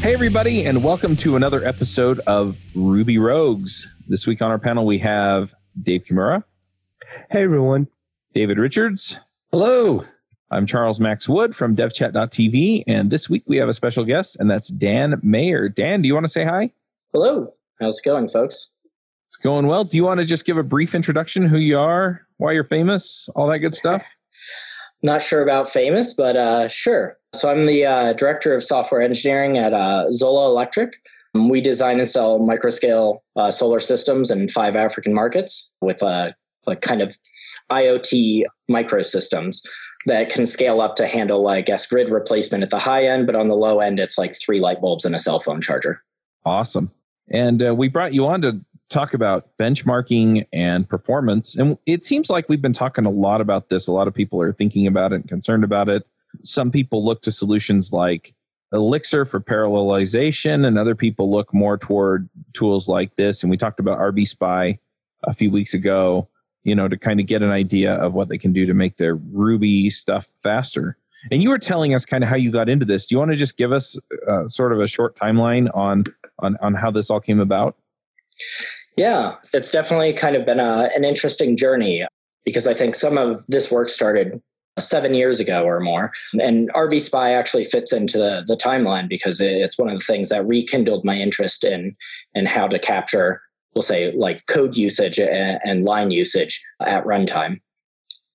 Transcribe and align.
Hey, 0.00 0.14
everybody, 0.14 0.64
and 0.64 0.84
welcome 0.84 1.16
to 1.16 1.34
another 1.36 1.64
episode 1.66 2.20
of 2.20 2.56
Ruby 2.74 3.18
Rogues. 3.18 3.88
This 4.06 4.26
week 4.26 4.40
on 4.40 4.50
our 4.50 4.58
panel, 4.58 4.86
we 4.86 4.98
have 5.00 5.54
Dave 5.82 6.04
Kimura, 6.04 6.44
Hey 7.30 7.42
everyone. 7.42 7.88
David 8.32 8.58
Richards. 8.58 9.18
Hello. 9.50 10.04
I'm 10.50 10.66
Charles 10.66 11.00
Max 11.00 11.28
Wood 11.28 11.54
from 11.54 11.74
devchat.tv, 11.76 12.84
and 12.86 13.10
this 13.10 13.28
week 13.28 13.42
we 13.46 13.56
have 13.56 13.68
a 13.68 13.72
special 13.72 14.04
guest, 14.04 14.36
and 14.38 14.48
that's 14.50 14.68
Dan 14.68 15.20
Mayer. 15.22 15.68
Dan, 15.68 16.00
do 16.00 16.08
you 16.08 16.14
want 16.14 16.24
to 16.24 16.32
say 16.32 16.44
hi? 16.44 16.70
Hello. 17.12 17.52
How's 17.80 17.98
it 17.98 18.04
going, 18.04 18.28
folks? 18.28 18.70
It's 19.26 19.36
going 19.36 19.66
well. 19.66 19.84
Do 19.84 19.96
you 19.96 20.04
want 20.04 20.20
to 20.20 20.24
just 20.24 20.44
give 20.44 20.56
a 20.56 20.62
brief 20.62 20.94
introduction, 20.94 21.46
who 21.46 21.58
you 21.58 21.78
are, 21.78 22.22
why 22.38 22.52
you're 22.52 22.64
famous, 22.64 23.28
all 23.34 23.48
that 23.48 23.58
good 23.58 23.74
stuff? 23.74 24.02
Not 25.02 25.22
sure 25.22 25.42
about 25.42 25.68
famous, 25.68 26.12
but 26.12 26.36
uh, 26.36 26.68
sure. 26.68 27.16
So 27.34 27.50
I'm 27.50 27.66
the 27.66 27.84
uh, 27.84 28.12
director 28.14 28.54
of 28.54 28.64
software 28.64 29.00
engineering 29.00 29.58
at 29.58 29.72
uh, 29.72 30.10
Zola 30.10 30.48
Electric. 30.48 30.94
We 31.34 31.60
design 31.60 31.98
and 31.98 32.08
sell 32.08 32.40
microscale 32.40 33.18
uh, 33.36 33.50
solar 33.50 33.80
systems 33.80 34.30
in 34.30 34.48
five 34.48 34.74
African 34.74 35.14
markets 35.14 35.72
with 35.80 36.02
uh, 36.02 36.32
like 36.66 36.80
kind 36.80 37.00
of 37.00 37.16
IoT 37.70 38.44
microsystems 38.70 39.60
that 40.06 40.30
can 40.30 40.46
scale 40.46 40.80
up 40.80 40.96
to 40.96 41.06
handle, 41.06 41.46
I 41.48 41.60
guess, 41.60 41.86
grid 41.86 42.08
replacement 42.08 42.64
at 42.64 42.70
the 42.70 42.78
high 42.78 43.06
end, 43.06 43.26
but 43.26 43.36
on 43.36 43.48
the 43.48 43.56
low 43.56 43.80
end, 43.80 44.00
it's 44.00 44.16
like 44.16 44.34
three 44.34 44.58
light 44.58 44.80
bulbs 44.80 45.04
and 45.04 45.14
a 45.14 45.18
cell 45.18 45.38
phone 45.38 45.60
charger. 45.60 46.02
Awesome. 46.44 46.90
And 47.30 47.62
uh, 47.62 47.74
we 47.74 47.88
brought 47.88 48.14
you 48.14 48.26
on 48.26 48.40
to 48.42 48.60
talk 48.88 49.14
about 49.14 49.48
benchmarking 49.60 50.46
and 50.52 50.88
performance. 50.88 51.56
And 51.56 51.78
it 51.86 52.04
seems 52.04 52.30
like 52.30 52.48
we've 52.48 52.62
been 52.62 52.72
talking 52.72 53.04
a 53.04 53.10
lot 53.10 53.40
about 53.40 53.68
this. 53.68 53.86
A 53.86 53.92
lot 53.92 54.08
of 54.08 54.14
people 54.14 54.40
are 54.40 54.52
thinking 54.52 54.86
about 54.86 55.12
it 55.12 55.16
and 55.16 55.28
concerned 55.28 55.64
about 55.64 55.88
it. 55.88 56.06
Some 56.42 56.70
people 56.70 57.04
look 57.04 57.22
to 57.22 57.32
solutions 57.32 57.92
like 57.92 58.34
Elixir 58.72 59.24
for 59.24 59.40
parallelization, 59.40 60.66
and 60.66 60.78
other 60.78 60.94
people 60.94 61.30
look 61.30 61.54
more 61.54 61.78
toward 61.78 62.28
tools 62.52 62.88
like 62.88 63.16
this. 63.16 63.42
And 63.42 63.50
we 63.50 63.56
talked 63.56 63.80
about 63.80 63.98
rbspy 63.98 64.78
a 65.24 65.34
few 65.34 65.50
weeks 65.50 65.72
ago, 65.74 66.28
you 66.64 66.74
know, 66.74 66.86
to 66.86 66.98
kind 66.98 67.18
of 67.18 67.26
get 67.26 67.42
an 67.42 67.50
idea 67.50 67.94
of 67.94 68.12
what 68.12 68.28
they 68.28 68.38
can 68.38 68.52
do 68.52 68.66
to 68.66 68.74
make 68.74 68.98
their 68.98 69.14
Ruby 69.14 69.88
stuff 69.90 70.28
faster. 70.42 70.98
And 71.30 71.42
you 71.42 71.48
were 71.48 71.58
telling 71.58 71.94
us 71.94 72.04
kind 72.04 72.22
of 72.22 72.30
how 72.30 72.36
you 72.36 72.50
got 72.50 72.68
into 72.68 72.84
this. 72.84 73.06
Do 73.06 73.14
you 73.14 73.18
want 73.18 73.30
to 73.30 73.36
just 73.36 73.56
give 73.56 73.72
us 73.72 73.98
uh, 74.28 74.46
sort 74.48 74.72
of 74.72 74.80
a 74.80 74.86
short 74.86 75.16
timeline 75.16 75.74
on 75.74 76.04
on 76.38 76.56
on 76.60 76.74
how 76.74 76.90
this 76.90 77.10
all 77.10 77.20
came 77.20 77.40
about? 77.40 77.76
Yeah, 78.98 79.36
it's 79.54 79.70
definitely 79.70 80.12
kind 80.12 80.34
of 80.34 80.44
been 80.44 80.58
a, 80.58 80.90
an 80.94 81.04
interesting 81.04 81.56
journey 81.56 82.04
because 82.44 82.66
I 82.66 82.74
think 82.74 82.96
some 82.96 83.16
of 83.16 83.46
this 83.46 83.70
work 83.70 83.88
started 83.88 84.42
seven 84.78 85.14
years 85.14 85.38
ago 85.38 85.62
or 85.62 85.78
more. 85.78 86.10
And 86.40 86.68
rbspy 86.72 87.36
actually 87.36 87.64
fits 87.64 87.92
into 87.92 88.18
the, 88.18 88.44
the 88.46 88.56
timeline 88.56 89.08
because 89.08 89.40
it's 89.40 89.78
one 89.78 89.88
of 89.88 89.98
the 89.98 90.04
things 90.04 90.30
that 90.30 90.46
rekindled 90.46 91.04
my 91.04 91.16
interest 91.16 91.62
in 91.62 91.96
in 92.34 92.46
how 92.46 92.66
to 92.66 92.78
capture, 92.78 93.40
we'll 93.74 93.82
say, 93.82 94.12
like 94.12 94.46
code 94.46 94.76
usage 94.76 95.18
and, 95.18 95.60
and 95.64 95.84
line 95.84 96.10
usage 96.10 96.60
at 96.84 97.04
runtime. 97.04 97.60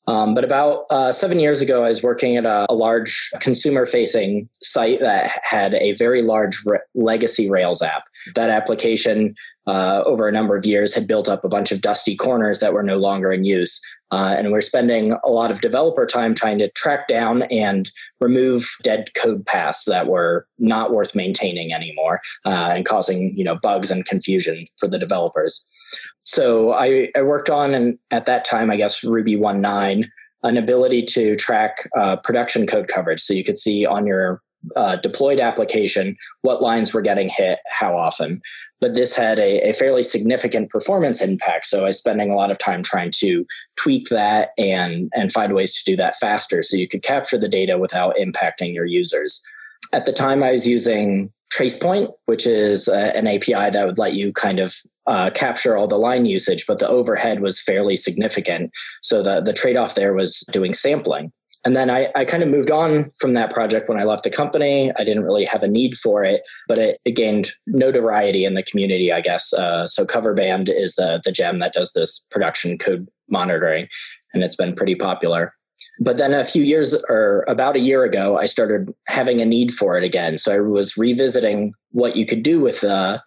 Um, 0.06 0.34
but 0.36 0.44
about 0.44 0.86
uh, 0.90 1.12
seven 1.12 1.40
years 1.40 1.62
ago, 1.62 1.86
I 1.86 1.90
was 1.90 2.04
working 2.04 2.36
at 2.36 2.46
a, 2.46 2.66
a 2.70 2.74
large 2.74 3.30
consumer 3.40 3.86
facing 3.86 4.50
site 4.62 5.00
that 5.00 5.32
had 5.44 5.76
a 5.76 5.94
very 5.94 6.22
large 6.22 6.62
re- 6.66 6.80
legacy 6.94 7.50
Rails 7.50 7.82
app. 7.82 8.04
That 8.36 8.50
application, 8.50 9.36
uh, 9.68 10.04
over 10.06 10.28
a 10.28 10.32
number 10.32 10.56
of 10.56 10.66
years, 10.66 10.94
had 10.94 11.08
built 11.08 11.30
up 11.30 11.44
a 11.44 11.50
bunch 11.50 11.72
of 11.72 11.82
dusty 11.82 12.16
corners 12.16 12.60
that 12.60 12.74
were 12.74 12.84
no 12.84 12.98
longer 12.98 13.32
in 13.32 13.44
use. 13.44 13.82
Uh, 14.12 14.36
and 14.38 14.52
we're 14.52 14.62
spending 14.62 15.14
a 15.24 15.30
lot 15.30 15.50
of 15.50 15.62
developer 15.62 16.06
time 16.06 16.36
trying 16.36 16.60
to 16.60 16.70
track 16.72 17.08
down 17.08 17.44
and 17.44 17.92
remove 18.22 18.70
dead 18.84 19.10
code 19.16 19.46
paths 19.46 19.86
that 19.86 20.08
were 20.08 20.46
not 20.60 20.92
worth 20.92 21.16
maintaining 21.16 21.74
anymore 21.74 22.22
uh, 22.46 22.72
and 22.74 22.86
causing 22.86 23.34
you 23.36 23.44
know 23.44 23.56
bugs 23.56 23.90
and 23.90 24.06
confusion 24.06 24.68
for 24.78 24.88
the 24.88 25.00
developers. 25.00 25.66
So 26.26 26.74
I, 26.74 27.10
I 27.16 27.22
worked 27.22 27.50
on, 27.50 27.74
and 27.74 27.98
at 28.12 28.26
that 28.26 28.46
time, 28.46 28.72
I 28.72 28.78
guess 28.78 29.04
Ruby 29.04 29.36
1.9, 29.36 30.06
an 30.44 30.58
ability 30.58 31.04
to 31.04 31.36
track 31.36 31.90
uh, 31.98 32.16
production 32.18 32.66
code 32.68 32.88
coverage. 32.88 33.22
So 33.22 33.34
you 33.34 33.44
could 33.44 33.58
see 33.58 33.86
on 33.86 34.06
your 34.06 34.42
uh, 34.76 34.96
deployed 34.98 35.40
application 35.40 36.16
what 36.42 36.62
lines 36.62 36.94
were 36.94 37.02
getting 37.02 37.30
hit, 37.30 37.60
how 37.68 37.98
often. 37.98 38.42
But 38.84 38.96
this 38.96 39.16
had 39.16 39.40
a, 39.40 39.70
a, 39.70 39.72
fairly 39.72 40.04
significant 40.04 40.70
performance 40.70 41.22
impact. 41.22 41.68
So 41.68 41.80
I 41.80 41.84
was 41.84 41.98
spending 41.98 42.30
a 42.30 42.36
lot 42.36 42.52
of 42.52 42.58
time 42.58 42.84
trying 42.84 43.12
to 43.12 43.46
tweak 43.78 44.10
that 44.10 44.50
and, 44.58 45.10
and 45.16 45.32
find 45.32 45.54
ways 45.54 45.72
to 45.72 45.90
do 45.90 45.96
that 45.96 46.18
faster 46.18 46.62
so 46.62 46.76
you 46.76 46.90
could 46.90 47.02
capture 47.02 47.38
the 47.38 47.48
data 47.48 47.78
without 47.78 48.18
impacting 48.18 48.74
your 48.74 48.84
users. 48.84 49.42
At 49.94 50.04
the 50.04 50.12
time, 50.12 50.44
I 50.44 50.52
was 50.52 50.68
using 50.68 51.32
Tracepoint, 51.54 52.12
which 52.26 52.46
is 52.46 52.90
uh, 52.90 53.14
an 53.16 53.26
API 53.26 53.70
that 53.70 53.86
would 53.86 53.98
let 53.98 54.16
you 54.16 54.34
kind 54.34 54.60
of 54.60 54.76
uh, 55.08 55.30
capture 55.30 55.78
all 55.78 55.88
the 55.88 55.98
line 55.98 56.26
usage, 56.26 56.66
but 56.68 56.80
the 56.80 56.88
overhead 56.90 57.40
was 57.40 57.62
fairly 57.62 57.96
significant. 57.96 58.70
So 59.02 59.24
the, 59.24 59.40
the 59.40 59.54
trade 59.54 59.78
off 59.78 59.96
there 59.96 60.14
was 60.14 60.42
doing 60.52 60.74
sampling. 60.74 61.32
And 61.66 61.76
then 61.76 61.90
I, 61.90 62.10
I 62.16 62.26
kind 62.26 62.44
of 62.44 62.50
moved 62.50 62.72
on 62.72 63.12
from 63.20 63.34
that 63.34 63.52
project 63.52 63.88
when 63.88 64.00
I 64.00 64.04
left 64.04 64.24
the 64.24 64.30
company. 64.30 64.92
I 64.98 65.04
didn't 65.04 65.24
really 65.24 65.46
have 65.46 65.64
a 65.64 65.68
need 65.68 65.96
for 65.96 66.24
it, 66.24 66.42
but 66.68 66.78
it, 66.78 67.00
it 67.06 67.16
gained 67.16 67.52
notoriety 67.68 68.44
in 68.44 68.54
the 68.54 68.64
community, 68.64 69.14
I 69.14 69.22
guess. 69.22 69.54
Uh, 69.54 69.88
so 69.88 70.06
Coverband 70.06 70.68
is 70.70 70.96
the, 70.96 71.22
the 71.24 71.32
gem 71.32 71.60
that 71.60 71.74
does 71.74 71.94
this 71.94 72.28
production 72.30 72.78
code 72.78 73.08
monitoring, 73.30 73.88
and 74.34 74.44
it's 74.44 74.58
been 74.58 74.76
pretty 74.76 74.96
popular. 74.96 75.54
But 76.00 76.18
then 76.18 76.34
a 76.34 76.44
few 76.44 76.64
years 76.64 76.96
or 77.08 77.46
about 77.48 77.76
a 77.76 77.80
year 77.80 78.04
ago, 78.04 78.38
I 78.38 78.46
started 78.46 78.94
having 79.08 79.40
a 79.42 79.46
need 79.46 79.74
for 79.74 79.98
it 79.98 80.04
again. 80.04 80.38
So 80.38 80.54
I 80.54 80.60
was 80.60 80.98
revisiting 80.98 81.74
what 81.92 82.16
you 82.16 82.26
could 82.26 82.44
do 82.44 82.60
with 82.60 82.84
uh, 82.84 83.20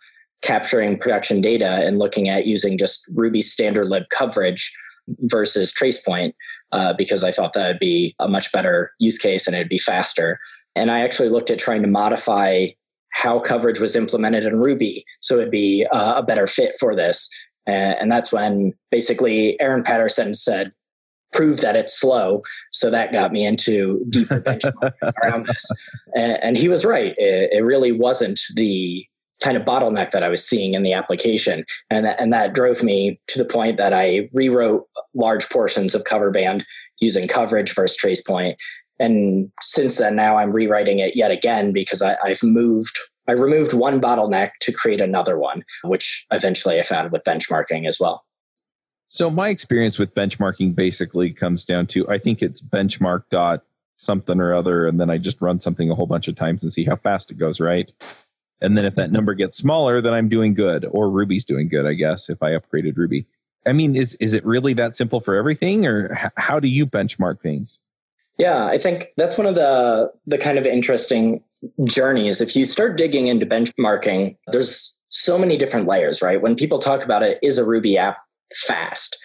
capturing 0.43 0.99
production 0.99 1.41
data 1.41 1.87
and 1.87 1.99
looking 1.99 2.29
at 2.29 2.47
using 2.47 2.77
just 2.77 3.09
Ruby 3.15 3.41
standard 3.41 3.89
lib 3.89 4.05
coverage 4.11 4.73
versus 5.21 5.73
Tracepoint 5.73 6.33
uh, 6.73 6.93
because 6.97 7.25
I 7.25 7.33
thought 7.33 7.53
that 7.55 7.69
would 7.69 7.79
be 7.79 8.15
a 8.19 8.29
much 8.29 8.53
better 8.53 8.93
use 8.99 9.19
case 9.19 9.47
and 9.47 9.55
it'd 9.55 9.69
be 9.69 9.79
faster. 9.79 10.39
And 10.75 10.91
I 10.91 11.01
actually 11.01 11.29
looked 11.29 11.51
at 11.51 11.59
trying 11.59 11.83
to 11.83 11.89
modify 11.89 12.69
how 13.13 13.41
coverage 13.41 13.81
was 13.81 13.97
implemented 13.97 14.45
in 14.45 14.59
Ruby 14.59 15.05
so 15.21 15.37
it'd 15.37 15.51
be 15.51 15.87
uh, 15.91 16.19
a 16.19 16.23
better 16.23 16.47
fit 16.47 16.75
for 16.79 16.95
this. 16.95 17.29
And 17.67 18.13
that's 18.13 18.31
when 18.31 18.75
basically 18.93 19.61
Aaron 19.61 19.83
Patterson 19.83 20.35
said, 20.35 20.71
prove 21.33 21.61
that 21.61 21.77
it's 21.77 21.99
slow. 21.99 22.43
So 22.73 22.91
that 22.91 23.13
got 23.13 23.33
me 23.33 23.45
into 23.45 24.05
deeper 24.09 24.41
benchmarking 24.41 25.13
around 25.23 25.47
this. 25.47 25.67
And, 26.15 26.39
and, 26.43 26.57
he 26.57 26.69
was 26.69 26.85
right. 26.85 27.13
It, 27.17 27.51
it, 27.53 27.65
really 27.65 27.93
wasn't 27.93 28.41
the 28.55 29.05
kind 29.43 29.57
of 29.57 29.65
bottleneck 29.65 30.11
that 30.11 30.23
I 30.23 30.29
was 30.29 30.47
seeing 30.47 30.75
in 30.75 30.83
the 30.83 30.93
application. 30.93 31.65
And 31.91 32.07
that, 32.07 32.21
and 32.21 32.33
that 32.33 32.55
drove 32.55 32.83
me 32.83 33.21
to 33.29 33.39
the 33.39 33.45
point 33.45 33.77
that 33.77 33.93
I 33.93 34.29
rewrote 34.33 34.87
large 35.15 35.49
portions 35.51 35.95
of 35.95 36.05
Coverband 36.05 36.65
using 37.01 37.29
coverage 37.29 37.75
versus 37.75 37.99
Tracepoint. 37.99 38.57
And 38.99 39.51
since 39.61 39.99
then, 39.99 40.17
now 40.17 40.37
I'm 40.37 40.53
rewriting 40.53 41.01
it 41.01 41.17
yet 41.17 41.31
again 41.31 41.73
because 41.73 42.01
I, 42.01 42.17
I've 42.25 42.43
moved 42.43 42.99
I 43.29 43.33
removed 43.33 43.73
one 43.73 44.01
bottleneck 44.01 44.51
to 44.61 44.73
create 44.73 45.01
another 45.01 45.37
one, 45.37 45.65
which 45.83 46.25
eventually 46.31 46.79
I 46.79 46.83
found 46.83 47.11
with 47.11 47.25
benchmarking 47.25 47.89
as 47.89 47.99
well. 47.99 48.25
So 49.09 49.31
my 49.31 49.49
experience 49.49 49.99
with 49.99 50.15
benchmarking 50.15 50.77
basically 50.77 51.33
comes 51.33 51.65
down 51.65 51.89
to 51.89 52.09
I 52.09 52.19
think 52.19 52.41
it's 52.41 52.63
benchmark 52.63 53.25
dot 53.31 53.63
something 53.99 54.41
or 54.41 54.55
other, 54.55 54.87
and 54.87 55.01
then 55.01 55.11
I 55.11 55.19
just 55.19 55.41
run 55.41 55.59
something 55.59 55.91
a 55.91 55.95
whole 55.95 56.07
bunch 56.07 56.29
of 56.29 56.37
times 56.37 56.63
and 56.63 56.73
see 56.73 56.85
how 56.85 56.97
fast 56.97 57.31
it 57.31 57.39
goes, 57.39 57.61
right? 57.61 57.91
And 58.61 58.77
then 58.77 58.85
if 58.85 58.95
that 58.95 59.13
number 59.13 59.35
gets 59.35 59.57
smaller, 59.57 60.01
then 60.01 60.15
I'm 60.15 60.29
doing 60.29 60.55
good, 60.55 60.87
or 60.91 61.11
Ruby's 61.11 61.45
doing 61.45 61.69
good, 61.69 61.87
I 61.87 61.93
guess, 61.93 62.31
if 62.31 62.43
I 62.43 62.53
upgraded 62.53 62.97
Ruby. 62.97 63.27
I 63.67 63.73
mean, 63.73 63.97
is 63.97 64.15
is 64.17 64.33
it 64.33 64.45
really 64.47 64.75
that 64.75 64.97
simple 64.97 65.21
for 65.21 65.35
everything, 65.35 65.87
or 65.87 66.13
h- 66.13 66.33
how 66.37 66.61
do 66.61 66.69
you 66.69 66.87
benchmark 66.87 67.41
things? 67.41 67.81
Yeah, 68.39 68.67
I 68.67 68.79
think 68.79 69.09
that's 69.17 69.37
one 69.37 69.47
of 69.47 69.55
the 69.55 70.13
the 70.27 70.39
kind 70.39 70.59
of 70.59 70.67
interesting 70.67 71.43
journeys. 71.85 72.41
If 72.41 72.55
you 72.55 72.65
start 72.65 72.97
digging 72.97 73.27
into 73.27 73.47
benchmarking, 73.47 74.37
there's 74.49 74.97
so 75.09 75.39
many 75.39 75.57
different 75.57 75.89
layers, 75.89 76.23
right? 76.23 76.41
When 76.41 76.55
people 76.55 76.79
talk 76.79 77.05
about 77.05 77.23
it, 77.23 77.39
is 77.43 77.59
a 77.59 77.65
Ruby 77.65 77.99
app 77.99 78.19
fast? 78.55 79.17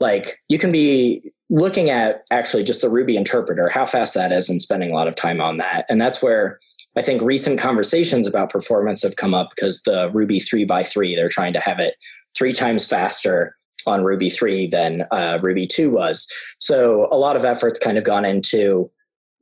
Like 0.00 0.38
you 0.48 0.58
can 0.58 0.72
be 0.72 1.32
looking 1.50 1.90
at 1.90 2.24
actually 2.30 2.64
just 2.64 2.80
the 2.80 2.88
Ruby 2.88 3.16
interpreter, 3.16 3.68
how 3.68 3.84
fast 3.84 4.14
that 4.14 4.32
is, 4.32 4.48
and 4.48 4.60
spending 4.60 4.90
a 4.90 4.94
lot 4.94 5.08
of 5.08 5.14
time 5.14 5.40
on 5.40 5.58
that. 5.58 5.84
And 5.88 6.00
that's 6.00 6.22
where 6.22 6.58
I 6.96 7.02
think 7.02 7.22
recent 7.22 7.58
conversations 7.58 8.26
about 8.26 8.50
performance 8.50 9.02
have 9.02 9.16
come 9.16 9.34
up 9.34 9.50
because 9.54 9.82
the 9.82 10.10
Ruby 10.12 10.40
3 10.40 10.64
by 10.64 10.82
3 10.82 11.14
they're 11.14 11.28
trying 11.28 11.52
to 11.54 11.60
have 11.60 11.78
it 11.78 11.96
three 12.36 12.52
times 12.52 12.86
faster 12.86 13.54
on 13.86 14.04
Ruby 14.04 14.30
3 14.30 14.66
than 14.66 15.04
uh, 15.10 15.38
Ruby 15.42 15.66
2 15.66 15.90
was. 15.90 16.26
So 16.58 17.08
a 17.10 17.18
lot 17.18 17.36
of 17.36 17.44
efforts 17.44 17.78
kind 17.78 17.98
of 17.98 18.04
gone 18.04 18.24
into 18.24 18.90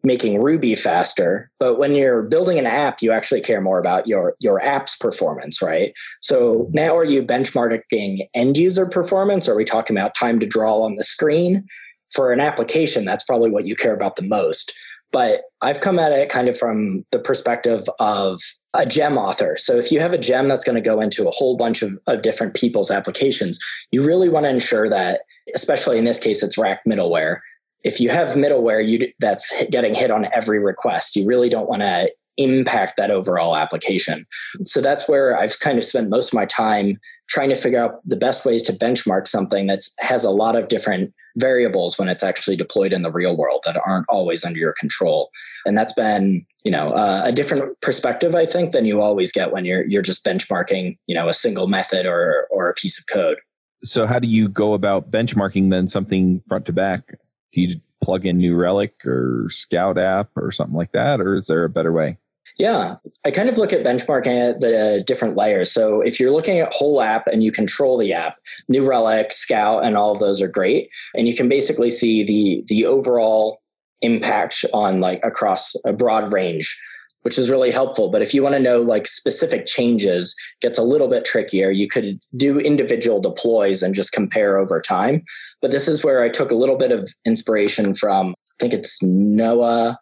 making 0.02 0.43
Ruby 0.43 0.75
faster. 0.75 1.50
But 1.60 1.78
when 1.78 1.94
you're 1.94 2.22
building 2.22 2.58
an 2.58 2.66
app, 2.66 3.02
you 3.02 3.12
actually 3.12 3.40
care 3.40 3.60
more 3.60 3.78
about 3.78 4.08
your 4.08 4.34
your 4.40 4.60
app's 4.62 4.96
performance, 4.96 5.62
right? 5.62 5.93
So 6.20 6.69
now 6.72 6.96
are 6.96 7.04
you 7.04 7.22
benchmarking 7.22 8.26
end 8.34 8.56
user 8.56 8.87
performance? 8.87 9.49
Or 9.49 9.52
are 9.52 9.56
we 9.56 9.64
talking 9.64 9.96
about 9.96 10.14
time 10.14 10.40
to 10.40 10.46
draw 10.46 10.82
on 10.82 10.96
the 10.96 11.04
screen? 11.04 11.66
For 12.12 12.32
an 12.32 12.40
application, 12.40 13.04
that's 13.04 13.25
probably 13.25 13.50
what 13.50 13.66
you 13.66 13.75
care 13.75 13.94
about 13.94 14.16
the 14.16 14.22
most. 14.22 14.75
But 15.12 15.43
I've 15.61 15.81
come 15.81 15.99
at 15.99 16.12
it 16.12 16.29
kind 16.31 16.49
of 16.49 16.59
from 16.59 17.05
the 17.12 17.19
perspective 17.19 17.88
of 18.00 18.41
a 18.75 18.87
gem 18.87 19.19
author. 19.19 19.56
So 19.56 19.76
if 19.76 19.93
you 19.93 20.00
have 20.00 20.12
a 20.12 20.19
gem 20.19 20.49
that's 20.49 20.64
going 20.64 20.76
to 20.76 20.81
go 20.81 21.00
into 21.00 21.29
a 21.29 21.31
whole 21.31 21.56
bunch 21.56 21.82
of, 21.82 21.99
of 22.06 22.23
different 22.23 22.55
people's 22.55 22.91
applications, 22.91 23.59
you 23.91 24.05
really 24.05 24.29
want 24.29 24.44
to 24.44 24.50
ensure 24.50 24.88
that, 24.88 25.20
especially 25.55 25.99
in 25.99 26.05
this 26.05 26.19
case, 26.19 26.43
it's 26.43 26.56
rack 26.56 26.81
middleware. 26.88 27.41
If 27.85 28.00
you 28.00 28.09
have 28.09 28.31
middleware 28.31 28.87
you, 28.87 29.12
that's 29.20 29.53
getting 29.70 29.94
hit 29.94 30.11
on 30.11 30.26
every 30.32 30.62
request, 30.62 31.14
you 31.14 31.26
really 31.26 31.50
don't 31.50 31.69
want 31.69 31.82
to 31.82 32.11
impact 32.38 32.97
that 32.97 33.11
overall 33.11 33.56
application. 33.56 34.26
So 34.64 34.81
that's 34.81 35.09
where 35.09 35.37
I've 35.37 35.61
kind 35.61 35.76
of 35.76 35.85
spent 35.85 36.09
most 36.09 36.29
of 36.29 36.35
my 36.35 36.47
time 36.47 36.99
trying 37.29 37.50
to 37.50 37.56
figure 37.56 37.82
out 37.82 38.00
the 38.09 38.17
best 38.17 38.44
ways 38.44 38.62
to 38.64 38.73
benchmark 38.73 39.26
something 39.26 39.67
that 39.67 39.82
has 39.99 40.25
a 40.25 40.31
lot 40.31 40.56
of 40.56 40.69
different 40.69 41.12
variables 41.37 41.99
when 41.99 42.08
it's 42.08 42.23
actually 42.23 42.56
deployed 42.56 42.93
in 42.93 43.02
the 43.02 43.11
real 43.11 43.37
world 43.37 43.62
that 43.64 43.81
aren't 43.87 44.06
always 44.08 44.44
under 44.44 44.58
your 44.58 44.75
control. 44.79 45.31
And 45.67 45.76
that's 45.76 45.93
been 45.93 46.46
you 46.64 46.70
know 46.70 46.90
uh, 46.90 47.23
a 47.25 47.32
different 47.32 47.81
perspective 47.81 48.37
i 48.37 48.46
think 48.46 48.70
than 48.70 48.84
you 48.84 49.00
always 49.00 49.32
get 49.32 49.50
when 49.50 49.64
you're 49.64 49.84
you're 49.87 50.00
just 50.00 50.25
benchmarking 50.25 50.96
you 51.08 51.14
know 51.14 51.29
a 51.29 51.34
single 51.34 51.67
method 51.67 52.06
or 52.06 52.46
or 52.50 52.69
a 52.69 52.75
piece 52.75 52.99
of 52.99 53.06
code. 53.06 53.38
So 53.84 54.06
how 54.06 54.20
do 54.20 54.29
you 54.29 54.49
go 54.49 54.75
about 54.75 55.11
benchmarking 55.11 55.70
then 55.70 55.88
something 55.88 56.40
front 56.49 56.67
to 56.67 56.73
back? 56.73 57.19
Do 57.52 57.61
you 57.61 57.81
plug 58.02 58.26
in 58.26 58.38
new 58.38 58.55
relic 58.55 58.94
or 59.05 59.46
scout 59.49 59.96
app 59.96 60.31
or 60.37 60.50
something 60.50 60.76
like 60.76 60.93
that 60.93 61.20
or 61.20 61.37
is 61.37 61.46
there 61.46 61.64
a 61.64 61.69
better 61.69 61.93
way 61.93 62.19
yeah, 62.58 62.96
I 63.25 63.31
kind 63.31 63.49
of 63.49 63.56
look 63.56 63.72
at 63.72 63.84
benchmarking 63.84 64.50
at 64.50 64.60
the 64.60 64.99
uh, 65.00 65.02
different 65.04 65.37
layers. 65.37 65.72
So 65.72 66.00
if 66.00 66.20
you're 66.20 66.31
looking 66.31 66.60
at 66.60 66.72
whole 66.72 67.00
app 67.00 67.26
and 67.26 67.43
you 67.43 67.50
control 67.52 67.99
the 67.99 68.12
app, 68.12 68.37
New 68.69 68.87
Relic, 68.87 69.32
Scout, 69.32 69.84
and 69.84 69.96
all 69.96 70.12
of 70.12 70.19
those 70.19 70.40
are 70.40 70.49
great, 70.49 70.90
and 71.14 71.26
you 71.26 71.34
can 71.34 71.49
basically 71.49 71.90
see 71.90 72.22
the 72.22 72.64
the 72.66 72.87
overall 72.87 73.60
impact 74.02 74.64
on 74.75 75.00
like 75.00 75.20
across 75.22 75.75
a 75.84 75.93
broad 75.93 76.32
range 76.32 76.76
which 77.22 77.38
is 77.38 77.49
really 77.49 77.70
helpful. 77.70 78.08
But 78.08 78.20
if 78.20 78.34
you 78.34 78.43
want 78.43 78.56
to 78.56 78.60
know 78.60 78.81
like 78.82 79.06
specific 79.06 79.64
changes 79.64 80.34
gets 80.60 80.76
a 80.76 80.82
little 80.82 81.08
bit 81.08 81.25
trickier. 81.25 81.70
You 81.70 81.88
could 81.88 82.20
do 82.37 82.58
individual 82.58 83.20
deploys 83.20 83.82
and 83.82 83.94
just 83.94 84.12
compare 84.12 84.58
over 84.58 84.81
time. 84.81 85.22
But 85.60 85.70
this 85.70 85.87
is 85.87 86.02
where 86.02 86.22
i 86.22 86.28
took 86.28 86.50
a 86.50 86.56
little 86.56 86.76
bit 86.76 86.90
of 86.90 87.14
inspiration 87.25 87.94
from 87.94 88.31
i 88.31 88.54
think 88.58 88.72
it's 88.72 89.00
noah 89.00 89.96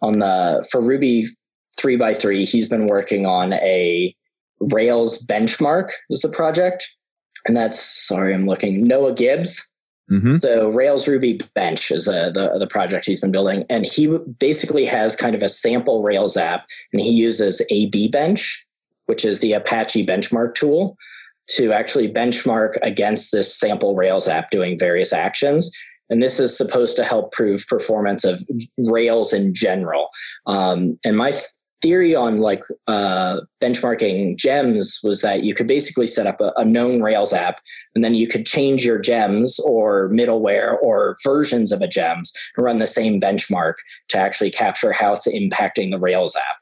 on 0.00 0.18
the 0.18 0.66
for 0.72 0.80
ruby 0.80 1.26
three 1.78 1.96
by 1.96 2.14
three, 2.14 2.44
he's 2.44 2.68
been 2.68 2.86
working 2.86 3.26
on 3.26 3.54
a 3.54 4.14
Rails 4.60 5.24
benchmark 5.24 5.90
is 6.10 6.20
the 6.20 6.28
project. 6.28 6.88
And 7.46 7.56
that's 7.56 7.80
sorry, 7.80 8.34
I'm 8.34 8.46
looking 8.46 8.86
Noah 8.86 9.14
Gibbs. 9.14 9.60
Mm-hmm. 10.10 10.38
So 10.42 10.68
Rails 10.68 11.08
Ruby 11.08 11.40
Bench 11.54 11.90
is 11.90 12.06
a, 12.06 12.30
the 12.30 12.58
the 12.58 12.66
project 12.66 13.06
he's 13.06 13.20
been 13.20 13.32
building, 13.32 13.64
and 13.70 13.86
he 13.86 14.18
basically 14.38 14.84
has 14.84 15.16
kind 15.16 15.34
of 15.34 15.42
a 15.42 15.48
sample 15.48 16.02
Rails 16.02 16.36
app, 16.36 16.66
and 16.92 17.00
he 17.00 17.10
uses 17.10 17.62
AB 17.70 18.08
Bench, 18.08 18.66
which 19.06 19.24
is 19.24 19.40
the 19.40 19.54
Apache 19.54 20.04
benchmark 20.04 20.54
tool, 20.54 20.96
to 21.50 21.72
actually 21.72 22.12
benchmark 22.12 22.76
against 22.82 23.32
this 23.32 23.58
sample 23.58 23.94
Rails 23.94 24.28
app 24.28 24.50
doing 24.50 24.78
various 24.78 25.12
actions. 25.12 25.70
And 26.10 26.22
this 26.22 26.38
is 26.38 26.54
supposed 26.54 26.94
to 26.96 27.04
help 27.04 27.32
prove 27.32 27.66
performance 27.68 28.22
of 28.24 28.44
Rails 28.76 29.32
in 29.32 29.54
general. 29.54 30.10
Um, 30.46 30.98
and 31.04 31.16
my 31.16 31.40
theory 31.82 32.14
on 32.14 32.38
like 32.38 32.62
uh, 32.86 33.40
benchmarking 33.60 34.36
gems 34.36 35.00
was 35.02 35.20
that 35.20 35.44
you 35.44 35.54
could 35.54 35.66
basically 35.66 36.06
set 36.06 36.26
up 36.26 36.40
a, 36.40 36.52
a, 36.56 36.64
known 36.64 37.02
Rails 37.02 37.32
app, 37.32 37.60
and 37.94 38.04
then 38.04 38.14
you 38.14 38.28
could 38.28 38.46
change 38.46 38.84
your 38.84 38.98
gems 38.98 39.58
or 39.60 40.08
middleware 40.10 40.76
or 40.80 41.16
versions 41.24 41.72
of 41.72 41.82
a 41.82 41.88
gems 41.88 42.32
and 42.56 42.64
run 42.64 42.78
the 42.78 42.86
same 42.86 43.20
benchmark 43.20 43.74
to 44.08 44.18
actually 44.18 44.50
capture 44.50 44.92
how 44.92 45.12
it's 45.12 45.28
impacting 45.28 45.90
the 45.90 45.98
Rails 45.98 46.36
app. 46.36 46.56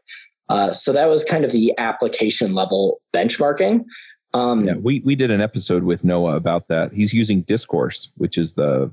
Uh, 0.49 0.73
so 0.73 0.93
that 0.93 1.09
was 1.09 1.23
kind 1.23 1.45
of 1.45 1.53
the 1.53 1.73
application 1.79 2.55
level 2.55 3.01
benchmarking. 3.15 3.85
Um, 4.33 4.67
yeah, 4.67 4.75
we 4.75 5.01
we 5.05 5.15
did 5.15 5.31
an 5.31 5.41
episode 5.41 5.85
with 5.85 6.03
Noah 6.03 6.37
about 6.37 6.69
that. 6.69 6.93
He's 6.93 7.13
using 7.13 7.43
Discourse, 7.43 8.11
which 8.17 8.39
is 8.39 8.55
the 8.55 8.93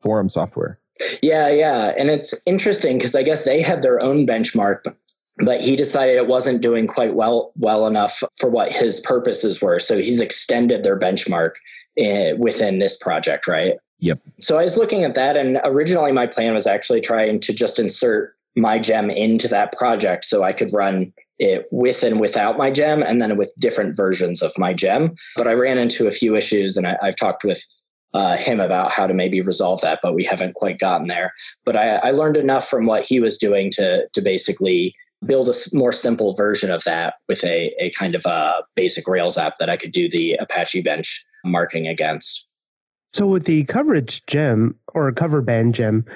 forum 0.00 0.28
software. 0.28 0.78
Yeah, 1.22 1.48
yeah. 1.50 1.94
And 1.96 2.10
it's 2.10 2.34
interesting 2.46 2.98
because 2.98 3.14
I 3.14 3.22
guess 3.22 3.44
they 3.44 3.62
had 3.62 3.82
their 3.82 4.02
own 4.02 4.26
benchmark, 4.26 4.94
but 5.42 5.60
he 5.60 5.76
decided 5.76 6.16
it 6.16 6.26
wasn't 6.26 6.60
doing 6.60 6.86
quite 6.86 7.14
well 7.14 7.52
well 7.56 7.86
enough 7.86 8.22
for 8.38 8.48
what 8.48 8.72
his 8.72 9.00
purposes 9.00 9.60
were. 9.60 9.78
So 9.78 9.96
he's 9.96 10.20
extended 10.20 10.82
their 10.82 10.98
benchmark 10.98 11.52
in, 11.96 12.38
within 12.38 12.78
this 12.78 12.96
project 12.96 13.46
right? 13.46 13.74
Yep. 13.98 14.20
So 14.40 14.58
i 14.58 14.64
was 14.64 14.76
looking 14.76 15.04
at 15.04 15.14
that 15.14 15.36
and 15.36 15.60
originally 15.64 16.10
my 16.10 16.26
plan 16.26 16.54
was 16.54 16.66
actually 16.66 17.00
trying 17.00 17.38
to 17.40 17.52
just 17.52 17.78
insert 17.78 18.34
my 18.56 18.78
gem 18.78 19.08
into 19.10 19.48
that 19.48 19.72
project 19.72 20.24
so 20.24 20.42
i 20.42 20.52
could 20.52 20.72
run 20.72 21.12
it 21.38 21.66
with 21.70 22.02
and 22.02 22.20
without 22.20 22.56
my 22.56 22.70
gem 22.70 23.02
and 23.02 23.22
then 23.22 23.36
with 23.36 23.54
different 23.58 23.96
versions 23.96 24.42
of 24.42 24.52
my 24.58 24.72
gem. 24.72 25.14
But 25.36 25.48
i 25.48 25.52
ran 25.52 25.78
into 25.78 26.06
a 26.06 26.10
few 26.10 26.36
issues 26.36 26.76
and 26.76 26.86
I, 26.86 26.96
have 27.02 27.16
talked 27.16 27.44
with 27.44 27.64
uh, 28.14 28.36
him 28.36 28.60
about 28.60 28.90
how 28.90 29.06
to 29.06 29.14
maybe 29.14 29.40
resolve 29.40 29.80
that 29.80 30.00
but 30.02 30.14
we 30.14 30.24
haven't 30.24 30.54
quite 30.54 30.78
gotten 30.78 31.06
there. 31.06 31.32
But 31.64 31.76
I, 31.76 31.96
I 31.96 32.10
learned 32.10 32.36
enough 32.36 32.68
from 32.68 32.86
what 32.86 33.04
he 33.04 33.20
was 33.20 33.38
doing 33.38 33.70
to 33.72 34.06
to 34.12 34.20
basically 34.20 34.94
build 35.24 35.48
a 35.48 35.54
more 35.72 35.92
simple 35.92 36.34
version 36.34 36.70
of 36.70 36.84
that 36.84 37.14
with 37.28 37.44
a, 37.44 37.74
a 37.78 37.90
kind 37.90 38.14
of 38.14 38.24
a 38.26 38.54
basic 38.74 39.06
Rails 39.06 39.38
app 39.38 39.58
that 39.58 39.70
I 39.70 39.76
could 39.76 39.92
do 39.92 40.08
the 40.08 40.34
Apache 40.34 40.82
bench 40.82 41.24
marking 41.44 41.86
against. 41.86 42.46
So, 43.12 43.26
with 43.26 43.44
the 43.44 43.64
coverage 43.64 44.24
gem 44.26 44.76
or 44.94 45.12
Coverband 45.12 45.72
gem, 45.72 46.06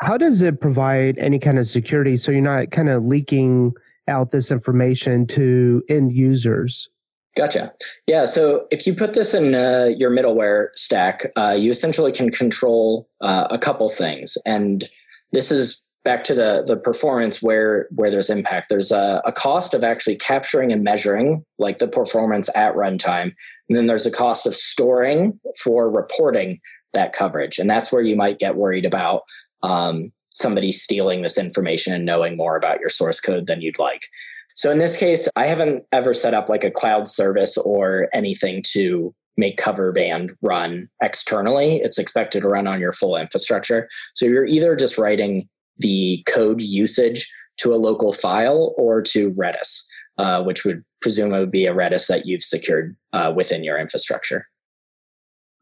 how 0.00 0.16
does 0.16 0.40
it 0.40 0.60
provide 0.60 1.18
any 1.18 1.38
kind 1.38 1.58
of 1.58 1.68
security 1.68 2.16
so 2.16 2.32
you're 2.32 2.40
not 2.40 2.70
kind 2.70 2.88
of 2.88 3.04
leaking 3.04 3.74
out 4.08 4.30
this 4.30 4.50
information 4.50 5.26
to 5.26 5.82
end 5.88 6.12
users? 6.12 6.88
Gotcha. 7.36 7.72
Yeah. 8.06 8.24
So 8.24 8.66
if 8.70 8.86
you 8.86 8.94
put 8.94 9.12
this 9.12 9.34
in 9.34 9.54
uh, 9.54 9.90
your 9.94 10.10
middleware 10.10 10.68
stack, 10.74 11.30
uh, 11.36 11.54
you 11.56 11.70
essentially 11.70 12.10
can 12.10 12.30
control 12.30 13.10
uh, 13.20 13.46
a 13.50 13.58
couple 13.58 13.90
things. 13.90 14.38
And 14.46 14.88
this 15.32 15.50
is 15.50 15.82
back 16.06 16.24
to 16.24 16.34
the 16.34 16.64
the 16.66 16.76
performance 16.76 17.42
where 17.42 17.88
where 17.90 18.10
there's 18.10 18.30
impact. 18.30 18.68
There's 18.70 18.90
a, 18.90 19.20
a, 19.26 19.32
cost 19.32 19.74
of 19.74 19.84
actually 19.84 20.16
capturing 20.16 20.72
and 20.72 20.82
measuring 20.82 21.44
like 21.58 21.76
the 21.76 21.88
performance 21.88 22.48
at 22.54 22.74
runtime. 22.74 23.34
And 23.68 23.76
then 23.76 23.86
there's 23.86 24.06
a 24.06 24.10
cost 24.10 24.46
of 24.46 24.54
storing 24.54 25.38
for 25.62 25.90
reporting 25.90 26.60
that 26.94 27.12
coverage. 27.12 27.58
And 27.58 27.68
that's 27.68 27.92
where 27.92 28.02
you 28.02 28.16
might 28.16 28.38
get 28.38 28.56
worried 28.56 28.86
about 28.86 29.22
um, 29.62 30.12
somebody 30.32 30.72
stealing 30.72 31.22
this 31.22 31.36
information 31.36 31.92
and 31.92 32.06
knowing 32.06 32.36
more 32.36 32.56
about 32.56 32.80
your 32.80 32.88
source 32.88 33.20
code 33.20 33.46
than 33.46 33.60
you'd 33.60 33.78
like. 33.78 34.06
So 34.54 34.70
in 34.70 34.78
this 34.78 34.96
case 34.96 35.28
i 35.36 35.44
haven't 35.44 35.84
ever 35.92 36.14
set 36.14 36.32
up 36.32 36.48
like 36.48 36.64
a 36.64 36.70
cloud 36.70 37.08
service 37.08 37.58
or 37.58 38.08
anything 38.14 38.62
to 38.72 39.14
make 39.36 39.58
Coverband 39.58 40.30
run 40.40 40.88
externally. 41.02 41.76
It's 41.82 41.98
expected 41.98 42.40
to 42.40 42.48
run 42.48 42.66
on 42.66 42.80
your 42.80 42.92
full 42.92 43.16
infrastructure. 43.16 43.88
So 44.14 44.24
you're 44.24 44.46
either 44.46 44.74
just 44.76 44.96
writing 44.96 45.48
the 45.78 46.22
code 46.26 46.60
usage 46.60 47.30
to 47.58 47.74
a 47.74 47.76
local 47.76 48.12
file 48.12 48.74
or 48.76 49.02
to 49.02 49.32
Redis, 49.32 49.84
uh, 50.18 50.42
which 50.42 50.64
would 50.64 50.84
presumably 51.00 51.46
be 51.46 51.66
a 51.66 51.74
Redis 51.74 52.06
that 52.08 52.26
you've 52.26 52.42
secured 52.42 52.96
uh, 53.12 53.32
within 53.34 53.64
your 53.64 53.78
infrastructure. 53.78 54.46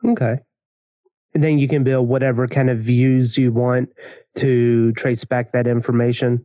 Okay. 0.04 0.38
And 1.35 1.42
then 1.42 1.59
you 1.59 1.66
can 1.66 1.83
build 1.83 2.09
whatever 2.09 2.47
kind 2.47 2.71
of 2.71 2.78
views 2.78 3.37
you 3.37 3.52
want 3.52 3.90
to 4.37 4.92
trace 4.92 5.25
back 5.25 5.52
that 5.52 5.66
information. 5.66 6.44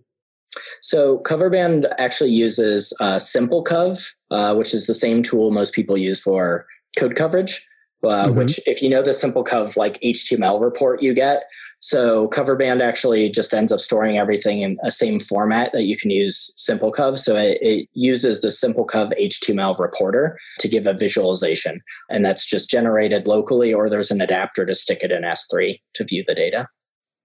So 0.81 1.19
Coverband 1.19 1.91
actually 1.99 2.31
uses 2.31 2.93
uh, 2.99 3.15
SimpleCov, 3.15 4.09
uh, 4.31 4.55
which 4.55 4.73
is 4.73 4.87
the 4.87 4.95
same 4.95 5.21
tool 5.21 5.51
most 5.51 5.73
people 5.73 5.97
use 5.97 6.19
for 6.19 6.65
code 6.97 7.15
coverage. 7.15 7.67
Uh, 8.03 8.27
mm-hmm. 8.27 8.37
Which, 8.37 8.59
if 8.65 8.81
you 8.81 8.89
know 8.89 9.01
the 9.01 9.11
SimpleCov 9.11 9.75
like 9.75 9.99
HTML 10.01 10.61
report 10.61 11.01
you 11.01 11.13
get, 11.13 11.43
so 11.79 12.27
Coverband 12.29 12.81
actually 12.81 13.29
just 13.29 13.53
ends 13.53 13.71
up 13.71 13.79
storing 13.79 14.17
everything 14.17 14.61
in 14.61 14.77
a 14.83 14.91
same 14.91 15.19
format 15.19 15.71
that 15.73 15.83
you 15.83 15.95
can 15.97 16.11
use 16.11 16.53
SimpleCov. 16.57 17.17
So 17.17 17.35
it, 17.35 17.57
it 17.61 17.89
uses 17.93 18.41
the 18.41 18.49
SimpleCov 18.49 19.13
HTML 19.19 19.79
reporter 19.79 20.37
to 20.59 20.67
give 20.67 20.87
a 20.87 20.93
visualization. 20.93 21.81
And 22.09 22.25
that's 22.25 22.45
just 22.45 22.69
generated 22.69 23.27
locally, 23.27 23.73
or 23.73 23.89
there's 23.89 24.11
an 24.11 24.21
adapter 24.21 24.65
to 24.65 24.75
stick 24.75 24.99
it 25.03 25.11
in 25.11 25.23
S3 25.23 25.79
to 25.93 26.03
view 26.03 26.23
the 26.27 26.35
data. 26.35 26.67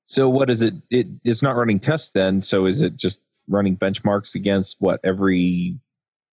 So 0.07 0.29
what 0.29 0.51
is 0.51 0.61
it? 0.61 0.75
it 0.91 1.07
it's 1.25 1.43
not 1.43 1.57
running 1.57 1.81
tests 1.81 2.11
then. 2.11 2.43
So 2.43 2.67
is 2.67 2.81
it 2.81 2.97
just 2.97 3.21
running 3.49 3.77
benchmarks 3.77 4.35
against 4.35 4.77
what 4.79 5.01
every 5.03 5.79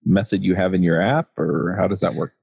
method 0.06 0.44
you 0.44 0.56
have 0.56 0.74
in 0.74 0.84
your 0.84 1.02
app 1.02 1.38
or 1.38 1.76
how 1.80 1.88
does 1.88 2.02
that 2.02 2.16
work? 2.16 2.34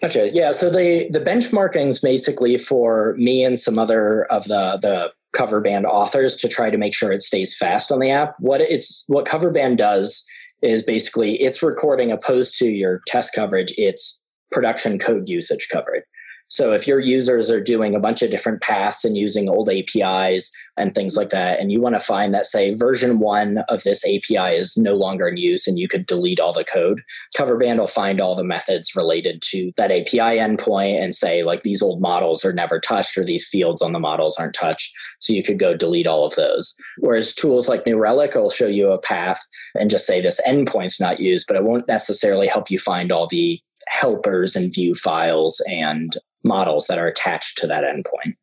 Gotcha. 0.00 0.30
Yeah. 0.32 0.50
So 0.52 0.70
the 0.70 1.08
the 1.10 1.20
benchmarking 1.20 1.88
is 1.88 2.00
basically 2.00 2.58
for 2.58 3.14
me 3.18 3.44
and 3.44 3.58
some 3.58 3.78
other 3.78 4.24
of 4.26 4.44
the 4.44 4.78
the 4.80 5.12
Coverband 5.36 5.84
authors 5.84 6.36
to 6.36 6.48
try 6.48 6.70
to 6.70 6.78
make 6.78 6.94
sure 6.94 7.12
it 7.12 7.22
stays 7.22 7.56
fast 7.56 7.92
on 7.92 8.00
the 8.00 8.10
app. 8.10 8.36
What 8.38 8.60
it's 8.60 9.04
what 9.06 9.26
Coverband 9.26 9.76
does 9.76 10.24
is 10.62 10.82
basically 10.82 11.40
it's 11.42 11.62
recording 11.62 12.10
opposed 12.10 12.56
to 12.58 12.66
your 12.66 13.02
test 13.06 13.34
coverage, 13.34 13.74
it's 13.76 14.20
production 14.50 14.98
code 14.98 15.28
usage 15.28 15.68
coverage. 15.70 16.04
So 16.48 16.72
if 16.72 16.86
your 16.86 17.00
users 17.00 17.50
are 17.50 17.60
doing 17.60 17.94
a 17.94 18.00
bunch 18.00 18.22
of 18.22 18.30
different 18.30 18.62
paths 18.62 19.04
and 19.04 19.16
using 19.16 19.48
old 19.48 19.68
APIs 19.68 20.52
and 20.76 20.94
things 20.94 21.16
like 21.16 21.30
that, 21.30 21.58
and 21.58 21.72
you 21.72 21.80
want 21.80 21.96
to 21.96 22.00
find 22.00 22.32
that, 22.34 22.46
say, 22.46 22.72
version 22.72 23.18
one 23.18 23.58
of 23.68 23.82
this 23.82 24.04
API 24.04 24.56
is 24.56 24.76
no 24.76 24.94
longer 24.94 25.26
in 25.26 25.36
use 25.36 25.66
and 25.66 25.78
you 25.78 25.88
could 25.88 26.06
delete 26.06 26.38
all 26.38 26.52
the 26.52 26.64
code, 26.64 27.02
Coverband 27.36 27.78
will 27.78 27.88
find 27.88 28.20
all 28.20 28.36
the 28.36 28.44
methods 28.44 28.94
related 28.94 29.42
to 29.42 29.72
that 29.76 29.90
API 29.90 30.38
endpoint 30.38 31.02
and 31.02 31.14
say, 31.14 31.42
like, 31.42 31.60
these 31.60 31.82
old 31.82 32.00
models 32.00 32.44
are 32.44 32.52
never 32.52 32.78
touched 32.78 33.18
or 33.18 33.24
these 33.24 33.46
fields 33.46 33.82
on 33.82 33.92
the 33.92 33.98
models 33.98 34.36
aren't 34.38 34.54
touched. 34.54 34.94
So 35.18 35.32
you 35.32 35.42
could 35.42 35.58
go 35.58 35.76
delete 35.76 36.06
all 36.06 36.24
of 36.24 36.36
those. 36.36 36.76
Whereas 36.98 37.34
tools 37.34 37.68
like 37.68 37.86
New 37.86 37.98
Relic 37.98 38.34
will 38.34 38.50
show 38.50 38.68
you 38.68 38.92
a 38.92 39.00
path 39.00 39.40
and 39.74 39.90
just 39.90 40.06
say 40.06 40.20
this 40.20 40.40
endpoint's 40.46 41.00
not 41.00 41.18
used, 41.18 41.46
but 41.48 41.56
it 41.56 41.64
won't 41.64 41.88
necessarily 41.88 42.46
help 42.46 42.70
you 42.70 42.78
find 42.78 43.10
all 43.10 43.26
the 43.26 43.60
helpers 43.88 44.56
and 44.56 44.74
view 44.74 44.94
files 44.94 45.62
and 45.68 46.16
models 46.46 46.86
that 46.86 46.98
are 46.98 47.06
attached 47.06 47.58
to 47.58 47.66
that 47.66 47.84
endpoint. 47.84 48.34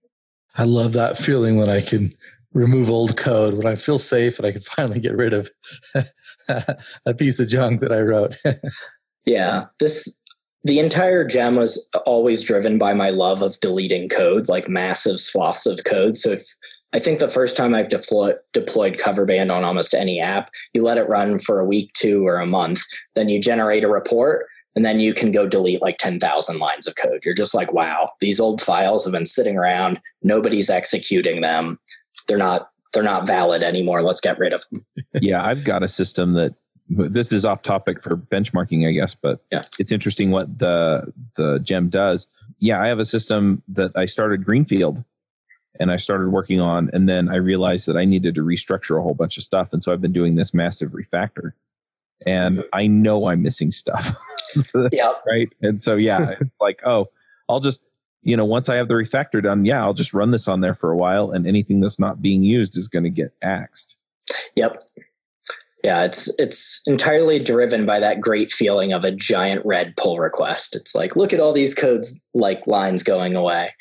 I 0.56 0.66
love 0.66 0.94
that 0.94 1.18
feeling 1.18 1.58
when 1.58 1.70
I 1.70 1.82
can 1.82 2.14
remove 2.54 2.90
old 2.90 3.18
code, 3.18 3.56
when 3.56 3.66
I 3.66 3.76
feel 3.76 4.00
safe 4.00 4.38
and 4.38 4.46
I 4.46 4.52
can 4.52 4.62
finally 4.76 5.00
get 5.00 5.16
rid 5.16 5.34
of 5.34 5.50
a 6.48 7.14
piece 7.16 7.40
of 7.40 7.48
junk 7.48 7.82
that 7.82 7.92
I 7.92 8.02
wrote. 8.02 8.38
yeah, 9.26 9.66
this 9.80 10.16
the 10.66 10.80
entire 10.80 11.26
gem 11.26 11.58
was 11.58 11.90
always 12.06 12.42
driven 12.42 12.78
by 12.78 12.94
my 12.94 13.10
love 13.10 13.42
of 13.42 13.60
deleting 13.60 14.08
code, 14.08 14.48
like 14.48 14.70
massive 14.70 15.20
swaths 15.20 15.66
of 15.66 15.84
code. 15.84 16.16
So 16.16 16.32
if 16.32 16.44
I 16.94 17.00
think 17.00 17.20
the 17.20 17.28
first 17.28 17.58
time 17.58 17.74
I've 17.74 17.90
deployed 17.90 18.38
deployed 18.54 18.98
Coverband 18.98 19.54
on 19.54 19.64
almost 19.64 19.94
any 19.94 20.22
app, 20.22 20.52
you 20.74 20.84
let 20.84 20.98
it 20.98 21.10
run 21.10 21.40
for 21.40 21.60
a 21.60 21.66
week, 21.66 21.92
two, 21.94 22.26
or 22.26 22.38
a 22.38 22.46
month, 22.46 22.82
then 23.16 23.30
you 23.30 23.42
generate 23.42 23.84
a 23.84 23.90
report, 23.90 24.48
and 24.76 24.84
then 24.84 25.00
you 25.00 25.14
can 25.14 25.32
go 25.32 25.48
delete 25.48 25.82
like 25.82 25.98
10,000 25.98 26.58
lines 26.58 26.88
of 26.88 26.96
code. 26.96 27.22
You're 27.24 27.36
just 27.36 27.54
like, 27.54 27.74
wow, 27.74 28.12
these 28.20 28.40
old 28.40 28.62
files 28.62 29.04
have 29.06 29.14
been 29.14 29.26
sitting 29.26 29.58
around. 29.58 30.02
Nobody's 30.22 30.70
executing 30.70 31.42
them. 31.42 31.80
They're 32.28 32.38
not 32.38 32.70
they're 32.94 33.04
not 33.04 33.26
valid 33.26 33.64
anymore. 33.64 34.04
Let's 34.04 34.22
get 34.22 34.38
rid 34.38 34.54
of 34.54 34.64
them. 34.72 34.86
yeah, 35.22 35.44
I've 35.44 35.64
got 35.64 35.82
a 35.82 35.88
system 35.88 36.34
that 36.34 36.54
this 36.90 37.32
is 37.32 37.44
off 37.44 37.64
topic 37.64 38.04
for 38.04 38.16
benchmarking, 38.16 38.88
I 38.88 38.92
guess, 38.92 39.16
but 39.16 39.44
yeah. 39.52 39.64
it's 39.80 39.92
interesting 39.92 40.32
what 40.32 40.60
the 40.60 41.12
the 41.36 41.60
gem 41.60 41.90
does. 41.90 42.28
Yeah, 42.60 42.82
I 42.82 42.88
have 42.88 43.00
a 43.00 43.06
system 43.06 43.64
that 43.70 43.92
I 43.96 44.06
started 44.06 44.46
Greenfield 44.46 45.04
and 45.80 45.92
I 45.92 45.98
started 45.98 46.30
working 46.30 46.60
on, 46.60 46.92
and 46.94 47.10
then 47.10 47.30
I 47.30 47.36
realized 47.38 47.88
that 47.88 47.98
I 47.98 48.06
needed 48.06 48.36
to 48.36 48.42
restructure 48.42 49.00
a 49.00 49.02
whole 49.02 49.16
bunch 49.16 49.38
of 49.38 49.44
stuff. 49.44 49.74
And 49.74 49.82
so 49.82 49.92
I've 49.92 50.02
been 50.02 50.14
doing 50.14 50.36
this 50.36 50.54
massive 50.54 50.92
refactor. 50.92 51.54
And 52.26 52.64
I 52.74 52.88
know 52.88 53.28
I'm 53.28 53.42
missing 53.42 53.72
stuff. 53.72 54.16
yeah. 54.92 55.14
Right. 55.28 55.50
And 55.62 55.82
so, 55.82 55.96
yeah, 55.96 56.36
like, 56.62 56.80
oh, 56.86 57.08
I'll 57.50 57.60
just, 57.60 57.80
you 58.22 58.38
know, 58.38 58.46
once 58.46 58.70
I 58.70 58.76
have 58.76 58.88
the 58.88 58.94
refactor 58.94 59.44
done, 59.44 59.66
yeah, 59.66 59.84
I'll 59.84 59.94
just 59.94 60.14
run 60.14 60.32
this 60.32 60.48
on 60.48 60.62
there 60.62 60.76
for 60.76 60.92
a 60.92 60.98
while 60.98 61.32
and 61.32 61.46
anything 61.46 61.82
that's 61.82 62.00
not 62.00 62.22
being 62.22 62.44
used 62.44 62.78
is 62.78 62.88
going 62.88 63.04
to 63.04 63.10
get 63.10 63.34
axed. 63.42 63.96
Yep. 64.56 64.82
Yeah, 65.84 66.06
it's 66.06 66.34
it's 66.40 66.82
entirely 66.86 67.40
driven 67.40 67.86
by 67.86 68.00
that 68.00 68.22
great 68.22 68.54
feeling 68.54 68.94
of 68.94 69.04
a 69.04 69.12
giant 69.12 69.66
red 69.66 69.94
pull 69.98 70.18
request. 70.18 70.78
It's 70.78 70.96
like, 70.96 71.18
look 71.18 71.34
at 71.34 71.42
all 71.42 71.52
these 71.52 71.74
codes 71.74 72.18
like 72.34 72.66
lines 72.68 73.04
going 73.04 73.36
away. 73.36 73.76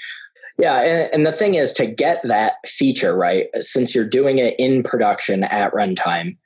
Yeah, 0.59 0.81
and, 0.81 1.15
and 1.15 1.27
the 1.27 1.33
thing 1.33 1.55
is 1.55 1.73
to 1.75 1.87
get 1.87 2.21
that 2.25 2.55
feature 2.67 3.17
right, 3.17 3.47
since 3.61 3.95
you're 3.95 4.05
doing 4.05 4.39
it 4.39 4.57
in 4.59 4.83
production 4.83 5.45
at 5.45 5.73
runtime, 5.73 6.37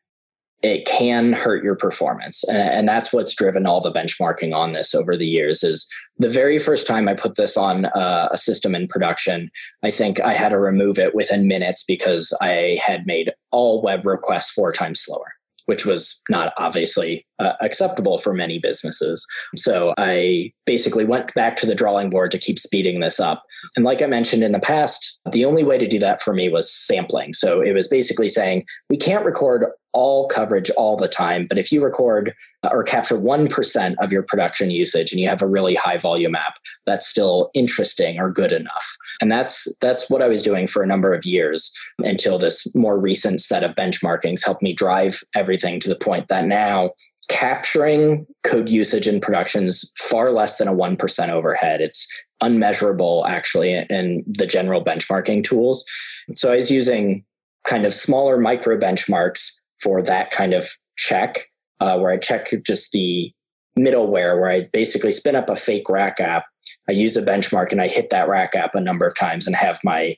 it 0.67 0.85
can 0.85 1.33
hurt 1.33 1.63
your 1.63 1.77
performance 1.77 2.43
and 2.49 2.89
that's 2.89 3.13
what's 3.13 3.35
driven 3.35 3.67
all 3.67 3.81
the 3.81 3.93
benchmarking 3.93 4.53
on 4.53 4.73
this 4.73 4.95
over 4.95 5.17
the 5.17 5.27
years 5.27 5.63
is 5.63 5.87
the 6.19 6.29
very 6.29 6.59
first 6.59 6.87
time 6.87 7.09
i 7.09 7.15
put 7.15 7.37
this 7.37 7.57
on 7.57 7.85
a, 7.95 8.29
a 8.33 8.37
system 8.37 8.75
in 8.75 8.89
production 8.89 9.49
i 9.85 9.91
think 9.91 10.21
i 10.21 10.33
had 10.33 10.49
to 10.49 10.59
remove 10.59 10.99
it 10.99 11.15
within 11.15 11.47
minutes 11.47 11.85
because 11.87 12.37
i 12.41 12.79
had 12.85 13.07
made 13.07 13.33
all 13.53 13.81
web 13.81 14.05
requests 14.05 14.51
four 14.51 14.73
times 14.73 15.01
slower 15.01 15.33
which 15.67 15.85
was 15.85 16.23
not 16.29 16.53
obviously 16.59 17.27
uh, 17.39 17.53
acceptable 17.61 18.19
for 18.19 18.33
many 18.33 18.59
businesses. 18.59 19.27
So 19.57 19.93
I 19.99 20.53
basically 20.65 21.05
went 21.05 21.35
back 21.35 21.57
to 21.57 21.67
the 21.67 21.75
drawing 21.75 22.09
board 22.09 22.31
to 22.31 22.39
keep 22.39 22.59
speeding 22.59 23.01
this 23.01 23.21
up. 23.21 23.43
And 23.75 23.85
like 23.85 24.01
I 24.01 24.07
mentioned 24.07 24.43
in 24.43 24.53
the 24.53 24.61
past, 24.61 25.19
the 25.33 25.45
only 25.45 25.65
way 25.65 25.77
to 25.77 25.89
do 25.89 25.99
that 25.99 26.21
for 26.23 26.33
me 26.33 26.49
was 26.49 26.73
sampling. 26.73 27.33
So 27.33 27.61
it 27.61 27.73
was 27.73 27.89
basically 27.89 28.29
saying, 28.29 28.65
we 28.89 28.97
can't 28.97 29.25
record 29.25 29.67
all 29.97 30.29
coverage 30.29 30.69
all 30.77 30.95
the 30.95 31.09
time, 31.09 31.47
but 31.47 31.59
if 31.59 31.73
you 31.73 31.83
record 31.83 32.35
uh, 32.63 32.69
or 32.71 32.85
capture 32.85 33.19
1% 33.19 33.95
of 33.99 34.13
your 34.13 34.23
production 34.23 34.71
usage 34.71 35.11
and 35.11 35.19
you 35.19 35.27
have 35.27 35.41
a 35.41 35.49
really 35.49 35.75
high 35.75 35.97
volume 35.97 36.37
app, 36.37 36.59
that's 36.85 37.09
still 37.09 37.51
interesting 37.55 38.21
or 38.21 38.31
good 38.31 38.53
enough. 38.53 38.95
And 39.23 39.33
that's 39.33 39.67
that's 39.81 40.11
what 40.11 40.21
I 40.21 40.29
was 40.29 40.43
doing 40.43 40.67
for 40.67 40.83
a 40.83 40.87
number 40.87 41.15
of 41.15 41.25
years 41.25 41.73
until 42.01 42.37
this 42.37 42.67
more 42.75 43.01
recent 43.01 43.41
set 43.41 43.65
of 43.65 43.75
benchmarkings 43.75 44.45
helped 44.45 44.63
me 44.63 44.75
drive 44.75 45.23
everything 45.35 45.81
to 45.81 45.89
the 45.89 45.97
point 45.97 46.29
that 46.29 46.45
now 46.45 46.91
capturing 47.29 48.27
code 48.45 48.69
usage 48.69 49.09
in 49.09 49.19
productions 49.19 49.91
far 49.97 50.31
less 50.31 50.59
than 50.59 50.69
a 50.69 50.75
1% 50.75 51.29
overhead. 51.31 51.81
It's 51.81 52.07
unmeasurable 52.43 53.25
actually 53.27 53.73
in 53.89 54.25
the 54.27 54.47
general 54.47 54.85
benchmarking 54.85 55.43
tools. 55.43 55.87
So 56.35 56.53
I 56.53 56.57
was 56.57 56.71
using 56.71 57.25
kind 57.67 57.87
of 57.87 57.95
smaller 57.95 58.37
micro 58.39 58.79
benchmarks 58.79 59.61
for 59.87 60.03
that 60.03 60.33
kind 60.33 60.53
of 60.53 60.69
check, 60.97 61.49
uh, 61.79 61.97
where 61.97 62.11
I 62.11 62.17
check 62.17 62.49
just 62.67 62.91
the 62.91 63.33
middleware, 63.79 64.41
where 64.41 64.51
I 64.51 64.65
basically 64.73 65.13
spin 65.13 65.37
up 65.37 65.49
a 65.49 65.55
fake 65.55 65.89
rack 65.89 66.19
app. 66.19 66.45
I 66.89 66.93
use 66.93 67.17
a 67.17 67.23
benchmark 67.23 67.71
and 67.71 67.81
I 67.81 67.87
hit 67.87 68.11
that 68.11 68.29
rack 68.29 68.57
app 68.57 68.75
a 68.75 68.81
number 68.81 69.07
of 69.07 69.15
times 69.15 69.47
and 69.47 69.55
have 69.55 69.79
my 69.85 70.17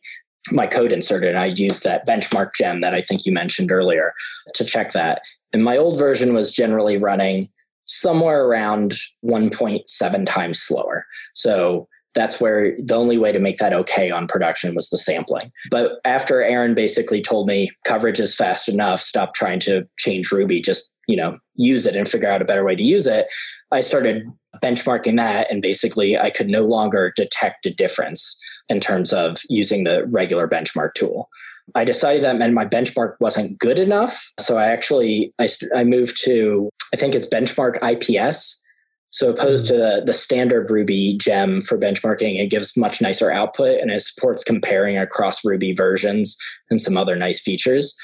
my 0.51 0.67
code 0.67 0.93
inserted. 0.93 1.29
And 1.29 1.39
I 1.39 1.47
use 1.47 1.81
that 1.81 2.07
benchmark 2.07 2.51
gem 2.57 2.81
that 2.81 2.95
I 2.95 3.03
think 3.03 3.27
you 3.27 3.33
mentioned 3.33 3.71
earlier 3.71 4.15
to 4.55 4.65
check 4.65 4.93
that. 4.93 5.21
And 5.53 5.63
my 5.63 5.77
old 5.77 5.99
version 5.99 6.33
was 6.33 6.55
generally 6.55 6.97
running 6.97 7.51
somewhere 7.85 8.47
around 8.47 8.95
1.7 9.23 10.25
times 10.27 10.59
slower. 10.59 11.05
So 11.35 11.89
that's 12.15 12.41
where 12.41 12.77
the 12.83 12.95
only 12.95 13.19
way 13.19 13.33
to 13.33 13.39
make 13.39 13.59
that 13.59 13.73
okay 13.73 14.11
on 14.11 14.27
production 14.27 14.75
was 14.75 14.89
the 14.89 14.99
sampling. 14.99 15.53
But 15.71 16.01
after 16.05 16.43
Aaron 16.43 16.75
basically 16.75 17.21
told 17.21 17.47
me 17.47 17.71
coverage 17.85 18.19
is 18.19 18.35
fast 18.35 18.69
enough, 18.69 19.01
stop 19.01 19.35
trying 19.35 19.61
to 19.61 19.87
change 19.99 20.33
Ruby, 20.33 20.61
just, 20.61 20.91
you 21.07 21.17
know, 21.17 21.39
use 21.55 21.87
it 21.87 21.97
and 21.97 22.09
figure 22.09 22.29
out 22.29 22.43
a 22.43 22.47
better 22.47 22.65
way 22.65 22.75
to 22.75 22.83
use 22.83 23.07
it, 23.07 23.27
I 23.71 23.81
started 23.83 24.25
benchmarking 24.63 25.17
that 25.17 25.51
and 25.51 25.63
basically 25.63 26.19
I 26.19 26.31
could 26.31 26.49
no 26.49 26.65
longer 26.67 27.13
detect 27.15 27.67
a 27.67 27.75
difference 27.75 28.41
in 28.69 28.81
terms 28.81 29.13
of 29.13 29.39
using 29.49 29.85
the 29.85 30.07
regular 30.07 30.49
benchmark 30.49 30.95
tool. 30.95 31.29
I 31.75 31.85
decided 31.85 32.23
that 32.23 32.37
meant 32.37 32.55
my 32.55 32.65
benchmark 32.65 33.17
wasn't 33.21 33.59
good 33.59 33.79
enough. 33.79 34.33
So 34.39 34.57
I 34.57 34.67
actually 34.67 35.33
I, 35.39 35.49
I 35.75 35.85
moved 35.85 36.23
to 36.25 36.71
I 36.93 36.97
think 36.97 37.15
it's 37.15 37.29
benchmark 37.29 37.79
IPS. 37.83 38.63
So 39.11 39.31
opposed 39.31 39.67
mm-hmm. 39.67 39.75
to 39.75 40.01
the, 40.01 40.03
the 40.07 40.13
standard 40.13 40.71
Ruby 40.71 41.17
gem 41.17 41.61
for 41.61 41.79
benchmarking, 41.79 42.41
it 42.41 42.51
gives 42.51 42.77
much 42.77 43.01
nicer 43.01 43.31
output 43.31 43.81
and 43.81 43.91
it 43.91 44.01
supports 44.01 44.45
comparing 44.45 44.99
across 44.99 45.45
Ruby 45.45 45.73
versions 45.73 46.37
and 46.71 46.81
some 46.81 46.97
other 46.97 47.17
nice 47.17 47.41
features 47.41 47.97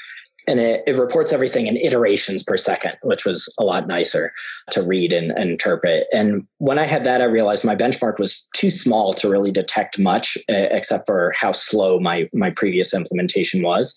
and 0.47 0.59
it, 0.59 0.83
it, 0.85 0.95
reports 0.95 1.33
everything 1.33 1.67
in 1.67 1.77
iterations 1.77 2.43
per 2.43 2.57
second, 2.57 2.93
which 3.01 3.25
was 3.25 3.51
a 3.59 3.63
lot 3.63 3.87
nicer 3.87 4.33
to 4.71 4.81
read 4.81 5.11
and, 5.11 5.31
and, 5.31 5.49
interpret. 5.49 6.07
And 6.13 6.45
when 6.57 6.77
I 6.77 6.85
had 6.85 7.03
that, 7.03 7.21
I 7.21 7.25
realized 7.25 7.65
my 7.65 7.75
benchmark 7.75 8.19
was 8.19 8.47
too 8.55 8.69
small 8.69 9.13
to 9.15 9.29
really 9.29 9.51
detect 9.51 9.97
much, 9.97 10.37
except 10.47 11.05
for 11.05 11.33
how 11.35 11.51
slow 11.51 11.99
my 11.99 12.29
my 12.33 12.51
previous 12.51 12.93
implementation 12.93 13.63
was. 13.63 13.95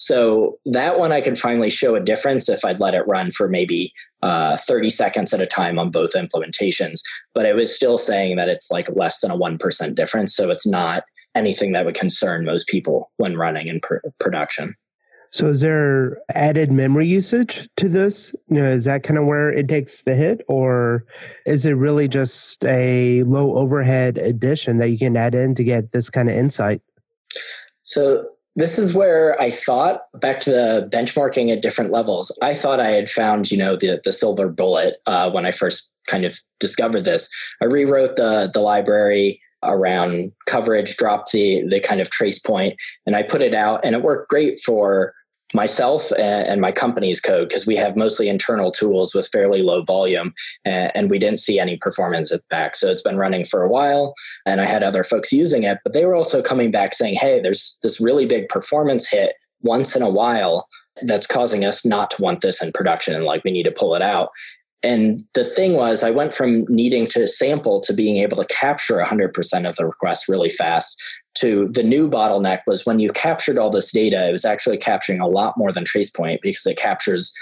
So 0.00 0.58
that 0.64 0.98
one 0.98 1.12
I 1.12 1.20
could 1.20 1.38
finally 1.38 1.68
show 1.68 1.94
a 1.94 2.00
difference 2.00 2.48
if 2.48 2.64
I'd 2.64 2.80
let 2.80 2.94
it 2.94 3.06
run 3.06 3.30
for 3.30 3.48
maybe 3.48 3.92
uh, 4.22 4.56
30 4.56 4.88
seconds 4.88 5.34
at 5.34 5.42
a 5.42 5.46
time 5.46 5.78
on 5.78 5.90
both 5.90 6.14
implementations. 6.14 7.00
But 7.34 7.44
it 7.44 7.54
was 7.54 7.74
still 7.74 7.98
saying 7.98 8.36
that 8.36 8.48
it's 8.48 8.70
like 8.70 8.88
less 8.96 9.20
than 9.20 9.30
a 9.30 9.36
1% 9.36 9.94
difference. 9.94 10.34
So 10.34 10.50
it's 10.50 10.66
not 10.66 11.04
anything 11.34 11.72
that 11.72 11.84
would 11.84 11.94
concern 11.94 12.46
most 12.46 12.66
people 12.66 13.12
when 13.18 13.36
running 13.36 13.68
in 13.68 13.80
pr- 13.80 13.98
production. 14.18 14.74
So 15.32 15.48
is 15.48 15.60
there 15.60 16.16
added 16.34 16.72
memory 16.72 17.06
usage 17.06 17.68
to 17.76 17.86
this? 17.86 18.34
You 18.48 18.62
know, 18.62 18.72
is 18.72 18.84
that 18.84 19.02
kind 19.02 19.18
of 19.18 19.26
where 19.26 19.52
it 19.52 19.68
takes 19.68 20.00
the 20.00 20.14
hit 20.14 20.40
or 20.48 21.04
is 21.44 21.66
it 21.66 21.72
really 21.72 22.08
just 22.08 22.64
a 22.64 23.22
low 23.24 23.58
overhead 23.58 24.16
addition 24.16 24.78
that 24.78 24.88
you 24.88 24.98
can 24.98 25.14
add 25.14 25.34
in 25.34 25.54
to 25.56 25.62
get 25.62 25.92
this 25.92 26.08
kind 26.08 26.30
of 26.30 26.36
insight? 26.36 26.80
So 27.82 28.24
this 28.56 28.78
is 28.78 28.94
where 28.94 29.40
I 29.40 29.50
thought 29.50 30.02
back 30.14 30.40
to 30.40 30.50
the 30.50 30.88
benchmarking 30.92 31.52
at 31.52 31.62
different 31.62 31.92
levels. 31.92 32.36
I 32.42 32.54
thought 32.54 32.80
I 32.80 32.90
had 32.90 33.08
found, 33.08 33.50
you 33.50 33.56
know, 33.56 33.76
the 33.76 34.00
the 34.04 34.12
silver 34.12 34.48
bullet 34.48 34.96
uh, 35.06 35.30
when 35.30 35.46
I 35.46 35.50
first 35.52 35.92
kind 36.08 36.24
of 36.24 36.38
discovered 36.58 37.04
this. 37.04 37.28
I 37.62 37.66
rewrote 37.66 38.16
the 38.16 38.50
the 38.52 38.60
library 38.60 39.40
around 39.62 40.32
coverage, 40.46 40.96
dropped 40.96 41.32
the 41.32 41.64
the 41.68 41.80
kind 41.80 42.00
of 42.00 42.10
Tracepoint, 42.10 42.74
and 43.06 43.14
I 43.14 43.22
put 43.22 43.42
it 43.42 43.54
out, 43.54 43.80
and 43.84 43.94
it 43.94 44.02
worked 44.02 44.28
great 44.28 44.60
for 44.60 45.14
myself 45.54 46.12
and, 46.18 46.60
my 46.60 46.72
company's 46.72 47.20
code 47.20 47.48
because 47.48 47.66
we 47.66 47.76
have 47.76 47.96
mostly 47.96 48.28
internal 48.28 48.70
tools 48.70 49.14
with 49.14 49.28
fairly 49.28 49.62
low 49.62 49.82
volume 49.82 50.32
and, 50.64 51.10
we 51.10 51.18
didn't 51.18 51.40
see 51.40 51.58
any 51.58 51.76
performance 51.76 52.32
back. 52.50 52.76
So 52.76 52.88
it's 52.88 53.02
been 53.02 53.16
running 53.16 53.44
for 53.44 53.62
a 53.62 53.68
while 53.68 54.14
and 54.46 54.60
i 54.60 54.64
had 54.64 54.82
other 54.82 55.02
folks 55.02 55.32
using 55.32 55.64
it 55.64 55.78
but 55.82 55.92
they 55.92 56.04
were 56.04 56.14
also 56.14 56.42
coming 56.42 56.70
back 56.70 56.94
saying 56.94 57.14
hey 57.14 57.40
there's 57.40 57.78
this 57.82 58.00
really 58.00 58.26
big 58.26 58.48
performance 58.48 59.08
hit 59.08 59.34
once 59.62 59.96
in 59.96 60.02
a 60.02 60.10
while 60.10 60.68
that's 61.02 61.26
causing 61.26 61.64
us 61.64 61.84
not 61.84 62.10
to 62.12 62.22
want 62.22 62.40
this 62.40 62.62
in 62.62 62.72
production 62.72 63.14
and 63.14 63.24
like 63.24 63.44
we 63.44 63.50
need 63.50 63.64
to 63.64 63.70
pull 63.70 63.94
it 63.94 64.02
out. 64.02 64.30
And 64.82 65.18
the 65.34 65.44
thing 65.44 65.74
was, 65.74 66.02
I 66.02 66.10
went 66.10 66.32
from 66.32 66.64
needing 66.68 67.06
to 67.08 67.28
sample 67.28 67.82
to 67.82 67.92
being 67.92 68.16
able 68.16 68.38
to 68.38 68.46
capture 68.46 68.98
100% 68.98 69.68
of 69.68 69.76
the 69.76 69.84
requests 69.84 70.28
really 70.28 70.48
fast 70.48 71.00
to 71.36 71.68
the 71.68 71.82
new 71.82 72.08
bottleneck 72.08 72.60
was 72.66 72.84
when 72.84 72.98
you 72.98 73.12
captured 73.12 73.58
all 73.58 73.70
this 73.70 73.92
data, 73.92 74.28
it 74.28 74.32
was 74.32 74.44
actually 74.44 74.76
capturing 74.76 75.20
a 75.20 75.26
lot 75.28 75.56
more 75.56 75.72
than 75.72 75.84
TracePoint 75.84 76.38
because 76.42 76.66
it 76.66 76.76
captures 76.76 77.32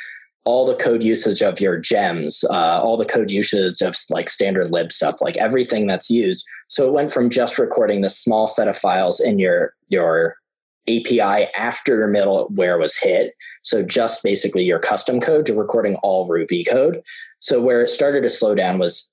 all 0.45 0.64
the 0.64 0.76
code 0.76 1.02
usage 1.02 1.42
of 1.42 1.61
your 1.61 1.78
gems, 1.78 2.42
uh, 2.49 2.80
all 2.83 2.97
the 2.97 3.04
code 3.04 3.30
usage 3.30 3.83
of 3.83 3.95
like 4.11 4.28
standard 4.28 4.71
lib 4.71 4.92
stuff, 4.92 5.21
like 5.21 5.37
everything 5.37 5.87
that's 5.87 6.09
used. 6.09 6.47
So 6.68 6.87
it 6.87 6.92
went 6.92 7.11
from 7.11 7.28
just 7.28 7.59
recording 7.59 8.00
this 8.00 8.18
small 8.18 8.47
set 8.47 8.68
of 8.68 8.76
files 8.76 9.21
in 9.21 9.38
your 9.38 9.75
your 9.88 10.37
API 10.88 11.49
after 11.54 12.09
middleware 12.09 12.78
was 12.78 12.97
hit, 12.97 13.35
so 13.62 13.83
just 13.83 14.23
basically 14.23 14.64
your 14.64 14.78
custom 14.78 15.21
code, 15.21 15.45
to 15.47 15.54
recording 15.54 15.97
all 15.97 16.26
Ruby 16.26 16.64
code. 16.64 17.02
So 17.40 17.61
where 17.61 17.83
it 17.83 17.88
started 17.88 18.23
to 18.23 18.30
slow 18.30 18.54
down 18.54 18.78
was 18.78 19.12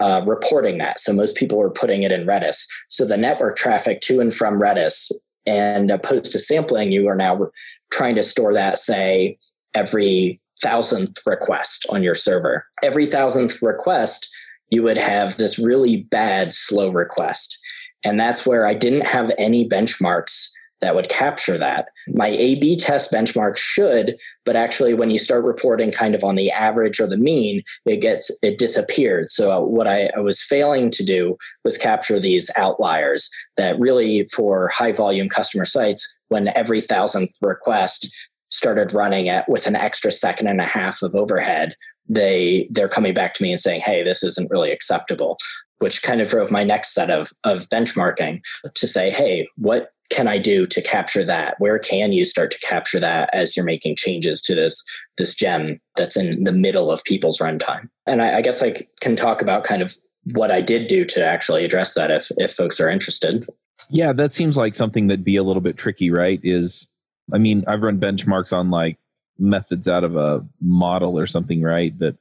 uh, 0.00 0.22
reporting 0.26 0.78
that. 0.78 1.00
So 1.00 1.12
most 1.12 1.36
people 1.36 1.58
were 1.58 1.70
putting 1.70 2.02
it 2.02 2.12
in 2.12 2.26
Redis. 2.26 2.64
So 2.88 3.04
the 3.04 3.16
network 3.16 3.56
traffic 3.56 4.00
to 4.02 4.20
and 4.20 4.32
from 4.32 4.60
Redis, 4.60 5.10
and 5.46 5.90
opposed 5.90 6.32
to 6.32 6.38
sampling, 6.38 6.92
you 6.92 7.08
are 7.08 7.16
now 7.16 7.48
trying 7.90 8.16
to 8.16 8.22
store 8.22 8.52
that, 8.54 8.78
say, 8.78 9.38
every 9.74 10.40
thousandth 10.60 11.18
request 11.24 11.86
on 11.88 12.02
your 12.02 12.14
server. 12.14 12.66
Every 12.82 13.06
thousandth 13.06 13.62
request, 13.62 14.28
you 14.70 14.82
would 14.82 14.96
have 14.96 15.36
this 15.36 15.58
really 15.58 16.02
bad 16.02 16.52
slow 16.52 16.88
request. 16.88 17.58
And 18.04 18.18
that's 18.18 18.44
where 18.44 18.66
I 18.66 18.74
didn't 18.74 19.06
have 19.06 19.32
any 19.38 19.68
benchmarks 19.68 20.45
that 20.80 20.94
would 20.94 21.08
capture 21.08 21.56
that. 21.58 21.88
My 22.08 22.28
A 22.28 22.56
B 22.56 22.76
test 22.76 23.12
benchmark 23.12 23.56
should, 23.56 24.16
but 24.44 24.56
actually 24.56 24.94
when 24.94 25.10
you 25.10 25.18
start 25.18 25.44
reporting 25.44 25.90
kind 25.90 26.14
of 26.14 26.22
on 26.22 26.36
the 26.36 26.50
average 26.50 27.00
or 27.00 27.06
the 27.06 27.16
mean, 27.16 27.62
it 27.86 28.00
gets 28.00 28.30
it 28.42 28.58
disappeared. 28.58 29.30
So 29.30 29.50
uh, 29.50 29.60
what 29.60 29.86
I, 29.86 30.10
I 30.16 30.20
was 30.20 30.42
failing 30.42 30.90
to 30.90 31.04
do 31.04 31.36
was 31.64 31.78
capture 31.78 32.20
these 32.20 32.50
outliers 32.56 33.28
that 33.56 33.78
really 33.78 34.24
for 34.26 34.68
high 34.68 34.92
volume 34.92 35.28
customer 35.28 35.64
sites, 35.64 36.06
when 36.28 36.48
every 36.56 36.80
thousandth 36.80 37.32
request 37.40 38.14
started 38.50 38.92
running 38.92 39.28
at 39.28 39.48
with 39.48 39.66
an 39.66 39.76
extra 39.76 40.10
second 40.10 40.46
and 40.46 40.60
a 40.60 40.66
half 40.66 41.02
of 41.02 41.14
overhead, 41.14 41.74
they 42.08 42.68
they're 42.70 42.88
coming 42.88 43.14
back 43.14 43.34
to 43.34 43.42
me 43.42 43.50
and 43.50 43.60
saying, 43.60 43.80
hey, 43.80 44.04
this 44.04 44.22
isn't 44.22 44.50
really 44.50 44.72
acceptable 44.72 45.38
which 45.78 46.02
kind 46.02 46.22
of 46.22 46.28
drove 46.28 46.50
my 46.50 46.64
next 46.64 46.94
set 46.94 47.10
of 47.10 47.30
of 47.44 47.68
benchmarking 47.68 48.40
to 48.74 48.86
say, 48.86 49.10
hey, 49.10 49.46
what 49.56 49.90
can 50.10 50.28
I 50.28 50.38
do 50.38 50.66
to 50.66 50.82
capture 50.82 51.24
that? 51.24 51.56
Where 51.58 51.78
can 51.78 52.12
you 52.12 52.24
start 52.24 52.50
to 52.52 52.58
capture 52.60 53.00
that 53.00 53.30
as 53.32 53.56
you're 53.56 53.64
making 53.64 53.96
changes 53.96 54.40
to 54.42 54.54
this 54.54 54.82
this 55.18 55.34
gem 55.34 55.80
that's 55.96 56.16
in 56.16 56.44
the 56.44 56.52
middle 56.52 56.90
of 56.90 57.02
people's 57.04 57.38
runtime? 57.38 57.88
And 58.06 58.22
I, 58.22 58.36
I 58.36 58.42
guess 58.42 58.62
I 58.62 58.74
can 59.00 59.16
talk 59.16 59.42
about 59.42 59.64
kind 59.64 59.82
of 59.82 59.96
what 60.32 60.50
I 60.50 60.60
did 60.60 60.86
do 60.86 61.04
to 61.04 61.24
actually 61.24 61.64
address 61.64 61.94
that 61.94 62.10
if 62.10 62.30
if 62.36 62.52
folks 62.52 62.80
are 62.80 62.88
interested. 62.88 63.48
Yeah, 63.88 64.12
that 64.12 64.32
seems 64.32 64.56
like 64.56 64.74
something 64.74 65.06
that'd 65.06 65.24
be 65.24 65.36
a 65.36 65.44
little 65.44 65.62
bit 65.62 65.76
tricky, 65.76 66.10
right? 66.10 66.40
Is 66.42 66.86
I 67.32 67.38
mean, 67.38 67.64
I've 67.66 67.82
run 67.82 67.98
benchmarks 67.98 68.52
on 68.52 68.70
like 68.70 68.98
methods 69.38 69.88
out 69.88 70.04
of 70.04 70.16
a 70.16 70.46
model 70.60 71.18
or 71.18 71.26
something, 71.26 71.62
right? 71.62 71.96
That 71.98 72.16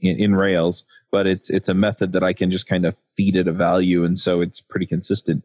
in, 0.00 0.18
in 0.18 0.34
Rails, 0.34 0.84
but 1.12 1.26
it's 1.26 1.50
it's 1.50 1.68
a 1.68 1.74
method 1.74 2.12
that 2.12 2.24
I 2.24 2.32
can 2.32 2.50
just 2.50 2.66
kind 2.66 2.84
of 2.84 2.96
feed 3.16 3.36
it 3.36 3.48
a 3.48 3.52
value, 3.52 4.04
and 4.04 4.18
so 4.18 4.40
it's 4.40 4.60
pretty 4.60 4.86
consistent 4.86 5.44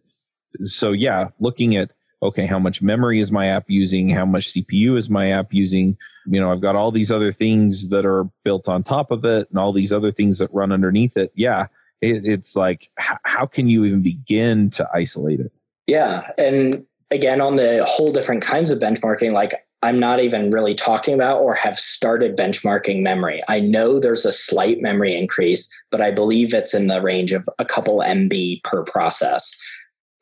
so 0.64 0.92
yeah, 0.92 1.30
looking 1.40 1.76
at 1.76 1.92
okay, 2.24 2.46
how 2.46 2.60
much 2.60 2.82
memory 2.82 3.20
is 3.20 3.32
my 3.32 3.48
app 3.48 3.66
using? 3.68 4.10
How 4.10 4.26
much 4.26 4.54
CPU 4.54 4.98
is 4.98 5.10
my 5.10 5.32
app 5.32 5.54
using? 5.54 5.98
You 6.26 6.40
know, 6.40 6.52
I've 6.52 6.62
got 6.62 6.76
all 6.76 6.92
these 6.92 7.12
other 7.12 7.32
things 7.32 7.90
that 7.90 8.06
are 8.06 8.24
built 8.44 8.68
on 8.68 8.84
top 8.84 9.12
of 9.12 9.26
it 9.26 9.48
and 9.50 9.60
all 9.60 9.74
these 9.74 9.94
other 9.94 10.12
things 10.12 10.40
that 10.40 10.54
run 10.54 10.72
underneath 10.72 11.18
it. 11.18 11.32
Yeah, 11.36 11.68
it, 12.02 12.26
it's 12.26 12.56
like, 12.56 12.90
how 12.98 13.46
can 13.46 13.68
you 13.68 13.86
even 13.86 14.02
begin 14.02 14.70
to 14.72 14.88
isolate 14.94 15.40
it? 15.40 15.52
Yeah. 15.88 16.32
And 16.38 16.86
again, 17.12 17.42
on 17.42 17.58
the 17.58 17.86
whole 17.88 18.12
different 18.12 18.42
kinds 18.42 18.72
of 18.72 18.80
benchmarking, 18.80 19.34
like 19.34 19.54
I'm 19.84 20.00
not 20.00 20.20
even 20.20 20.50
really 20.50 20.74
talking 20.74 21.14
about 21.14 21.42
or 21.42 21.54
have 21.54 21.78
started 21.78 22.36
benchmarking 22.36 23.04
memory. 23.04 23.44
I 23.48 23.60
know 23.60 24.00
there's 24.00 24.26
a 24.26 24.32
slight 24.32 24.82
memory 24.82 25.16
increase, 25.16 25.72
but 25.92 26.02
I 26.02 26.10
believe 26.10 26.54
it's 26.54 26.74
in 26.74 26.88
the 26.88 27.02
range 27.02 27.32
of 27.32 27.48
a 27.60 27.66
couple 27.66 28.00
MB 28.00 28.64
per 28.64 28.84
process 28.84 29.56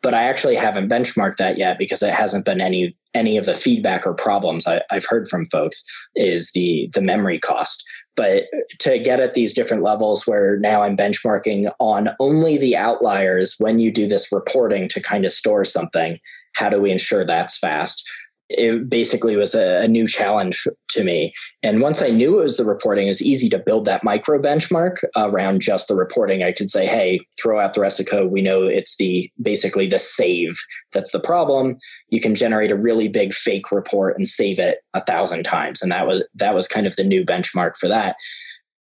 but 0.04 0.14
I 0.14 0.24
actually 0.24 0.56
haven't 0.56 0.90
benchmarked 0.90 1.38
that 1.38 1.58
yet 1.58 1.80
because 1.80 2.04
it 2.04 2.14
hasn't 2.14 2.46
been 2.46 2.62
any 2.62 2.94
any 3.16 3.38
of 3.38 3.46
the 3.46 3.56
feedback 3.56 4.06
or 4.06 4.14
problems 4.14 4.68
I, 4.68 4.82
have 4.92 5.06
heard 5.06 5.28
from 5.28 5.48
folks 5.48 5.84
is 6.16 6.52
the 6.54 6.90
the 6.94 7.02
memory 7.02 7.40
cost. 7.40 7.84
But 8.16 8.44
to 8.80 9.00
get 9.00 9.20
at 9.20 9.34
these 9.34 9.56
different 9.56 9.82
levels 9.82 10.28
where 10.28 10.60
now 10.60 10.84
I'm 10.84 10.96
benchmarking 10.96 11.72
on 11.80 12.10
only 12.20 12.58
the 12.58 12.78
outliers 12.78 13.56
when 13.58 13.80
you 13.80 13.92
do 13.92 14.08
this 14.08 14.32
reporting 14.32 14.88
to 14.90 15.02
kind 15.02 15.26
of 15.26 15.32
store 15.32 15.64
something, 15.64 16.20
how 16.56 16.70
do 16.70 16.80
we 16.80 16.92
ensure 16.92 17.26
that's 17.26 17.58
fast? 17.58 18.08
It 18.58 18.90
basically 18.90 19.36
was 19.36 19.54
a, 19.54 19.80
a, 19.84 19.88
new 19.88 20.08
challenge 20.08 20.68
to 20.90 21.04
me. 21.04 21.34
And 21.62 21.82
once 21.82 22.02
I 22.02 22.10
knew 22.10 22.40
it 22.40 22.44
was 22.44 22.58
the 22.58 22.66
reporting, 22.66 23.08
it's 23.08 23.22
easy 23.22 23.50
to 23.50 23.60
build 23.60 23.86
that 23.86 24.04
micro 24.04 24.40
benchmark 24.40 24.98
around 25.16 25.62
just 25.62 25.88
the 25.88 25.96
reporting. 25.96 26.44
I 26.44 26.52
could 26.52 26.70
say, 26.70 26.86
hey, 26.86 27.20
throw 27.42 27.60
out 27.60 27.74
the 27.74 27.82
rest 27.82 28.00
of 28.00 28.08
code. 28.08 28.32
We 28.32 28.42
know 28.42 28.64
it's 28.64 28.98
the 28.98 29.30
basically 29.42 29.88
the 29.88 30.00
save 30.00 30.58
that's 30.94 31.12
the 31.12 31.20
problem. 31.20 31.78
You 32.10 32.22
can 32.22 32.36
generate 32.36 32.72
a 32.72 32.76
really 32.76 33.08
big 33.08 33.34
fake 33.34 33.72
report 33.72 34.18
and 34.18 34.28
save 34.28 34.60
it 34.60 34.80
a 34.94 35.02
thousand 35.02 35.44
times. 35.44 35.82
And 35.82 35.92
that 35.92 36.08
was 36.08 36.24
that 36.36 36.56
was 36.56 36.68
kind 36.68 36.88
of 36.88 36.96
the 36.96 37.04
new 37.04 37.26
benchmark 37.26 37.76
for 37.78 37.88
that. 37.88 38.16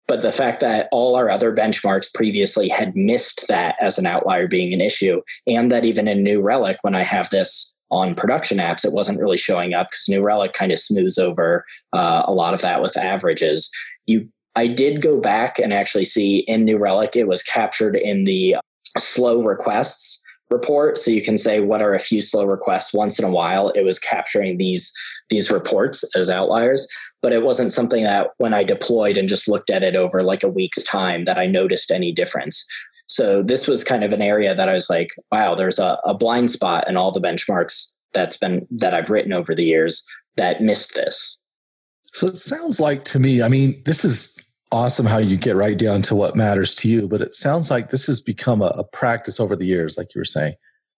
But 0.07 0.21
the 0.21 0.31
fact 0.31 0.59
that 0.59 0.89
all 0.91 1.15
our 1.15 1.29
other 1.29 1.55
benchmarks 1.55 2.13
previously 2.13 2.67
had 2.67 2.95
missed 2.95 3.47
that 3.47 3.75
as 3.79 3.97
an 3.97 4.05
outlier 4.05 4.47
being 4.47 4.73
an 4.73 4.81
issue, 4.81 5.21
and 5.47 5.71
that 5.71 5.85
even 5.85 6.07
in 6.07 6.23
New 6.23 6.41
Relic, 6.41 6.77
when 6.81 6.93
I 6.93 7.03
have 7.03 7.29
this 7.29 7.72
on 7.93 8.15
production 8.15 8.57
apps, 8.57 8.83
it 8.83 8.91
wasn't 8.91 9.19
really 9.19 9.37
showing 9.37 9.73
up 9.73 9.87
because 9.89 10.09
New 10.09 10.21
Relic 10.21 10.53
kind 10.53 10.71
of 10.71 10.79
smooths 10.79 11.17
over 11.17 11.63
uh, 11.93 12.23
a 12.25 12.33
lot 12.33 12.53
of 12.53 12.61
that 12.61 12.81
with 12.81 12.97
averages. 12.97 13.69
You, 14.07 14.27
I 14.55 14.67
did 14.67 15.01
go 15.01 15.19
back 15.19 15.59
and 15.59 15.71
actually 15.71 16.05
see 16.05 16.39
in 16.39 16.65
New 16.65 16.77
Relic, 16.77 17.15
it 17.15 17.27
was 17.27 17.43
captured 17.43 17.95
in 17.95 18.23
the 18.23 18.55
slow 18.97 19.43
requests 19.43 20.21
report. 20.49 20.97
So 20.97 21.11
you 21.11 21.21
can 21.21 21.37
say 21.37 21.59
what 21.59 21.81
are 21.81 21.93
a 21.93 21.99
few 21.99 22.21
slow 22.21 22.45
requests 22.45 22.93
once 22.93 23.19
in 23.19 23.25
a 23.25 23.31
while. 23.31 23.69
It 23.69 23.83
was 23.83 23.99
capturing 23.99 24.57
these 24.57 24.91
these 25.29 25.49
reports 25.49 26.03
as 26.15 26.29
outliers, 26.29 26.87
but 27.21 27.31
it 27.31 27.43
wasn't 27.43 27.71
something 27.71 28.03
that 28.03 28.31
when 28.37 28.53
I 28.53 28.63
deployed 28.63 29.17
and 29.17 29.29
just 29.29 29.47
looked 29.47 29.69
at 29.69 29.81
it 29.81 29.95
over 29.95 30.21
like 30.21 30.43
a 30.43 30.49
week's 30.49 30.83
time 30.83 31.25
that 31.25 31.39
I 31.39 31.47
noticed 31.47 31.89
any 31.89 32.11
difference. 32.11 32.65
So 33.05 33.43
this 33.43 33.67
was 33.67 33.83
kind 33.83 34.03
of 34.03 34.13
an 34.13 34.21
area 34.21 34.55
that 34.55 34.69
I 34.69 34.73
was 34.73 34.89
like, 34.89 35.09
wow, 35.31 35.55
there's 35.55 35.79
a, 35.79 35.99
a 36.05 36.13
blind 36.13 36.51
spot 36.51 36.87
in 36.87 36.97
all 36.97 37.11
the 37.11 37.21
benchmarks 37.21 37.97
that's 38.13 38.37
been 38.37 38.67
that 38.71 38.93
I've 38.93 39.09
written 39.09 39.33
over 39.33 39.53
the 39.53 39.65
years 39.65 40.05
that 40.35 40.61
missed 40.61 40.95
this. 40.95 41.37
So 42.13 42.27
it 42.27 42.37
sounds 42.37 42.79
like 42.79 43.05
to 43.05 43.19
me, 43.19 43.41
I 43.41 43.49
mean, 43.49 43.81
this 43.85 44.05
is 44.05 44.37
awesome 44.71 45.05
how 45.05 45.17
you 45.17 45.37
get 45.37 45.55
right 45.55 45.77
down 45.77 46.01
to 46.03 46.15
what 46.15 46.35
matters 46.35 46.73
to 46.75 46.89
you, 46.89 47.07
but 47.07 47.21
it 47.21 47.35
sounds 47.35 47.69
like 47.69 47.89
this 47.89 48.07
has 48.07 48.19
become 48.19 48.61
a, 48.61 48.67
a 48.67 48.83
practice 48.83 49.39
over 49.39 49.55
the 49.55 49.65
years, 49.65 49.97
like 49.97 50.13
you 50.15 50.19
were 50.19 50.25
saying. 50.25 50.55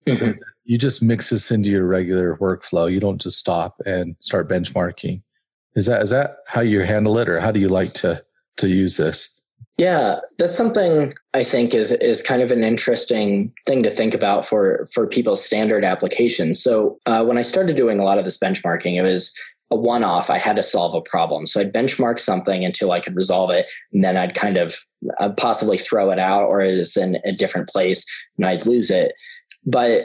Mm-hmm. 0.08 0.40
you 0.66 0.78
just 0.78 1.02
mix 1.02 1.32
this 1.32 1.50
into 1.50 1.72
your 1.72 1.88
regular 1.88 2.38
workflow. 2.38 2.92
You 2.92 3.00
don't 3.00 3.20
just 3.20 3.40
stop 3.40 3.82
and 3.88 4.16
start 4.20 4.48
benchmarking. 4.48 5.24
Is 5.76 5.88
that 5.88 6.04
is 6.04 6.12
that 6.12 6.38
how 6.48 6.62
you 6.62 6.82
handle 6.82 7.18
it, 7.18 7.28
or 7.28 7.40
how 7.40 7.52
do 7.52 7.60
you 7.60 7.70
like 7.70 7.94
to 7.96 8.24
to 8.58 8.68
use 8.68 8.98
this? 8.98 9.35
Yeah, 9.78 10.22
that's 10.38 10.56
something 10.56 11.14
I 11.34 11.44
think 11.44 11.74
is 11.74 11.92
is 11.92 12.22
kind 12.22 12.42
of 12.42 12.52
an 12.52 12.64
interesting 12.64 13.54
thing 13.66 13.84
to 13.84 13.90
think 13.90 14.14
about 14.14 14.46
for 14.46 14.88
for 14.94 15.06
people's 15.06 15.44
standard 15.44 15.84
applications. 15.84 16.64
So 16.64 16.98
uh, 17.06 17.26
when 17.26 17.38
I 17.38 17.42
started 17.42 17.76
doing 17.76 18.00
a 18.00 18.04
lot 18.04 18.18
of 18.18 18.24
this 18.24 18.38
benchmarking, 18.38 18.96
it 18.96 19.02
was 19.02 19.36
a 19.72 19.76
one 19.76 20.04
off. 20.04 20.30
I 20.30 20.38
had 20.38 20.56
to 20.56 20.64
solve 20.64 20.94
a 20.94 21.02
problem, 21.02 21.46
so 21.46 21.60
I'd 21.60 21.74
benchmark 21.74 22.20
something 22.20 22.64
until 22.64 22.94
I 22.94 23.02
could 23.02 23.18
resolve 23.18 23.52
it, 23.52 23.66
and 23.92 24.02
then 24.02 24.16
I'd 24.16 24.34
kind 24.34 24.56
of 24.56 24.78
uh, 25.20 25.30
possibly 25.30 25.78
throw 25.78 26.10
it 26.10 26.20
out 26.20 26.46
or 26.46 26.62
is 26.62 26.96
in 26.96 27.18
a 27.26 27.34
different 27.34 27.68
place, 27.68 28.06
and 28.38 28.48
I'd 28.48 28.66
lose 28.66 28.90
it. 28.90 29.12
But 29.66 30.04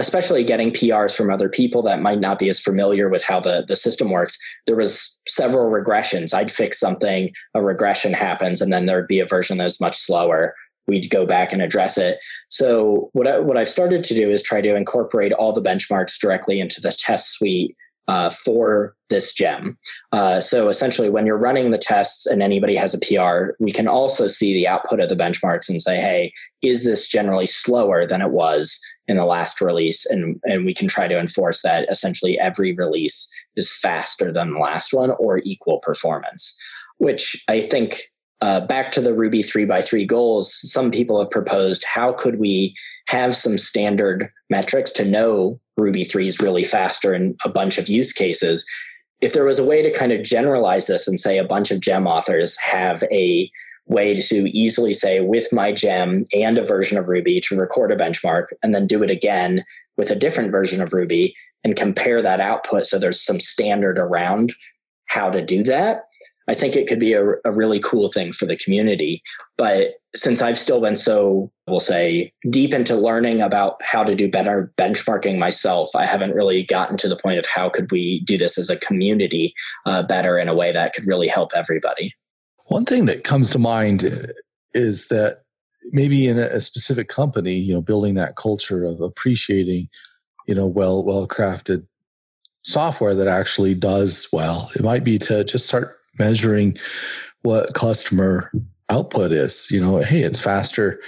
especially 0.00 0.42
getting 0.42 0.70
PRs 0.70 1.14
from 1.14 1.30
other 1.30 1.50
people 1.50 1.82
that 1.82 2.00
might 2.00 2.20
not 2.20 2.38
be 2.38 2.48
as 2.48 2.58
familiar 2.58 3.10
with 3.10 3.22
how 3.22 3.38
the, 3.38 3.64
the 3.68 3.76
system 3.76 4.10
works. 4.10 4.38
There 4.66 4.74
was 4.74 5.20
several 5.28 5.70
regressions. 5.70 6.32
I'd 6.32 6.50
fix 6.50 6.80
something, 6.80 7.30
a 7.54 7.62
regression 7.62 8.14
happens, 8.14 8.62
and 8.62 8.72
then 8.72 8.86
there'd 8.86 9.06
be 9.06 9.20
a 9.20 9.26
version 9.26 9.58
that 9.58 9.64
was 9.64 9.78
much 9.78 9.98
slower. 9.98 10.54
We'd 10.88 11.10
go 11.10 11.26
back 11.26 11.52
and 11.52 11.60
address 11.60 11.98
it. 11.98 12.18
So 12.48 13.10
what 13.12 13.26
I, 13.26 13.38
what 13.40 13.58
I've 13.58 13.68
started 13.68 14.02
to 14.04 14.14
do 14.14 14.30
is 14.30 14.42
try 14.42 14.62
to 14.62 14.74
incorporate 14.74 15.34
all 15.34 15.52
the 15.52 15.60
benchmarks 15.60 16.18
directly 16.18 16.60
into 16.60 16.80
the 16.80 16.92
test 16.92 17.32
suite 17.32 17.76
uh, 18.08 18.30
for 18.30 18.94
this 19.08 19.32
gem. 19.34 19.78
Uh, 20.12 20.40
so 20.40 20.68
essentially, 20.68 21.10
when 21.10 21.26
you're 21.26 21.38
running 21.38 21.70
the 21.70 21.78
tests 21.78 22.26
and 22.26 22.42
anybody 22.42 22.74
has 22.74 22.94
a 22.94 22.98
PR, 22.98 23.52
we 23.62 23.72
can 23.72 23.86
also 23.86 24.26
see 24.26 24.54
the 24.54 24.66
output 24.66 25.00
of 25.00 25.08
the 25.08 25.16
benchmarks 25.16 25.68
and 25.68 25.82
say, 25.82 26.00
hey, 26.00 26.32
is 26.62 26.84
this 26.84 27.08
generally 27.08 27.46
slower 27.46 28.06
than 28.06 28.22
it 28.22 28.30
was 28.30 28.80
in 29.06 29.16
the 29.16 29.24
last 29.24 29.60
release? 29.60 30.06
And, 30.06 30.40
and 30.44 30.64
we 30.64 30.74
can 30.74 30.88
try 30.88 31.08
to 31.08 31.18
enforce 31.18 31.62
that 31.62 31.88
essentially 31.90 32.38
every 32.38 32.72
release 32.72 33.30
is 33.56 33.72
faster 33.72 34.32
than 34.32 34.54
the 34.54 34.60
last 34.60 34.92
one 34.92 35.10
or 35.10 35.38
equal 35.44 35.78
performance, 35.78 36.56
which 36.98 37.44
I 37.48 37.60
think. 37.60 38.00
Uh, 38.42 38.58
back 38.58 38.90
to 38.90 39.02
the 39.02 39.12
Ruby 39.12 39.42
3 39.42 39.66
by 39.66 39.82
3 39.82 40.06
goals, 40.06 40.50
some 40.62 40.90
people 40.90 41.18
have 41.20 41.28
proposed 41.28 41.84
how 41.84 42.10
could 42.14 42.40
we 42.40 42.74
have 43.06 43.36
some 43.36 43.58
standard 43.58 44.30
metrics 44.48 44.90
to 44.92 45.04
know 45.04 45.60
Ruby 45.80 46.04
3 46.04 46.26
is 46.26 46.40
really 46.40 46.64
faster 46.64 47.14
in 47.14 47.36
a 47.44 47.48
bunch 47.48 47.78
of 47.78 47.88
use 47.88 48.12
cases. 48.12 48.64
If 49.20 49.32
there 49.32 49.44
was 49.44 49.58
a 49.58 49.64
way 49.64 49.82
to 49.82 49.90
kind 49.92 50.12
of 50.12 50.22
generalize 50.22 50.86
this 50.86 51.06
and 51.08 51.18
say 51.18 51.38
a 51.38 51.44
bunch 51.44 51.70
of 51.70 51.80
gem 51.80 52.06
authors 52.06 52.58
have 52.58 53.02
a 53.10 53.50
way 53.86 54.14
to 54.14 54.48
easily 54.56 54.92
say 54.92 55.20
with 55.20 55.52
my 55.52 55.72
gem 55.72 56.24
and 56.32 56.56
a 56.56 56.62
version 56.62 56.96
of 56.96 57.08
Ruby 57.08 57.40
to 57.42 57.56
record 57.56 57.90
a 57.90 57.96
benchmark 57.96 58.46
and 58.62 58.72
then 58.72 58.86
do 58.86 59.02
it 59.02 59.10
again 59.10 59.64
with 59.96 60.10
a 60.10 60.16
different 60.16 60.52
version 60.52 60.80
of 60.80 60.92
Ruby 60.92 61.34
and 61.64 61.76
compare 61.76 62.22
that 62.22 62.40
output 62.40 62.86
so 62.86 62.98
there's 62.98 63.20
some 63.20 63.40
standard 63.40 63.98
around 63.98 64.54
how 65.06 65.28
to 65.28 65.44
do 65.44 65.64
that. 65.64 66.04
I 66.50 66.54
think 66.54 66.74
it 66.74 66.88
could 66.88 66.98
be 66.98 67.12
a, 67.12 67.24
a 67.44 67.52
really 67.52 67.78
cool 67.78 68.10
thing 68.10 68.32
for 68.32 68.44
the 68.44 68.56
community. 68.56 69.22
But 69.56 69.92
since 70.16 70.42
I've 70.42 70.58
still 70.58 70.80
been 70.80 70.96
so, 70.96 71.52
we'll 71.68 71.78
say, 71.78 72.32
deep 72.50 72.74
into 72.74 72.96
learning 72.96 73.40
about 73.40 73.80
how 73.84 74.02
to 74.02 74.16
do 74.16 74.28
better 74.28 74.72
benchmarking 74.76 75.38
myself, 75.38 75.90
I 75.94 76.06
haven't 76.06 76.34
really 76.34 76.64
gotten 76.64 76.96
to 76.96 77.08
the 77.08 77.16
point 77.16 77.38
of 77.38 77.46
how 77.46 77.68
could 77.68 77.92
we 77.92 78.24
do 78.24 78.36
this 78.36 78.58
as 78.58 78.68
a 78.68 78.76
community 78.76 79.54
uh, 79.86 80.02
better 80.02 80.40
in 80.40 80.48
a 80.48 80.54
way 80.54 80.72
that 80.72 80.92
could 80.92 81.06
really 81.06 81.28
help 81.28 81.52
everybody. 81.54 82.12
One 82.66 82.84
thing 82.84 83.04
that 83.04 83.22
comes 83.22 83.48
to 83.50 83.60
mind 83.60 84.32
is 84.74 85.06
that 85.06 85.42
maybe 85.92 86.26
in 86.26 86.36
a, 86.36 86.60
specific 86.60 87.08
company, 87.08 87.54
you 87.54 87.72
know, 87.72 87.80
building 87.80 88.14
that 88.14 88.34
culture 88.34 88.84
of 88.84 89.00
appreciating, 89.00 89.88
you 90.48 90.56
know, 90.56 90.66
well 90.66 91.04
well 91.04 91.28
crafted 91.28 91.86
software 92.62 93.14
that 93.14 93.28
actually 93.28 93.76
does 93.76 94.26
well. 94.32 94.72
It 94.74 94.82
might 94.82 95.04
be 95.04 95.16
to 95.20 95.44
just 95.44 95.66
start 95.68 95.99
measuring 96.20 96.76
what 97.42 97.74
customer 97.74 98.52
output 98.88 99.32
is. 99.32 99.68
You 99.70 99.80
know, 99.80 99.98
hey, 99.98 100.22
it's 100.22 100.38
faster. 100.38 101.00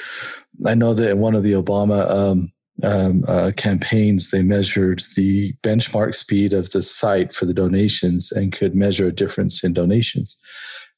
I 0.67 0.75
know 0.75 0.95
that 0.95 1.11
in 1.11 1.19
one 1.19 1.37
of 1.37 1.45
the 1.45 1.53
Obama 1.53 2.11
um, 2.11 2.53
um, 2.83 3.25
uh, 3.29 3.53
campaigns, 3.57 4.31
they 4.31 4.43
measured 4.43 5.03
the 5.17 5.53
benchmark 5.63 6.15
speed 6.15 6.53
of 6.53 6.71
the 6.71 6.83
site 6.83 7.35
for 7.35 7.47
the 7.47 7.55
donations 7.55 8.33
and 8.33 8.53
could 8.53 8.75
measure 8.75 9.07
a 9.07 9.13
difference 9.13 9.63
in 9.63 9.73
donations. 9.73 10.41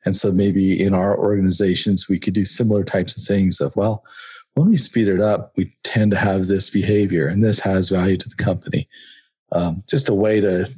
And 0.07 0.17
so 0.17 0.31
maybe 0.33 0.83
in 0.83 0.95
our 0.95 1.19
organizations, 1.19 2.09
we 2.09 2.19
could 2.19 2.35
do 2.35 2.45
similar 2.45 2.85
types 2.85 3.17
of 3.17 3.25
things 3.25 3.61
of, 3.61 3.75
well, 3.75 4.05
when 4.55 4.69
we 4.69 4.77
speed 4.77 5.09
it 5.09 5.21
up, 5.21 5.53
we 5.57 5.69
tend 5.83 6.11
to 6.13 6.17
have 6.17 6.47
this 6.47 6.71
behavior 6.71 7.27
and 7.27 7.43
this 7.43 7.59
has 7.61 7.89
value 7.89 8.17
to 8.19 8.29
the 8.29 8.37
company. 8.37 8.89
Um, 9.53 9.83
just 9.89 10.09
a 10.09 10.15
way 10.15 10.41
to 10.41 10.71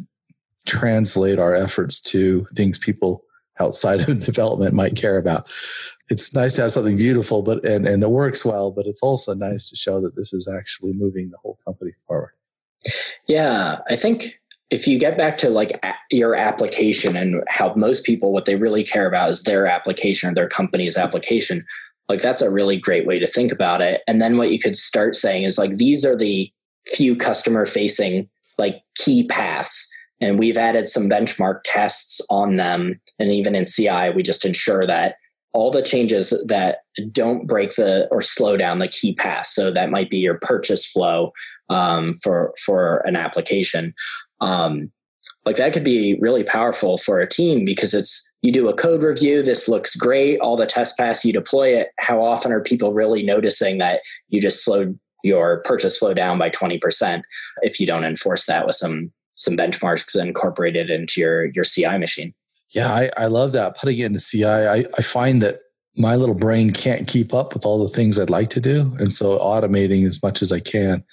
translate 0.64 1.38
our 1.38 1.54
efforts 1.54 2.00
to 2.00 2.46
things 2.54 2.78
people 2.78 3.22
outside 3.60 4.08
of 4.08 4.18
development 4.24 4.74
might 4.74 4.96
care 4.96 5.18
about. 5.18 5.46
It's 6.08 6.34
nice 6.34 6.54
to 6.56 6.62
have 6.62 6.72
something 6.72 6.96
beautiful, 6.96 7.42
but 7.42 7.64
and, 7.64 7.86
and 7.86 8.02
that 8.02 8.10
works 8.10 8.44
well, 8.44 8.70
but 8.70 8.86
it's 8.86 9.02
also 9.02 9.34
nice 9.34 9.68
to 9.70 9.76
show 9.76 10.00
that 10.02 10.14
this 10.16 10.32
is 10.32 10.48
actually 10.48 10.92
moving 10.92 11.30
the 11.30 11.38
whole 11.38 11.58
company 11.64 11.92
forward. 12.06 12.32
Yeah, 13.26 13.78
I 13.88 13.96
think 13.96 14.38
if 14.70 14.86
you 14.86 14.98
get 14.98 15.16
back 15.16 15.38
to 15.38 15.50
like 15.50 15.80
your 16.10 16.34
application 16.34 17.16
and 17.16 17.42
how 17.48 17.74
most 17.74 18.04
people 18.04 18.32
what 18.32 18.44
they 18.44 18.56
really 18.56 18.84
care 18.84 19.06
about 19.06 19.30
is 19.30 19.42
their 19.42 19.66
application 19.66 20.30
or 20.30 20.34
their 20.34 20.48
company's 20.48 20.96
application, 20.96 21.64
like 22.08 22.20
that's 22.20 22.42
a 22.42 22.50
really 22.50 22.76
great 22.76 23.06
way 23.06 23.18
to 23.18 23.26
think 23.26 23.52
about 23.52 23.80
it. 23.80 24.02
And 24.06 24.20
then 24.20 24.36
what 24.36 24.50
you 24.50 24.58
could 24.58 24.76
start 24.76 25.14
saying 25.16 25.44
is 25.44 25.58
like 25.58 25.76
these 25.76 26.04
are 26.04 26.16
the 26.16 26.52
few 26.86 27.16
customer 27.16 27.66
facing 27.66 28.28
like 28.58 28.82
key 28.96 29.26
paths 29.26 29.88
and 30.20 30.38
we've 30.38 30.56
added 30.56 30.88
some 30.88 31.08
benchmark 31.08 31.60
tests 31.64 32.20
on 32.30 32.56
them. 32.56 33.00
And 33.18 33.30
even 33.32 33.54
in 33.54 33.64
CI, 33.64 34.10
we 34.10 34.22
just 34.22 34.44
ensure 34.44 34.86
that 34.86 35.16
all 35.52 35.70
the 35.70 35.82
changes 35.82 36.34
that 36.46 36.80
don't 37.10 37.46
break 37.46 37.76
the 37.76 38.08
or 38.10 38.20
slow 38.20 38.56
down 38.56 38.78
the 38.78 38.88
key 38.88 39.14
path. 39.14 39.46
So 39.46 39.70
that 39.70 39.90
might 39.90 40.10
be 40.10 40.18
your 40.18 40.38
purchase 40.40 40.86
flow 40.86 41.32
um, 41.70 42.12
for 42.12 42.52
for 42.62 42.98
an 43.06 43.16
application. 43.16 43.94
Um, 44.40 44.92
like 45.46 45.56
that 45.56 45.72
could 45.72 45.84
be 45.84 46.18
really 46.20 46.44
powerful 46.44 46.98
for 46.98 47.20
a 47.20 47.28
team 47.28 47.64
because 47.64 47.94
it's 47.94 48.30
you 48.42 48.52
do 48.52 48.68
a 48.68 48.74
code 48.74 49.02
review 49.02 49.42
this 49.42 49.68
looks 49.68 49.94
great 49.94 50.38
all 50.40 50.56
the 50.56 50.66
test 50.66 50.96
pass 50.98 51.24
you 51.24 51.32
deploy 51.32 51.68
it 51.68 51.88
how 51.98 52.22
often 52.22 52.52
are 52.52 52.60
people 52.60 52.92
really 52.92 53.22
noticing 53.22 53.78
that 53.78 54.00
you 54.28 54.40
just 54.40 54.64
slowed 54.64 54.98
your 55.22 55.62
purchase 55.62 55.98
flow 55.98 56.12
down 56.12 56.38
by 56.38 56.50
20% 56.50 57.22
if 57.62 57.80
you 57.80 57.86
don't 57.86 58.04
enforce 58.04 58.46
that 58.46 58.66
with 58.66 58.76
some 58.76 59.10
some 59.36 59.56
benchmarks 59.56 60.20
incorporated 60.20 60.90
into 60.90 61.20
your 61.20 61.46
your 61.46 61.64
CI 61.64 61.98
machine. 61.98 62.34
Yeah, 62.70 62.92
I, 62.92 63.10
I 63.16 63.26
love 63.26 63.52
that. 63.52 63.76
Putting 63.76 63.98
it 63.98 64.06
into 64.06 64.18
CI, 64.18 64.44
I, 64.44 64.84
I 64.98 65.02
find 65.02 65.40
that 65.42 65.60
my 65.96 66.16
little 66.16 66.34
brain 66.34 66.72
can't 66.72 67.06
keep 67.06 67.32
up 67.32 67.54
with 67.54 67.64
all 67.64 67.82
the 67.82 67.92
things 67.92 68.18
I'd 68.18 68.28
like 68.28 68.50
to 68.50 68.60
do. 68.60 68.94
And 68.98 69.12
so 69.12 69.38
automating 69.38 70.04
as 70.04 70.22
much 70.22 70.42
as 70.42 70.52
I 70.52 70.60
can 70.60 71.04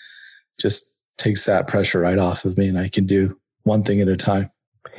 just 0.60 1.00
takes 1.18 1.46
that 1.46 1.68
pressure 1.68 2.00
right 2.00 2.18
off 2.18 2.44
of 2.44 2.58
me 2.58 2.68
and 2.68 2.78
I 2.78 2.90
can 2.90 3.06
do 3.06 3.40
one 3.64 3.84
thing 3.84 4.02
at 4.02 4.08
a 4.08 4.18
time. 4.18 4.50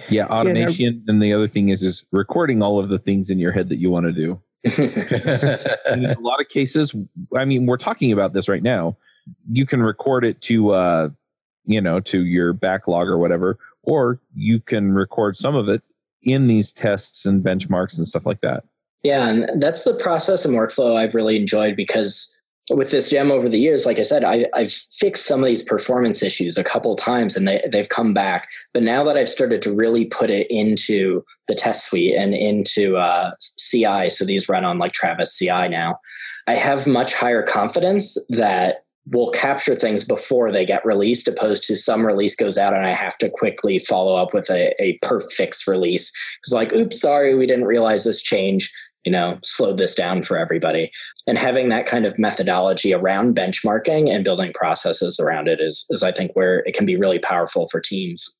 Yeah, 0.09 0.27
automation. 0.27 1.03
Yeah. 1.07 1.13
And 1.13 1.23
the 1.23 1.33
other 1.33 1.47
thing 1.47 1.69
is 1.69 1.83
is 1.83 2.05
recording 2.13 2.63
all 2.63 2.81
of 2.81 2.89
the 2.89 2.99
things 2.99 3.31
in 3.31 3.39
your 3.39 3.53
head 3.53 3.69
that 3.69 3.77
you 3.77 3.91
want 3.91 4.07
to 4.07 4.13
do. 4.13 4.41
in 4.65 6.07
a 6.07 6.17
lot 6.21 6.41
of 6.41 6.49
cases, 6.49 6.95
I 7.37 7.45
mean, 7.45 7.67
we're 7.67 7.77
talking 7.77 8.11
about 8.13 8.33
this 8.33 8.49
right 8.49 8.63
now. 8.63 8.97
You 9.51 9.67
can 9.67 9.83
record 9.83 10.25
it 10.25 10.41
to 10.43 10.71
uh, 10.71 11.09
you 11.65 11.81
know, 11.81 12.01
to 12.01 12.25
your 12.25 12.53
backlog 12.53 13.09
or 13.09 13.19
whatever, 13.19 13.59
or 13.83 14.21
you 14.35 14.61
can 14.61 14.93
record 14.93 15.37
some 15.37 15.55
of 15.55 15.69
it 15.69 15.83
in 16.23 16.47
these 16.47 16.73
tests 16.73 17.27
and 17.27 17.45
benchmarks 17.45 17.97
and 17.97 18.07
stuff 18.07 18.27
like 18.27 18.41
that. 18.41 18.65
Yeah, 19.03 19.29
and 19.29 19.61
that's 19.61 19.85
the 19.85 19.95
process 19.95 20.45
and 20.45 20.55
workflow 20.55 20.97
I've 20.97 21.15
really 21.15 21.37
enjoyed 21.37 21.77
because 21.77 22.35
with 22.71 22.91
this 22.91 23.11
gem 23.11 23.31
over 23.31 23.49
the 23.49 23.59
years, 23.59 23.85
like 23.85 23.99
I 23.99 24.03
said, 24.03 24.25
I, 24.25 24.47
have 24.55 24.73
fixed 24.99 25.27
some 25.27 25.41
of 25.41 25.47
these 25.47 25.63
performance 25.63 26.23
issues 26.23 26.57
a 26.57 26.65
couple 26.65 26.97
times 26.97 27.37
and 27.37 27.47
they, 27.47 27.61
they've 27.71 27.89
come 27.89 28.15
back. 28.15 28.49
But 28.73 28.83
now 28.83 29.05
that 29.05 29.19
I've 29.19 29.29
started 29.29 29.61
to 29.63 29.75
really 29.75 30.07
put 30.07 30.31
it 30.31 30.47
into 30.49 31.23
the 31.47 31.55
test 31.55 31.91
suite 31.91 32.15
and 32.17 32.35
into 32.35 32.97
uh, 32.97 33.33
CI, 33.59 34.09
so 34.09 34.25
these 34.25 34.49
run 34.49 34.65
on 34.65 34.79
like 34.79 34.93
Travis 34.93 35.37
CI 35.37 35.69
now, 35.69 35.99
I 36.47 36.55
have 36.55 36.87
much 36.87 37.15
higher 37.15 37.43
confidence 37.43 38.17
that 38.31 38.84
will 39.11 39.31
capture 39.31 39.75
things 39.75 40.05
before 40.05 40.51
they 40.51 40.65
get 40.65 40.85
released 40.85 41.29
opposed 41.29 41.63
to 41.65 41.77
some 41.77 42.07
release 42.07 42.35
goes 42.35 42.57
out 42.57 42.73
and 42.73 42.87
i 42.87 42.91
have 42.91 43.19
to 43.19 43.29
quickly 43.29 43.79
follow 43.79 44.15
up 44.15 44.33
with 44.33 44.49
a, 44.51 44.75
a 44.83 44.99
per 45.03 45.21
fix 45.21 45.67
release. 45.67 46.11
It's 46.41 46.53
like 46.53 46.73
oops 46.73 47.01
sorry 47.01 47.35
we 47.35 47.47
didn't 47.47 47.67
realize 47.67 48.05
this 48.05 48.23
change 48.23 48.71
you 49.05 49.13
know 49.13 49.39
slowed 49.43 49.77
this 49.77 49.95
down 49.95 50.23
for 50.23 50.39
everybody. 50.39 50.91
And 51.27 51.39
having 51.39 51.71
that 51.71 51.87
kind 51.87 52.05
of 52.05 52.19
methodology 52.19 52.93
around 52.93 53.35
benchmarking 53.35 54.11
and 54.11 54.25
building 54.25 54.53
processes 54.53 55.19
around 55.19 55.49
it 55.49 55.61
is, 55.61 55.87
is 55.91 56.03
i 56.03 56.13
think 56.13 56.33
where 56.35 56.61
it 56.61 56.75
can 56.75 56.87
be 56.87 56.97
really 56.97 57.19
powerful 57.19 57.67
for 57.67 57.81
teams. 57.81 58.37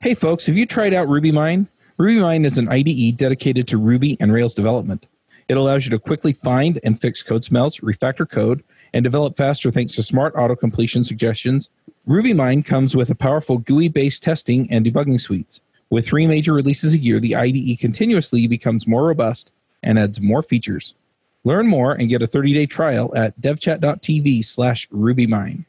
Hey 0.00 0.14
folks 0.14 0.46
have 0.46 0.56
you 0.56 0.64
tried 0.64 0.94
out 0.94 1.08
rubymine 1.08 1.68
rubymine 1.98 2.46
is 2.46 2.56
an 2.56 2.68
ide 2.68 3.16
dedicated 3.18 3.68
to 3.68 3.78
ruby 3.78 4.16
and 4.18 4.32
rails 4.32 4.54
development. 4.54 5.06
It 5.46 5.58
allows 5.58 5.84
you 5.84 5.90
to 5.90 5.98
quickly 5.98 6.32
find 6.32 6.80
and 6.82 6.98
fix 6.98 7.22
code 7.22 7.44
smells 7.44 7.80
refactor 7.80 8.28
code 8.28 8.64
and 8.94 9.02
develop 9.02 9.36
faster 9.36 9.72
thanks 9.72 9.94
to 9.96 10.02
smart 10.02 10.34
auto 10.36 10.54
completion 10.54 11.02
suggestions, 11.02 11.68
RubyMine 12.08 12.64
comes 12.64 12.96
with 12.96 13.10
a 13.10 13.14
powerful 13.14 13.58
GUI 13.58 13.88
based 13.88 14.22
testing 14.22 14.70
and 14.70 14.86
debugging 14.86 15.20
suites. 15.20 15.60
With 15.90 16.06
three 16.06 16.26
major 16.26 16.54
releases 16.54 16.94
a 16.94 16.98
year, 16.98 17.18
the 17.18 17.34
IDE 17.34 17.78
continuously 17.80 18.46
becomes 18.46 18.86
more 18.86 19.08
robust 19.08 19.52
and 19.82 19.98
adds 19.98 20.20
more 20.20 20.42
features. 20.42 20.94
Learn 21.42 21.66
more 21.66 21.92
and 21.92 22.08
get 22.08 22.22
a 22.22 22.26
30-day 22.26 22.66
trial 22.66 23.12
at 23.16 23.38
devchat.tv 23.40 24.44
slash 24.44 24.88
rubymine. 24.88 25.66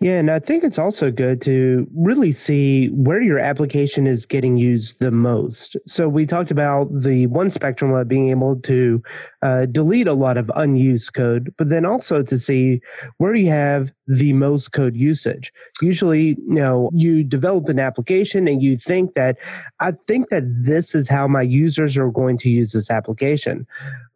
Yeah, 0.00 0.20
and 0.20 0.30
I 0.30 0.38
think 0.38 0.62
it's 0.62 0.78
also 0.78 1.10
good 1.10 1.42
to 1.42 1.88
really 1.92 2.30
see 2.30 2.86
where 2.90 3.20
your 3.20 3.40
application 3.40 4.06
is 4.06 4.26
getting 4.26 4.56
used 4.56 5.00
the 5.00 5.10
most. 5.10 5.76
So 5.86 6.08
we 6.08 6.24
talked 6.24 6.52
about 6.52 6.88
the 6.92 7.26
one 7.26 7.50
spectrum 7.50 7.92
of 7.92 8.06
being 8.06 8.30
able 8.30 8.60
to 8.60 9.02
uh, 9.42 9.66
delete 9.66 10.08
a 10.08 10.14
lot 10.14 10.36
of 10.36 10.50
unused 10.56 11.12
code, 11.14 11.54
but 11.56 11.68
then 11.68 11.84
also 11.86 12.22
to 12.22 12.38
see 12.38 12.80
where 13.18 13.34
you 13.34 13.48
have 13.48 13.92
the 14.08 14.32
most 14.32 14.72
code 14.72 14.96
usage. 14.96 15.52
Usually, 15.80 16.28
you 16.28 16.54
know, 16.54 16.90
you 16.92 17.22
develop 17.22 17.68
an 17.68 17.78
application 17.78 18.48
and 18.48 18.62
you 18.62 18.76
think 18.76 19.14
that 19.14 19.38
I 19.80 19.92
think 19.92 20.30
that 20.30 20.42
this 20.46 20.94
is 20.94 21.08
how 21.08 21.28
my 21.28 21.42
users 21.42 21.96
are 21.96 22.10
going 22.10 22.38
to 22.38 22.50
use 22.50 22.72
this 22.72 22.90
application. 22.90 23.66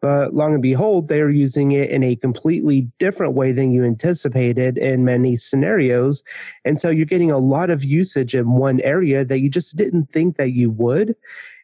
But 0.00 0.34
long 0.34 0.54
and 0.54 0.62
behold, 0.62 1.06
they're 1.06 1.30
using 1.30 1.70
it 1.70 1.90
in 1.90 2.02
a 2.02 2.16
completely 2.16 2.90
different 2.98 3.34
way 3.34 3.52
than 3.52 3.70
you 3.70 3.84
anticipated 3.84 4.76
in 4.76 5.04
many 5.04 5.36
scenarios. 5.36 6.24
And 6.64 6.80
so 6.80 6.90
you're 6.90 7.06
getting 7.06 7.30
a 7.30 7.38
lot 7.38 7.70
of 7.70 7.84
usage 7.84 8.34
in 8.34 8.54
one 8.54 8.80
area 8.80 9.24
that 9.24 9.38
you 9.38 9.48
just 9.48 9.76
didn't 9.76 10.10
think 10.10 10.36
that 10.36 10.50
you 10.50 10.70
would. 10.70 11.14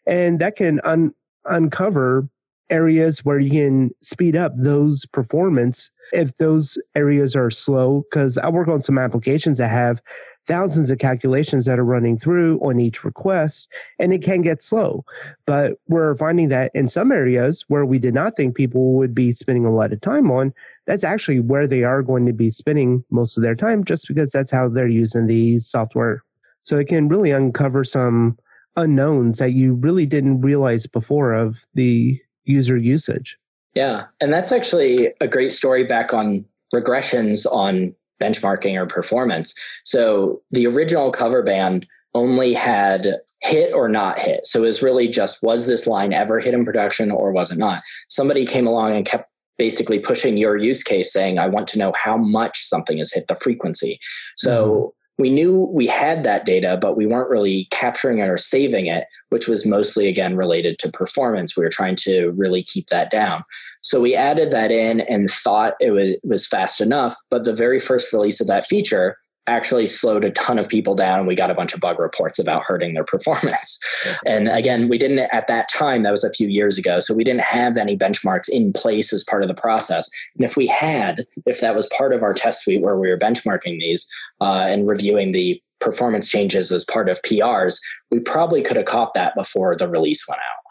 And 0.06 0.38
that 0.38 0.54
can 0.54 0.80
un- 0.84 1.14
uncover 1.44 2.28
areas 2.70 3.24
where 3.24 3.38
you 3.38 3.50
can 3.50 3.90
speed 4.02 4.36
up 4.36 4.52
those 4.56 5.06
performance 5.06 5.90
if 6.12 6.36
those 6.36 6.78
areas 6.94 7.34
are 7.36 7.50
slow. 7.50 8.04
Because 8.10 8.38
I 8.38 8.48
work 8.48 8.68
on 8.68 8.80
some 8.80 8.98
applications 8.98 9.58
that 9.58 9.70
have 9.70 10.02
thousands 10.48 10.90
of 10.90 10.98
calculations 10.98 11.66
that 11.66 11.78
are 11.78 11.84
running 11.84 12.18
through 12.18 12.58
on 12.60 12.80
each 12.80 13.04
request, 13.04 13.68
and 13.98 14.14
it 14.14 14.22
can 14.22 14.40
get 14.40 14.62
slow. 14.62 15.04
But 15.46 15.74
we're 15.88 16.16
finding 16.16 16.48
that 16.48 16.72
in 16.74 16.88
some 16.88 17.12
areas 17.12 17.64
where 17.68 17.84
we 17.84 17.98
did 17.98 18.14
not 18.14 18.34
think 18.34 18.56
people 18.56 18.94
would 18.94 19.14
be 19.14 19.32
spending 19.32 19.66
a 19.66 19.70
lot 19.70 19.92
of 19.92 20.00
time 20.00 20.30
on, 20.30 20.54
that's 20.86 21.04
actually 21.04 21.40
where 21.40 21.66
they 21.66 21.84
are 21.84 22.02
going 22.02 22.24
to 22.26 22.32
be 22.32 22.50
spending 22.50 23.04
most 23.10 23.36
of 23.36 23.42
their 23.42 23.54
time 23.54 23.84
just 23.84 24.08
because 24.08 24.30
that's 24.30 24.50
how 24.50 24.68
they're 24.68 24.88
using 24.88 25.26
the 25.26 25.58
software. 25.58 26.24
So 26.62 26.78
it 26.78 26.88
can 26.88 27.08
really 27.08 27.30
uncover 27.30 27.84
some 27.84 28.38
unknowns 28.74 29.38
that 29.38 29.52
you 29.52 29.74
really 29.74 30.06
didn't 30.06 30.40
realize 30.40 30.86
before 30.86 31.34
of 31.34 31.66
the 31.74 32.18
user 32.48 32.76
usage. 32.76 33.36
Yeah. 33.74 34.06
And 34.20 34.32
that's 34.32 34.52
actually 34.52 35.12
a 35.20 35.28
great 35.28 35.52
story 35.52 35.84
back 35.84 36.12
on 36.12 36.44
regressions 36.74 37.46
on 37.50 37.94
benchmarking 38.20 38.74
or 38.76 38.86
performance. 38.86 39.54
So 39.84 40.42
the 40.50 40.66
original 40.66 41.12
Coverband 41.12 41.86
only 42.14 42.54
had 42.54 43.18
hit 43.40 43.72
or 43.72 43.88
not 43.88 44.18
hit. 44.18 44.46
So 44.46 44.64
it 44.64 44.66
was 44.66 44.82
really 44.82 45.06
just 45.08 45.42
was 45.42 45.66
this 45.66 45.86
line 45.86 46.12
ever 46.12 46.40
hit 46.40 46.54
in 46.54 46.64
production 46.64 47.10
or 47.10 47.30
was 47.30 47.52
it 47.52 47.58
not? 47.58 47.82
Somebody 48.08 48.44
came 48.44 48.66
along 48.66 48.96
and 48.96 49.06
kept 49.06 49.30
basically 49.58 49.98
pushing 49.98 50.36
your 50.36 50.56
use 50.56 50.82
case 50.82 51.12
saying, 51.12 51.38
I 51.38 51.46
want 51.46 51.68
to 51.68 51.78
know 51.78 51.92
how 51.92 52.16
much 52.16 52.64
something 52.64 52.98
has 52.98 53.12
hit 53.12 53.28
the 53.28 53.34
frequency. 53.34 54.00
So 54.36 54.66
mm-hmm 54.66 54.88
we 55.18 55.30
knew 55.30 55.68
we 55.72 55.86
had 55.86 56.22
that 56.22 56.46
data, 56.46 56.78
but 56.80 56.96
we 56.96 57.06
weren't 57.06 57.28
really 57.28 57.66
capturing 57.70 58.18
it 58.18 58.28
or 58.28 58.36
saving 58.36 58.86
it, 58.86 59.06
which 59.30 59.48
was 59.48 59.66
mostly 59.66 60.06
again 60.06 60.36
related 60.36 60.78
to 60.78 60.92
performance. 60.92 61.56
We 61.56 61.64
were 61.64 61.70
trying 61.70 61.96
to 61.96 62.30
really 62.36 62.62
keep 62.62 62.86
that 62.88 63.10
down. 63.10 63.44
So 63.80 64.00
we 64.00 64.14
added 64.14 64.52
that 64.52 64.70
in 64.70 65.00
and 65.02 65.28
thought 65.28 65.74
it 65.80 65.90
was, 65.90 66.16
was 66.22 66.46
fast 66.46 66.80
enough. 66.80 67.16
But 67.30 67.44
the 67.44 67.54
very 67.54 67.80
first 67.80 68.12
release 68.12 68.40
of 68.40 68.46
that 68.46 68.66
feature 68.66 69.18
actually 69.48 69.86
slowed 69.86 70.24
a 70.24 70.30
ton 70.30 70.58
of 70.58 70.68
people 70.68 70.94
down 70.94 71.18
and 71.18 71.28
we 71.28 71.34
got 71.34 71.50
a 71.50 71.54
bunch 71.54 71.74
of 71.74 71.80
bug 71.80 71.98
reports 71.98 72.38
about 72.38 72.64
hurting 72.64 72.94
their 72.94 73.04
performance. 73.04 73.78
And 74.26 74.48
again, 74.48 74.88
we 74.88 74.98
didn't 74.98 75.18
at 75.18 75.46
that 75.48 75.68
time, 75.68 76.02
that 76.02 76.10
was 76.10 76.24
a 76.24 76.32
few 76.32 76.48
years 76.48 76.78
ago. 76.78 77.00
So 77.00 77.14
we 77.14 77.24
didn't 77.24 77.42
have 77.42 77.76
any 77.76 77.96
benchmarks 77.96 78.48
in 78.48 78.72
place 78.72 79.12
as 79.12 79.24
part 79.24 79.42
of 79.42 79.48
the 79.48 79.54
process. 79.54 80.08
And 80.36 80.44
if 80.44 80.56
we 80.56 80.66
had, 80.66 81.26
if 81.46 81.60
that 81.60 81.74
was 81.74 81.88
part 81.96 82.12
of 82.12 82.22
our 82.22 82.34
test 82.34 82.64
suite 82.64 82.82
where 82.82 82.96
we 82.96 83.08
were 83.08 83.18
benchmarking 83.18 83.80
these 83.80 84.08
uh, 84.40 84.66
and 84.68 84.86
reviewing 84.86 85.32
the 85.32 85.60
performance 85.80 86.28
changes 86.30 86.70
as 86.72 86.84
part 86.84 87.08
of 87.08 87.22
PRs, 87.22 87.78
we 88.10 88.20
probably 88.20 88.62
could 88.62 88.76
have 88.76 88.86
caught 88.86 89.14
that 89.14 89.34
before 89.34 89.74
the 89.76 89.88
release 89.88 90.26
went 90.28 90.40
out 90.40 90.64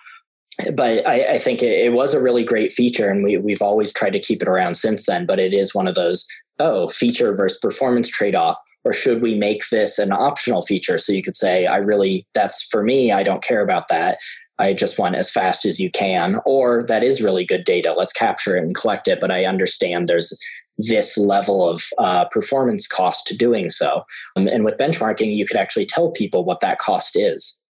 but 0.74 1.08
I, 1.08 1.34
I 1.34 1.38
think 1.38 1.62
it, 1.62 1.86
it, 1.86 1.94
was 1.94 2.14
a 2.14 2.22
really 2.22 2.44
great 2.44 2.72
feature, 2.72 3.10
and 3.10 3.24
we, 3.24 3.38
we've 3.38 3.62
always 3.62 3.94
tried 3.94 4.14
to 4.14 4.20
keep 4.20 4.42
it 4.42 4.48
around 4.48 4.74
since 4.74 5.06
then. 5.06 5.26
But 5.26 5.40
it 5.40 5.54
is 5.54 5.76
one 5.76 5.88
of 5.88 5.96
those 5.96 6.26
oh 6.60 6.90
feature 6.90 7.36
versus 7.36 7.60
performance 7.60 8.10
trade 8.10 8.36
off 8.36 8.58
or 8.88 8.94
should 8.94 9.22
we 9.22 9.36
make 9.36 9.68
this 9.70 10.00
an 10.00 10.14
optional 10.14 10.62
feature? 10.62 10.98
So 10.98 11.12
you 11.12 11.22
could 11.22 11.36
say 11.36 11.66
i 11.66 11.78
really 11.78 12.26
that's 12.34 12.64
for 12.64 12.84
me 12.84 13.12
i 13.12 13.22
don't 13.22 13.44
care 13.44 13.62
about 13.62 13.90
that. 13.90 14.18
I 14.60 14.74
just 14.74 14.98
want 14.98 15.16
as 15.16 15.30
fast 15.30 15.66
as 15.66 15.80
you 15.80 15.92
can 15.92 16.40
or 16.46 16.84
that 16.88 17.04
is 17.04 17.22
really 17.22 17.46
good 17.46 17.64
data 17.64 17.94
let's 17.96 18.14
capture 18.14 18.56
it 18.56 18.64
and 18.64 18.76
collect 18.76 19.08
it 19.08 19.20
but 19.20 19.30
i 19.30 19.46
understand 19.46 20.08
there's 20.08 20.34
this 20.78 21.18
level 21.18 21.68
of 21.68 21.84
uh, 21.98 22.26
performance 22.26 22.88
cost 22.88 23.26
to 23.26 23.36
doing 23.36 23.68
so. 23.68 24.04
Um, 24.36 24.48
and 24.48 24.64
with 24.64 24.78
benchmarking 24.78 25.36
you 25.36 25.46
could 25.46 25.58
actually 25.58 25.86
tell 25.86 26.12
people 26.12 26.46
what 26.46 26.60
that 26.62 26.78
cost 26.78 27.16
is. 27.16 27.64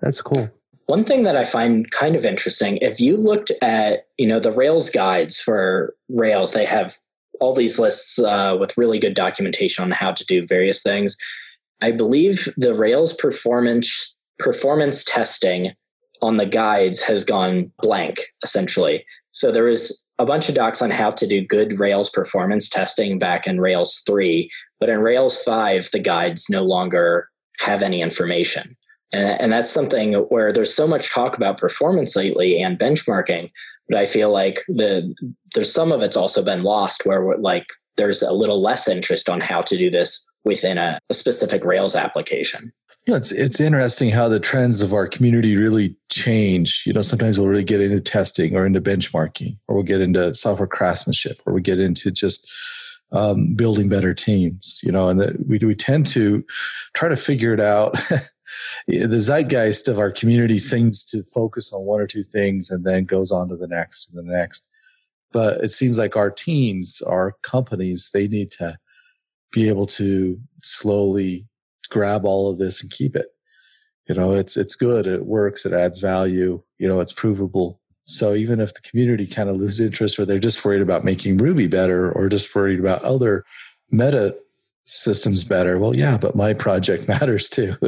That's 0.00 0.20
cool. 0.20 0.50
One 0.86 1.04
thing 1.04 1.22
that 1.24 1.36
i 1.36 1.44
find 1.44 1.90
kind 1.90 2.16
of 2.16 2.24
interesting 2.24 2.78
if 2.78 3.00
you 3.00 3.16
looked 3.16 3.52
at 3.62 4.06
you 4.18 4.26
know 4.26 4.40
the 4.40 4.52
rails 4.52 4.90
guides 4.90 5.38
for 5.38 5.94
rails 6.08 6.52
they 6.52 6.64
have 6.64 6.96
all 7.40 7.54
these 7.54 7.78
lists 7.78 8.18
uh, 8.18 8.56
with 8.58 8.76
really 8.76 8.98
good 8.98 9.14
documentation 9.14 9.82
on 9.82 9.90
how 9.90 10.12
to 10.12 10.24
do 10.26 10.44
various 10.46 10.82
things. 10.82 11.16
I 11.82 11.92
believe 11.92 12.48
the 12.56 12.74
Rails 12.74 13.12
performance 13.14 14.14
performance 14.38 15.04
testing 15.04 15.72
on 16.22 16.36
the 16.36 16.46
guides 16.46 17.02
has 17.02 17.24
gone 17.24 17.72
blank 17.80 18.20
essentially. 18.42 19.04
So 19.32 19.52
there 19.52 19.68
is 19.68 20.02
a 20.18 20.26
bunch 20.26 20.48
of 20.48 20.54
docs 20.54 20.82
on 20.82 20.90
how 20.90 21.10
to 21.12 21.26
do 21.26 21.46
good 21.46 21.78
Rails 21.78 22.10
performance 22.10 22.68
testing 22.68 23.18
back 23.18 23.46
in 23.46 23.60
Rails 23.60 24.02
3, 24.06 24.50
but 24.78 24.88
in 24.88 25.00
Rails 25.00 25.42
5 25.42 25.90
the 25.92 25.98
guides 25.98 26.48
no 26.50 26.62
longer 26.62 27.28
have 27.60 27.82
any 27.82 28.00
information. 28.02 28.76
And 29.12 29.52
that's 29.52 29.72
something 29.72 30.12
where 30.14 30.52
there's 30.52 30.72
so 30.72 30.86
much 30.86 31.12
talk 31.12 31.36
about 31.36 31.58
performance 31.58 32.14
lately 32.14 32.62
and 32.62 32.78
benchmarking, 32.78 33.50
but 33.90 33.98
I 33.98 34.06
feel 34.06 34.30
like 34.30 34.60
the 34.68 35.12
there's 35.54 35.72
some 35.72 35.90
of 35.90 36.00
it's 36.00 36.16
also 36.16 36.42
been 36.42 36.62
lost 36.62 37.02
where 37.04 37.36
like 37.38 37.66
there's 37.96 38.22
a 38.22 38.32
little 38.32 38.62
less 38.62 38.88
interest 38.88 39.28
on 39.28 39.40
how 39.40 39.60
to 39.62 39.76
do 39.76 39.90
this 39.90 40.24
within 40.44 40.78
a, 40.78 40.98
a 41.10 41.14
specific 41.14 41.64
Rails 41.64 41.96
application. 41.96 42.72
Yeah, 43.06 43.16
it's 43.16 43.32
it's 43.32 43.60
interesting 43.60 44.10
how 44.10 44.28
the 44.28 44.38
trends 44.38 44.80
of 44.80 44.94
our 44.94 45.08
community 45.08 45.56
really 45.56 45.96
change. 46.08 46.84
You 46.86 46.92
know, 46.92 47.02
sometimes 47.02 47.38
we'll 47.38 47.48
really 47.48 47.64
get 47.64 47.80
into 47.80 48.00
testing 48.00 48.54
or 48.54 48.64
into 48.64 48.80
benchmarking, 48.80 49.58
or 49.66 49.74
we'll 49.74 49.84
get 49.84 50.00
into 50.00 50.32
software 50.34 50.68
craftsmanship, 50.68 51.40
or 51.44 51.52
we 51.52 51.60
get 51.60 51.80
into 51.80 52.12
just 52.12 52.48
um, 53.10 53.54
building 53.54 53.88
better 53.88 54.14
teams. 54.14 54.80
You 54.84 54.92
know, 54.92 55.08
and 55.08 55.36
we 55.48 55.58
we 55.58 55.74
tend 55.74 56.06
to 56.08 56.44
try 56.94 57.08
to 57.08 57.16
figure 57.16 57.52
it 57.52 57.60
out 57.60 57.98
the 58.86 59.20
zeitgeist 59.20 59.88
of 59.88 59.98
our 59.98 60.10
community 60.10 60.58
seems 60.58 61.04
to 61.04 61.22
focus 61.24 61.72
on 61.72 61.84
one 61.84 62.00
or 62.00 62.06
two 62.06 62.22
things 62.22 62.70
and 62.70 62.84
then 62.84 63.04
goes 63.04 63.32
on 63.32 63.48
to 63.48 63.56
the 63.56 63.66
next 63.68 64.10
and 64.10 64.18
the 64.18 64.32
next. 64.32 64.68
But 65.32 65.62
it 65.62 65.72
seems 65.72 65.98
like 65.98 66.16
our 66.16 66.30
teams, 66.30 67.00
our 67.02 67.36
companies, 67.42 68.10
they 68.12 68.26
need 68.26 68.50
to 68.52 68.78
be 69.52 69.68
able 69.68 69.86
to 69.86 70.38
slowly 70.62 71.46
grab 71.90 72.24
all 72.24 72.50
of 72.50 72.58
this 72.58 72.82
and 72.82 72.90
keep 72.90 73.16
it. 73.16 73.26
You 74.08 74.14
know, 74.14 74.34
it's 74.34 74.56
it's 74.56 74.74
good, 74.74 75.06
it 75.06 75.26
works, 75.26 75.64
it 75.64 75.72
adds 75.72 76.00
value, 76.00 76.62
you 76.78 76.88
know, 76.88 77.00
it's 77.00 77.12
provable. 77.12 77.80
So 78.06 78.34
even 78.34 78.60
if 78.60 78.74
the 78.74 78.80
community 78.80 79.26
kind 79.26 79.48
of 79.48 79.56
loses 79.56 79.80
interest 79.80 80.18
or 80.18 80.24
they're 80.24 80.40
just 80.40 80.64
worried 80.64 80.82
about 80.82 81.04
making 81.04 81.38
Ruby 81.38 81.68
better 81.68 82.10
or 82.10 82.28
just 82.28 82.52
worried 82.54 82.80
about 82.80 83.04
other 83.04 83.44
meta 83.92 84.36
systems 84.86 85.44
better. 85.44 85.78
Well 85.78 85.94
yeah 85.96 86.16
but 86.16 86.36
my 86.36 86.54
project 86.54 87.08
matters 87.14 87.48
too. 87.48 87.76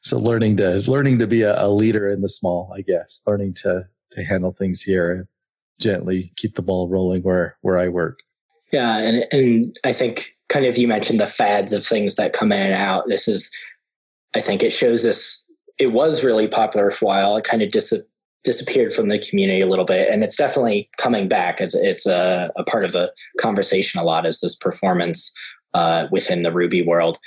So 0.00 0.18
learning 0.18 0.58
to 0.58 0.88
learning 0.90 1.18
to 1.18 1.26
be 1.26 1.42
a, 1.42 1.60
a, 1.62 1.68
leader 1.68 2.08
in 2.08 2.20
the 2.20 2.28
small 2.28 2.72
i 2.74 2.82
guess 2.82 3.22
learning 3.26 3.54
to 3.54 3.86
to 4.12 4.24
handle 4.24 4.52
things 4.52 4.82
here 4.82 5.10
and 5.12 5.26
gently 5.80 6.32
keep 6.36 6.54
the 6.54 6.62
ball 6.62 6.88
rolling 6.88 7.22
where 7.22 7.56
where 7.62 7.78
i 7.78 7.88
work. 7.88 8.20
Yeah 8.72 8.98
and 8.98 9.24
and 9.32 9.78
i 9.84 9.92
think 9.92 10.36
kind 10.48 10.66
of 10.66 10.78
you 10.78 10.88
mentioned 10.88 11.20
the 11.20 11.26
fads 11.26 11.72
of 11.72 11.84
things 11.84 12.14
that 12.14 12.32
come 12.32 12.52
in 12.52 12.62
and 12.62 12.74
out. 12.74 13.08
This 13.08 13.28
is 13.28 13.50
i 14.34 14.40
think 14.40 14.62
it 14.62 14.72
shows 14.72 15.02
this 15.02 15.44
it 15.78 15.92
was 15.92 16.24
really 16.24 16.48
popular 16.48 16.90
for 16.90 17.04
a 17.04 17.08
while. 17.08 17.36
It 17.36 17.44
kind 17.44 17.62
of 17.62 17.70
dis- 17.70 18.02
disappeared 18.44 18.92
from 18.92 19.08
the 19.08 19.18
community 19.18 19.60
a 19.60 19.66
little 19.66 19.84
bit 19.84 20.08
and 20.08 20.22
it's 20.22 20.36
definitely 20.36 20.88
coming 20.96 21.28
back 21.28 21.60
it's 21.60 21.74
it's 21.74 22.06
a, 22.06 22.50
a 22.56 22.64
part 22.64 22.84
of 22.84 22.92
the 22.92 23.12
conversation 23.40 24.00
a 24.00 24.04
lot 24.04 24.26
is 24.26 24.40
this 24.40 24.54
performance 24.54 25.32
uh, 25.74 26.06
within 26.10 26.42
the 26.42 26.52
ruby 26.52 26.82
world 26.82 27.18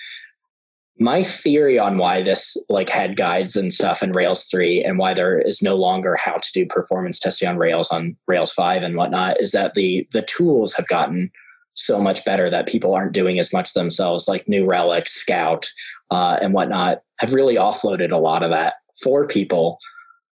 my 0.99 1.23
theory 1.23 1.79
on 1.79 1.97
why 1.97 2.21
this 2.21 2.55
like 2.69 2.89
had 2.89 3.15
guides 3.15 3.55
and 3.55 3.73
stuff 3.73 4.03
in 4.03 4.11
Rails 4.11 4.43
3 4.43 4.83
and 4.83 4.99
why 4.99 5.15
there 5.15 5.39
is 5.39 5.61
no 5.61 5.75
longer 5.75 6.15
how 6.15 6.33
to 6.33 6.51
do 6.53 6.65
performance 6.65 7.17
testing 7.17 7.49
on 7.49 7.57
Rails 7.57 7.89
on 7.89 8.15
Rails 8.27 8.51
5 8.51 8.83
and 8.83 8.95
whatnot 8.95 9.41
is 9.41 9.51
that 9.51 9.73
the 9.73 10.07
the 10.11 10.21
tools 10.21 10.73
have 10.73 10.87
gotten 10.87 11.31
so 11.73 12.01
much 12.01 12.23
better 12.25 12.49
that 12.49 12.67
people 12.67 12.93
aren't 12.93 13.13
doing 13.13 13.39
as 13.39 13.53
much 13.53 13.73
themselves, 13.73 14.27
like 14.27 14.47
New 14.47 14.65
Relic, 14.65 15.07
Scout, 15.07 15.67
uh, 16.09 16.37
and 16.41 16.53
whatnot, 16.53 17.01
have 17.19 17.33
really 17.33 17.55
offloaded 17.55 18.11
a 18.11 18.17
lot 18.17 18.43
of 18.43 18.51
that 18.51 18.75
for 19.01 19.25
people. 19.25 19.77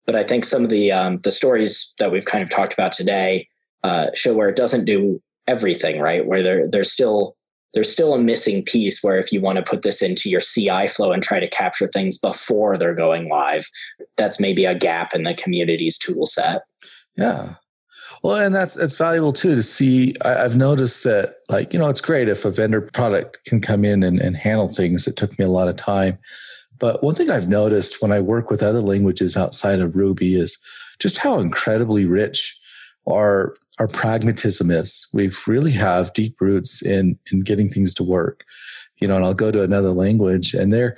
But 0.06 0.16
I 0.16 0.22
think 0.22 0.44
some 0.44 0.64
of 0.64 0.70
the 0.70 0.92
um, 0.92 1.18
the 1.22 1.32
stories 1.32 1.94
that 1.98 2.12
we've 2.12 2.24
kind 2.24 2.42
of 2.42 2.50
talked 2.50 2.72
about 2.72 2.92
today 2.92 3.48
uh, 3.82 4.08
show 4.14 4.34
where 4.34 4.48
it 4.48 4.56
doesn't 4.56 4.84
do 4.84 5.22
everything 5.46 6.00
right, 6.00 6.26
where 6.26 6.42
there 6.42 6.68
there's 6.68 6.92
still 6.92 7.36
there's 7.74 7.90
still 7.90 8.14
a 8.14 8.18
missing 8.18 8.62
piece 8.62 9.02
where 9.02 9.18
if 9.18 9.32
you 9.32 9.40
want 9.40 9.56
to 9.56 9.62
put 9.62 9.82
this 9.82 10.00
into 10.00 10.30
your 10.30 10.40
CI 10.40 10.86
flow 10.86 11.12
and 11.12 11.22
try 11.22 11.40
to 11.40 11.48
capture 11.48 11.88
things 11.88 12.16
before 12.16 12.78
they're 12.78 12.94
going 12.94 13.28
live, 13.28 13.66
that's 14.16 14.38
maybe 14.38 14.64
a 14.64 14.74
gap 14.74 15.14
in 15.14 15.24
the 15.24 15.34
community's 15.34 15.98
tool 15.98 16.24
set. 16.24 16.62
Yeah. 17.16 17.54
Well, 18.22 18.36
and 18.36 18.54
that's 18.54 18.78
it's 18.78 18.96
valuable 18.96 19.32
too 19.32 19.54
to 19.54 19.62
see. 19.62 20.14
I, 20.24 20.34
have 20.34 20.56
noticed 20.56 21.04
that, 21.04 21.36
like, 21.48 21.72
you 21.72 21.78
know, 21.78 21.88
it's 21.88 22.00
great 22.00 22.28
if 22.28 22.44
a 22.44 22.50
vendor 22.50 22.80
product 22.80 23.44
can 23.44 23.60
come 23.60 23.84
in 23.84 24.02
and, 24.02 24.18
and 24.20 24.36
handle 24.36 24.68
things 24.68 25.04
that 25.04 25.16
took 25.16 25.38
me 25.38 25.44
a 25.44 25.50
lot 25.50 25.68
of 25.68 25.76
time. 25.76 26.18
But 26.78 27.02
one 27.02 27.14
thing 27.14 27.30
I've 27.30 27.48
noticed 27.48 28.02
when 28.02 28.12
I 28.12 28.20
work 28.20 28.50
with 28.50 28.62
other 28.62 28.80
languages 28.80 29.36
outside 29.36 29.80
of 29.80 29.94
Ruby 29.94 30.34
is 30.34 30.58
just 30.98 31.18
how 31.18 31.38
incredibly 31.38 32.04
rich 32.04 32.58
our 33.08 33.56
our 33.78 33.88
pragmatism 33.88 34.70
is. 34.70 35.08
We 35.12 35.32
really 35.48 35.72
have 35.72 36.12
deep 36.12 36.40
roots 36.40 36.82
in 36.82 37.18
in 37.32 37.40
getting 37.40 37.68
things 37.68 37.94
to 37.94 38.04
work. 38.04 38.44
You 38.98 39.08
know, 39.08 39.16
and 39.16 39.24
I'll 39.24 39.34
go 39.34 39.50
to 39.50 39.62
another 39.62 39.90
language 39.90 40.54
and 40.54 40.72
they're 40.72 40.96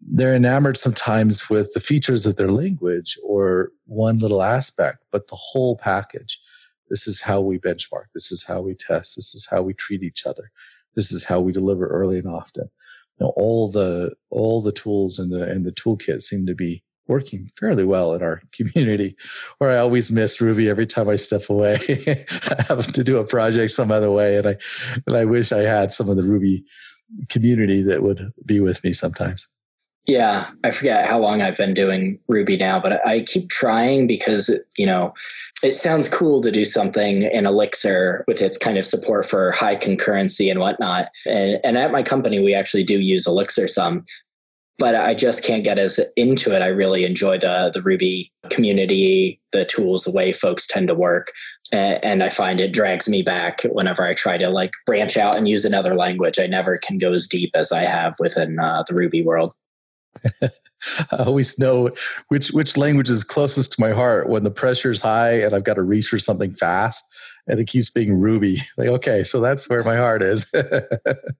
they're 0.00 0.34
enamored 0.34 0.76
sometimes 0.76 1.48
with 1.50 1.72
the 1.74 1.80
features 1.80 2.26
of 2.26 2.36
their 2.36 2.50
language 2.50 3.18
or 3.22 3.70
one 3.86 4.18
little 4.18 4.42
aspect, 4.42 5.04
but 5.12 5.28
the 5.28 5.36
whole 5.36 5.76
package. 5.76 6.38
This 6.88 7.06
is 7.06 7.20
how 7.20 7.40
we 7.40 7.58
benchmark. 7.58 8.06
This 8.14 8.32
is 8.32 8.44
how 8.44 8.62
we 8.62 8.74
test. 8.74 9.14
This 9.14 9.34
is 9.34 9.46
how 9.48 9.62
we 9.62 9.74
treat 9.74 10.02
each 10.02 10.26
other. 10.26 10.50
This 10.96 11.12
is 11.12 11.24
how 11.24 11.40
we 11.40 11.52
deliver 11.52 11.86
early 11.86 12.18
and 12.18 12.26
often. 12.26 12.68
Know, 13.20 13.32
all 13.36 13.70
the 13.70 14.14
all 14.30 14.62
the 14.62 14.72
tools 14.72 15.18
and 15.18 15.30
the 15.32 15.42
and 15.42 15.64
the 15.64 15.72
toolkit 15.72 16.22
seem 16.22 16.46
to 16.46 16.54
be 16.54 16.82
working 17.10 17.50
fairly 17.58 17.84
well 17.84 18.14
in 18.14 18.22
our 18.22 18.40
community 18.52 19.16
where 19.58 19.70
I 19.70 19.78
always 19.78 20.10
miss 20.10 20.40
Ruby 20.40 20.68
every 20.68 20.86
time 20.86 21.08
I 21.08 21.16
step 21.16 21.50
away. 21.50 21.78
I 22.48 22.62
have 22.68 22.86
to 22.92 23.04
do 23.04 23.18
a 23.18 23.24
project 23.24 23.72
some 23.72 23.90
other 23.90 24.10
way. 24.10 24.36
And 24.36 24.46
I, 24.46 24.56
and 25.06 25.16
I 25.16 25.24
wish 25.24 25.52
I 25.52 25.62
had 25.62 25.92
some 25.92 26.08
of 26.08 26.16
the 26.16 26.22
Ruby 26.22 26.64
community 27.28 27.82
that 27.82 28.02
would 28.02 28.32
be 28.46 28.60
with 28.60 28.82
me 28.84 28.92
sometimes. 28.92 29.48
Yeah, 30.10 30.50
I 30.64 30.72
forget 30.72 31.06
how 31.06 31.20
long 31.20 31.40
I've 31.40 31.56
been 31.56 31.72
doing 31.72 32.18
Ruby 32.26 32.56
now, 32.56 32.80
but 32.80 33.06
I 33.06 33.20
keep 33.20 33.48
trying 33.48 34.08
because, 34.08 34.50
you 34.76 34.84
know, 34.84 35.14
it 35.62 35.72
sounds 35.72 36.08
cool 36.08 36.40
to 36.40 36.50
do 36.50 36.64
something 36.64 37.22
in 37.22 37.46
Elixir 37.46 38.24
with 38.26 38.42
its 38.42 38.58
kind 38.58 38.76
of 38.76 38.84
support 38.84 39.24
for 39.24 39.52
high 39.52 39.76
concurrency 39.76 40.50
and 40.50 40.58
whatnot. 40.58 41.10
And, 41.26 41.60
and 41.62 41.78
at 41.78 41.92
my 41.92 42.02
company, 42.02 42.40
we 42.40 42.54
actually 42.54 42.82
do 42.82 42.98
use 42.98 43.24
Elixir 43.24 43.68
some 43.68 44.02
but 44.78 44.94
I 44.94 45.12
just 45.14 45.44
can't 45.44 45.62
get 45.62 45.78
as 45.78 46.00
into 46.16 46.56
it. 46.56 46.62
I 46.62 46.68
really 46.68 47.04
enjoy 47.04 47.36
the 47.36 47.70
the 47.72 47.82
Ruby 47.82 48.32
community, 48.48 49.38
the 49.52 49.66
tools, 49.66 50.04
the 50.04 50.10
way 50.10 50.32
folks 50.32 50.66
tend 50.66 50.88
to 50.88 50.94
work, 50.94 51.32
and 51.70 52.22
I 52.22 52.30
find 52.30 52.60
it 52.60 52.72
drags 52.72 53.06
me 53.06 53.20
back 53.20 53.60
whenever 53.64 54.02
I 54.02 54.14
try 54.14 54.38
to 54.38 54.48
like 54.48 54.72
branch 54.86 55.18
out 55.18 55.36
and 55.36 55.46
use 55.46 55.66
another 55.66 55.94
language. 55.94 56.38
I 56.38 56.46
never 56.46 56.78
can 56.78 56.96
go 56.96 57.12
as 57.12 57.26
deep 57.26 57.50
as 57.54 57.72
I 57.72 57.84
have 57.84 58.14
within 58.18 58.58
uh, 58.58 58.82
the 58.88 58.94
Ruby 58.94 59.22
world. 59.22 59.52
I 61.12 61.16
always 61.24 61.58
know 61.58 61.90
which 62.28 62.48
which 62.48 62.76
language 62.76 63.10
is 63.10 63.22
closest 63.22 63.72
to 63.72 63.80
my 63.80 63.90
heart 63.90 64.28
when 64.28 64.44
the 64.44 64.50
pressure 64.50 64.90
is 64.90 65.00
high 65.00 65.40
and 65.40 65.54
I've 65.54 65.64
got 65.64 65.74
to 65.74 65.82
reach 65.82 66.08
for 66.08 66.18
something 66.18 66.50
fast, 66.50 67.04
and 67.46 67.60
it 67.60 67.66
keeps 67.66 67.90
being 67.90 68.14
Ruby. 68.14 68.58
Like, 68.76 68.88
okay, 68.88 69.24
so 69.24 69.40
that's 69.40 69.68
where 69.68 69.84
my 69.84 69.96
heart 69.96 70.22
is. 70.22 70.50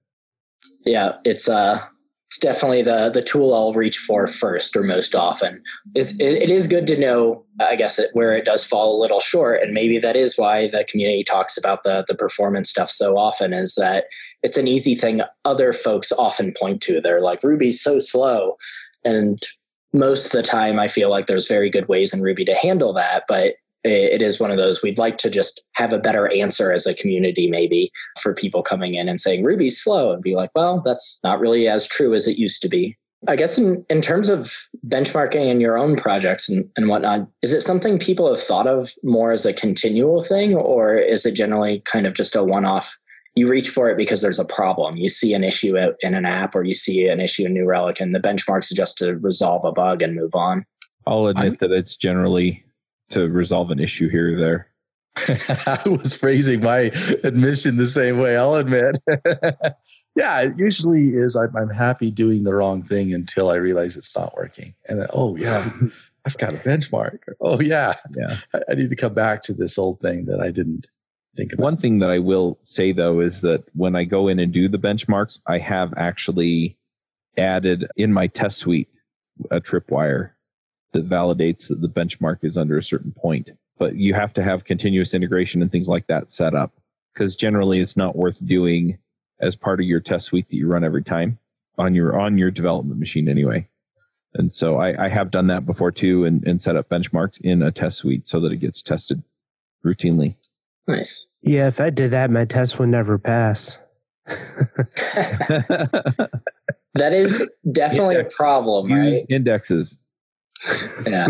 yeah, 0.85 1.13
it's 1.23 1.49
uh 1.49 1.83
it's 2.31 2.37
definitely 2.37 2.81
the 2.81 3.09
the 3.09 3.21
tool 3.21 3.53
I'll 3.53 3.73
reach 3.73 3.97
for 3.97 4.25
first 4.25 4.77
or 4.77 4.83
most 4.83 5.13
often. 5.15 5.61
It, 5.93 6.11
it, 6.11 6.43
it 6.43 6.49
is 6.49 6.65
good 6.65 6.87
to 6.87 6.97
know, 6.97 7.43
I 7.59 7.75
guess, 7.75 7.99
where 8.13 8.33
it 8.33 8.45
does 8.45 8.63
fall 8.63 8.95
a 8.95 9.01
little 9.01 9.19
short, 9.19 9.61
and 9.61 9.73
maybe 9.73 9.99
that 9.99 10.15
is 10.15 10.37
why 10.37 10.69
the 10.69 10.85
community 10.85 11.25
talks 11.25 11.57
about 11.57 11.83
the 11.83 12.05
the 12.07 12.15
performance 12.15 12.69
stuff 12.69 12.89
so 12.89 13.17
often. 13.17 13.51
Is 13.51 13.75
that 13.75 14.05
it's 14.43 14.55
an 14.55 14.65
easy 14.65 14.95
thing 14.95 15.23
other 15.43 15.73
folks 15.73 16.13
often 16.13 16.53
point 16.57 16.81
to. 16.83 17.01
They're 17.01 17.19
like 17.19 17.43
Ruby's 17.43 17.83
so 17.83 17.99
slow, 17.99 18.55
and 19.03 19.43
most 19.91 20.27
of 20.27 20.31
the 20.31 20.41
time, 20.41 20.79
I 20.79 20.87
feel 20.87 21.09
like 21.09 21.25
there's 21.25 21.49
very 21.49 21.69
good 21.69 21.89
ways 21.89 22.13
in 22.13 22.21
Ruby 22.21 22.45
to 22.45 22.55
handle 22.55 22.93
that, 22.93 23.25
but 23.27 23.55
it 23.83 24.21
is 24.21 24.39
one 24.39 24.51
of 24.51 24.57
those 24.57 24.81
we'd 24.81 24.97
like 24.97 25.17
to 25.17 25.29
just 25.29 25.63
have 25.73 25.91
a 25.91 25.99
better 25.99 26.31
answer 26.33 26.71
as 26.71 26.85
a 26.85 26.93
community 26.93 27.49
maybe 27.49 27.91
for 28.19 28.33
people 28.33 28.61
coming 28.61 28.93
in 28.93 29.09
and 29.09 29.19
saying 29.19 29.43
ruby's 29.43 29.81
slow 29.81 30.11
and 30.11 30.21
be 30.21 30.35
like 30.35 30.51
well 30.53 30.81
that's 30.81 31.19
not 31.23 31.39
really 31.39 31.67
as 31.67 31.87
true 31.87 32.13
as 32.13 32.27
it 32.27 32.37
used 32.37 32.61
to 32.61 32.69
be. 32.69 32.97
I 33.27 33.35
guess 33.35 33.57
in, 33.57 33.85
in 33.87 34.01
terms 34.01 34.29
of 34.29 34.67
benchmarking 34.87 35.45
in 35.45 35.61
your 35.61 35.77
own 35.77 35.95
projects 35.95 36.49
and, 36.49 36.67
and 36.75 36.87
whatnot 36.87 37.27
is 37.43 37.53
it 37.53 37.61
something 37.61 37.99
people 37.99 38.27
have 38.27 38.41
thought 38.41 38.65
of 38.65 38.93
more 39.03 39.31
as 39.31 39.45
a 39.45 39.53
continual 39.53 40.23
thing 40.23 40.55
or 40.55 40.95
is 40.95 41.25
it 41.25 41.33
generally 41.33 41.81
kind 41.81 42.07
of 42.07 42.15
just 42.15 42.35
a 42.35 42.43
one-off? 42.43 42.97
You 43.35 43.47
reach 43.47 43.69
for 43.69 43.89
it 43.89 43.97
because 43.97 44.21
there's 44.21 44.39
a 44.39 44.45
problem. 44.45 44.97
You 44.97 45.07
see 45.07 45.33
an 45.33 45.43
issue 45.43 45.77
in 45.77 46.15
an 46.15 46.25
app 46.25 46.55
or 46.55 46.63
you 46.63 46.73
see 46.73 47.07
an 47.07 47.19
issue 47.19 47.45
in 47.45 47.53
new 47.53 47.65
relic 47.65 48.01
and 48.01 48.13
the 48.13 48.19
benchmarks 48.19 48.71
are 48.71 48.75
just 48.75 48.97
to 48.97 49.15
resolve 49.17 49.63
a 49.65 49.71
bug 49.71 50.01
and 50.01 50.15
move 50.15 50.33
on. 50.33 50.65
I'll 51.05 51.27
admit 51.27 51.53
I, 51.53 51.67
that 51.67 51.71
it's 51.71 51.95
generally 51.95 52.65
to 53.11 53.27
resolve 53.29 53.71
an 53.71 53.79
issue 53.79 54.09
here 54.09 54.35
or 54.35 54.39
there. 54.39 54.67
I 55.67 55.81
was 55.85 56.15
phrasing 56.15 56.61
my 56.61 56.91
admission 57.23 57.77
the 57.77 57.85
same 57.85 58.17
way, 58.17 58.37
I'll 58.37 58.55
admit. 58.55 58.97
yeah, 60.15 60.41
it 60.41 60.57
usually 60.57 61.09
is 61.09 61.35
I'm, 61.35 61.55
I'm, 61.55 61.69
happy 61.69 62.11
doing 62.11 62.43
the 62.43 62.53
wrong 62.53 62.81
thing 62.81 63.13
until 63.13 63.49
I 63.49 63.55
realize 63.55 63.97
it's 63.97 64.15
not 64.15 64.35
working. 64.37 64.73
And 64.87 64.99
then, 64.99 65.07
oh, 65.11 65.35
yeah, 65.35 65.69
I've 66.25 66.37
got 66.37 66.53
a 66.53 66.57
benchmark. 66.57 67.19
Oh, 67.41 67.59
yeah, 67.59 67.95
yeah. 68.15 68.37
I, 68.53 68.59
I 68.71 68.75
need 68.75 68.89
to 68.89 68.95
come 68.95 69.13
back 69.13 69.43
to 69.43 69.53
this 69.53 69.77
old 69.77 69.99
thing 69.99 70.25
that 70.25 70.39
I 70.39 70.49
didn't 70.49 70.87
think 71.35 71.51
about. 71.51 71.63
One 71.63 71.77
thing 71.77 71.99
that 71.99 72.09
I 72.09 72.19
will 72.19 72.57
say, 72.61 72.93
though, 72.93 73.19
is 73.19 73.41
that 73.41 73.65
when 73.73 73.95
I 73.97 74.05
go 74.05 74.29
in 74.29 74.39
and 74.39 74.53
do 74.53 74.69
the 74.69 74.79
benchmarks, 74.79 75.39
I 75.45 75.57
have 75.57 75.93
actually 75.97 76.77
added 77.37 77.87
in 77.97 78.13
my 78.13 78.27
test 78.27 78.59
suite 78.59 78.89
a 79.49 79.59
tripwire 79.59 80.31
that 80.93 81.09
validates 81.09 81.67
that 81.67 81.81
the 81.81 81.89
benchmark 81.89 82.43
is 82.43 82.57
under 82.57 82.77
a 82.77 82.83
certain 82.83 83.11
point. 83.11 83.49
But 83.77 83.95
you 83.95 84.13
have 84.13 84.33
to 84.33 84.43
have 84.43 84.63
continuous 84.63 85.13
integration 85.13 85.61
and 85.61 85.71
things 85.71 85.87
like 85.87 86.07
that 86.07 86.29
set 86.29 86.53
up 86.53 86.73
because 87.13 87.35
generally 87.35 87.79
it's 87.79 87.97
not 87.97 88.15
worth 88.15 88.45
doing 88.45 88.97
as 89.39 89.55
part 89.55 89.79
of 89.79 89.85
your 89.85 89.99
test 89.99 90.27
suite 90.27 90.49
that 90.49 90.55
you 90.55 90.67
run 90.67 90.83
every 90.83 91.03
time 91.03 91.39
on 91.77 91.95
your 91.95 92.19
on 92.19 92.37
your 92.37 92.51
development 92.51 92.99
machine 92.99 93.27
anyway. 93.27 93.67
And 94.33 94.53
so 94.53 94.77
I, 94.77 95.05
I 95.05 95.09
have 95.09 95.31
done 95.31 95.47
that 95.47 95.65
before 95.65 95.91
too 95.91 96.25
and, 96.25 96.45
and 96.47 96.61
set 96.61 96.75
up 96.75 96.89
benchmarks 96.89 97.41
in 97.41 97.61
a 97.61 97.71
test 97.71 97.97
suite 97.97 98.25
so 98.25 98.39
that 98.39 98.51
it 98.51 98.57
gets 98.57 98.81
tested 98.81 99.23
routinely. 99.83 100.35
Nice. 100.87 101.25
Yeah, 101.41 101.67
if 101.67 101.81
I 101.81 101.89
did 101.89 102.11
that, 102.11 102.31
my 102.31 102.45
test 102.45 102.79
would 102.79 102.89
never 102.89 103.17
pass. 103.17 103.77
that 106.93 106.95
is 106.95 107.49
definitely 107.71 108.17
a 108.17 108.23
problem, 108.35 108.89
Use 108.89 108.99
right? 108.99 109.25
Indexes 109.29 109.97
yeah. 111.07 111.27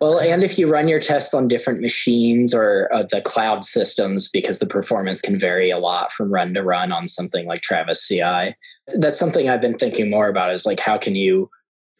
Well, 0.00 0.20
and 0.20 0.44
if 0.44 0.58
you 0.58 0.70
run 0.70 0.88
your 0.88 1.00
tests 1.00 1.34
on 1.34 1.48
different 1.48 1.80
machines 1.80 2.54
or 2.54 2.88
uh, 2.92 3.02
the 3.02 3.20
cloud 3.20 3.64
systems, 3.64 4.28
because 4.28 4.58
the 4.58 4.66
performance 4.66 5.20
can 5.20 5.38
vary 5.38 5.70
a 5.70 5.78
lot 5.78 6.12
from 6.12 6.32
run 6.32 6.54
to 6.54 6.62
run 6.62 6.92
on 6.92 7.08
something 7.08 7.46
like 7.46 7.60
Travis 7.60 8.06
CI, 8.06 8.54
that's 8.96 9.18
something 9.18 9.48
I've 9.48 9.60
been 9.60 9.78
thinking 9.78 10.10
more 10.10 10.28
about 10.28 10.52
is 10.52 10.64
like, 10.64 10.80
how 10.80 10.96
can 10.96 11.16
you 11.16 11.50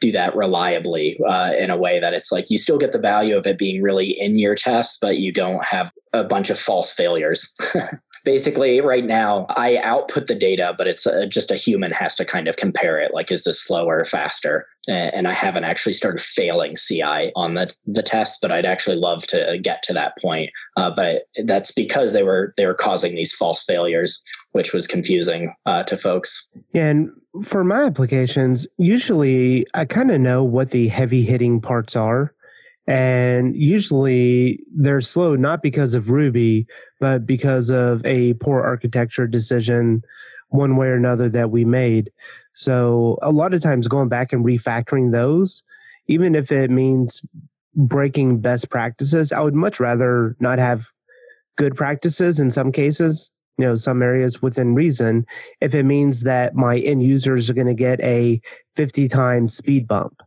do 0.00 0.12
that 0.12 0.36
reliably 0.36 1.18
uh, 1.28 1.52
in 1.58 1.70
a 1.70 1.76
way 1.76 1.98
that 1.98 2.14
it's 2.14 2.30
like 2.30 2.50
you 2.50 2.58
still 2.58 2.78
get 2.78 2.92
the 2.92 3.00
value 3.00 3.36
of 3.36 3.46
it 3.46 3.58
being 3.58 3.82
really 3.82 4.10
in 4.10 4.38
your 4.38 4.54
tests, 4.54 4.96
but 5.00 5.18
you 5.18 5.32
don't 5.32 5.64
have 5.64 5.92
a 6.12 6.24
bunch 6.24 6.50
of 6.50 6.58
false 6.58 6.92
failures. 6.92 7.52
basically 8.24 8.80
right 8.80 9.04
now 9.04 9.46
i 9.50 9.78
output 9.78 10.26
the 10.26 10.34
data 10.34 10.74
but 10.76 10.86
it's 10.86 11.06
a, 11.06 11.26
just 11.26 11.50
a 11.50 11.56
human 11.56 11.92
has 11.92 12.14
to 12.14 12.24
kind 12.24 12.48
of 12.48 12.56
compare 12.56 12.98
it 12.98 13.14
like 13.14 13.30
is 13.30 13.44
this 13.44 13.62
slower 13.62 14.04
faster? 14.04 14.66
And 14.86 15.28
i 15.28 15.32
haven't 15.32 15.64
actually 15.64 15.92
started 15.92 16.20
failing 16.20 16.74
ci 16.74 17.02
on 17.36 17.54
the, 17.54 17.72
the 17.86 18.02
test 18.02 18.38
but 18.42 18.50
i'd 18.50 18.66
actually 18.66 18.96
love 18.96 19.26
to 19.28 19.59
get 19.62 19.82
to 19.84 19.92
that 19.92 20.14
point. 20.20 20.50
Uh, 20.76 20.90
but 20.90 21.22
that's 21.44 21.72
because 21.72 22.12
they 22.12 22.22
were 22.22 22.52
they 22.56 22.66
were 22.66 22.74
causing 22.74 23.14
these 23.14 23.32
false 23.32 23.62
failures 23.62 24.22
which 24.52 24.72
was 24.72 24.86
confusing 24.86 25.54
uh, 25.66 25.82
to 25.82 25.96
folks. 25.96 26.48
And 26.74 27.11
for 27.44 27.62
my 27.64 27.84
applications 27.84 28.66
usually 28.78 29.66
i 29.74 29.84
kind 29.84 30.11
of 30.11 30.20
know 30.20 30.42
what 30.42 30.70
the 30.70 30.88
heavy 30.88 31.22
hitting 31.22 31.61
parts 31.61 31.94
are 31.94 32.34
and 32.89 33.55
usually 33.55 34.61
they're 34.74 35.03
slow 35.03 35.36
not 35.36 35.62
because 35.62 35.93
of 35.93 36.09
Ruby, 36.09 36.66
but 37.01 37.26
because 37.26 37.68
of 37.68 38.05
a 38.07 38.32
poor 38.34 38.62
architecture 38.62 39.26
decision, 39.26 40.03
one 40.49 40.76
way 40.76 40.86
or 40.86 40.95
another 40.95 41.28
that 41.28 41.51
we 41.51 41.66
made. 41.66 42.11
So 42.55 43.18
a 43.20 43.30
lot 43.30 43.53
of 43.53 43.62
times 43.62 43.89
going 43.89 44.09
back 44.09 44.32
and 44.32 44.43
refactoring 44.43 45.12
those, 45.12 45.62
even 46.07 46.34
if 46.34 46.51
it 46.51 46.70
means 46.70 47.20
breaking 47.74 48.41
best 48.41 48.70
practices, 48.70 49.32
I 49.32 49.41
would 49.41 49.55
much 49.55 49.78
rather 49.78 50.34
not 50.41 50.59
have 50.59 50.89
good 51.57 51.76
practices 51.76 52.41
in 52.41 52.51
some 52.51 52.72
cases, 52.72 53.30
you 53.59 53.66
know, 53.66 53.74
some 53.74 54.01
areas 54.01 54.41
within 54.41 54.74
reason, 54.74 55.26
if 55.61 55.74
it 55.74 55.82
means 55.82 56.22
that 56.22 56.55
my 56.55 56.78
end 56.78 57.03
users 57.03 57.51
are 57.51 57.55
going 57.55 57.66
to 57.66 57.74
get 57.74 58.01
a 58.01 58.41
50 58.76 59.09
times 59.09 59.55
speed 59.55 59.86
bump, 59.86 60.22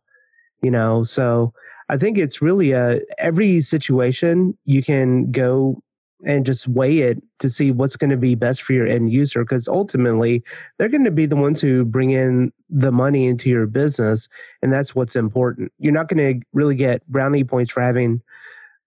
you 0.62 0.70
know. 0.70 1.01
So 1.01 1.53
I 1.91 1.97
think 1.97 2.17
it's 2.17 2.41
really 2.41 2.71
a 2.71 3.01
every 3.17 3.59
situation 3.59 4.57
you 4.63 4.81
can 4.81 5.29
go 5.29 5.83
and 6.25 6.45
just 6.45 6.67
weigh 6.67 6.99
it 6.99 7.21
to 7.39 7.49
see 7.49 7.71
what's 7.71 7.97
going 7.97 8.11
to 8.11 8.17
be 8.17 8.33
best 8.33 8.61
for 8.61 8.71
your 8.71 8.87
end 8.87 9.11
user 9.11 9.43
because 9.43 9.67
ultimately 9.67 10.41
they're 10.77 10.87
going 10.87 11.03
to 11.03 11.11
be 11.11 11.25
the 11.25 11.35
ones 11.35 11.59
who 11.59 11.83
bring 11.83 12.11
in 12.11 12.53
the 12.69 12.93
money 12.93 13.27
into 13.27 13.49
your 13.49 13.65
business 13.65 14.29
and 14.61 14.71
that's 14.71 14.95
what's 14.95 15.17
important. 15.17 15.69
You're 15.79 15.91
not 15.91 16.07
going 16.07 16.39
to 16.39 16.45
really 16.53 16.75
get 16.75 17.05
brownie 17.07 17.43
points 17.43 17.71
for 17.71 17.81
having 17.81 18.21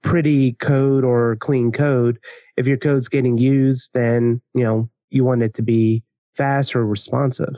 pretty 0.02 0.52
code 0.54 1.04
or 1.04 1.36
clean 1.36 1.72
code. 1.72 2.18
If 2.56 2.66
your 2.66 2.78
code's 2.78 3.08
getting 3.08 3.36
used 3.36 3.90
then 3.92 4.40
you 4.54 4.64
know 4.64 4.88
you 5.10 5.24
want 5.24 5.42
it 5.42 5.52
to 5.54 5.62
be 5.62 6.02
fast 6.36 6.74
or 6.74 6.86
responsive 6.86 7.54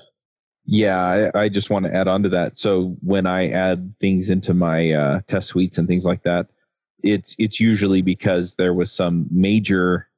yeah 0.66 1.30
i, 1.34 1.44
I 1.44 1.48
just 1.48 1.70
want 1.70 1.86
to 1.86 1.94
add 1.94 2.08
on 2.08 2.22
to 2.24 2.28
that. 2.30 2.58
So 2.58 2.96
when 3.02 3.26
i 3.26 3.48
add 3.48 3.94
things 4.00 4.30
into 4.30 4.54
my 4.54 4.92
uh, 4.92 5.20
test 5.26 5.48
suites 5.48 5.78
and 5.78 5.88
things 5.88 6.04
like 6.04 6.22
that 6.24 6.48
it's 7.02 7.34
it's 7.38 7.60
usually 7.60 8.02
because 8.02 8.56
there 8.56 8.74
was 8.74 8.92
some 8.92 9.26
major 9.30 10.08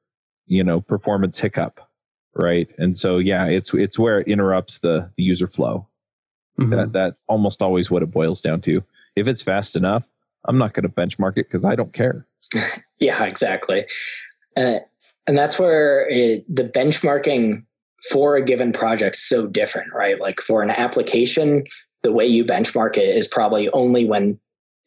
you 0.47 0.63
know 0.63 0.81
performance 0.81 1.39
hiccup 1.39 1.79
right? 2.35 2.69
And 2.77 2.95
so 2.97 3.17
yeah 3.17 3.45
it's 3.45 3.73
it's 3.73 3.99
where 3.99 4.19
it 4.19 4.27
interrupts 4.27 4.79
the, 4.79 5.09
the 5.17 5.23
user 5.23 5.47
flow. 5.47 5.87
Mm-hmm. 6.59 6.71
that 6.71 6.91
that 6.91 7.15
almost 7.27 7.61
always 7.61 7.89
what 7.89 8.03
it 8.03 8.11
boils 8.11 8.41
down 8.41 8.59
to. 8.61 8.83
If 9.15 9.27
it's 9.27 9.41
fast 9.41 9.75
enough 9.75 10.09
i'm 10.45 10.57
not 10.57 10.73
going 10.73 10.83
to 10.83 10.89
benchmark 10.89 11.31
it 11.31 11.47
because 11.47 11.65
i 11.65 11.75
don't 11.75 11.93
care. 11.93 12.25
Yeah 12.99 13.23
exactly. 13.23 13.85
Uh, 14.57 14.79
and 15.25 15.37
that's 15.37 15.57
where 15.57 16.09
it, 16.09 16.43
the 16.53 16.65
benchmarking 16.65 17.63
for 18.11 18.35
a 18.35 18.41
given 18.41 18.71
project 18.71 19.15
so 19.15 19.47
different 19.47 19.91
right 19.93 20.19
like 20.19 20.39
for 20.39 20.61
an 20.61 20.71
application 20.71 21.63
the 22.03 22.11
way 22.11 22.25
you 22.25 22.45
benchmark 22.45 22.97
it 22.97 23.15
is 23.15 23.27
probably 23.27 23.69
only 23.69 24.05
when 24.05 24.39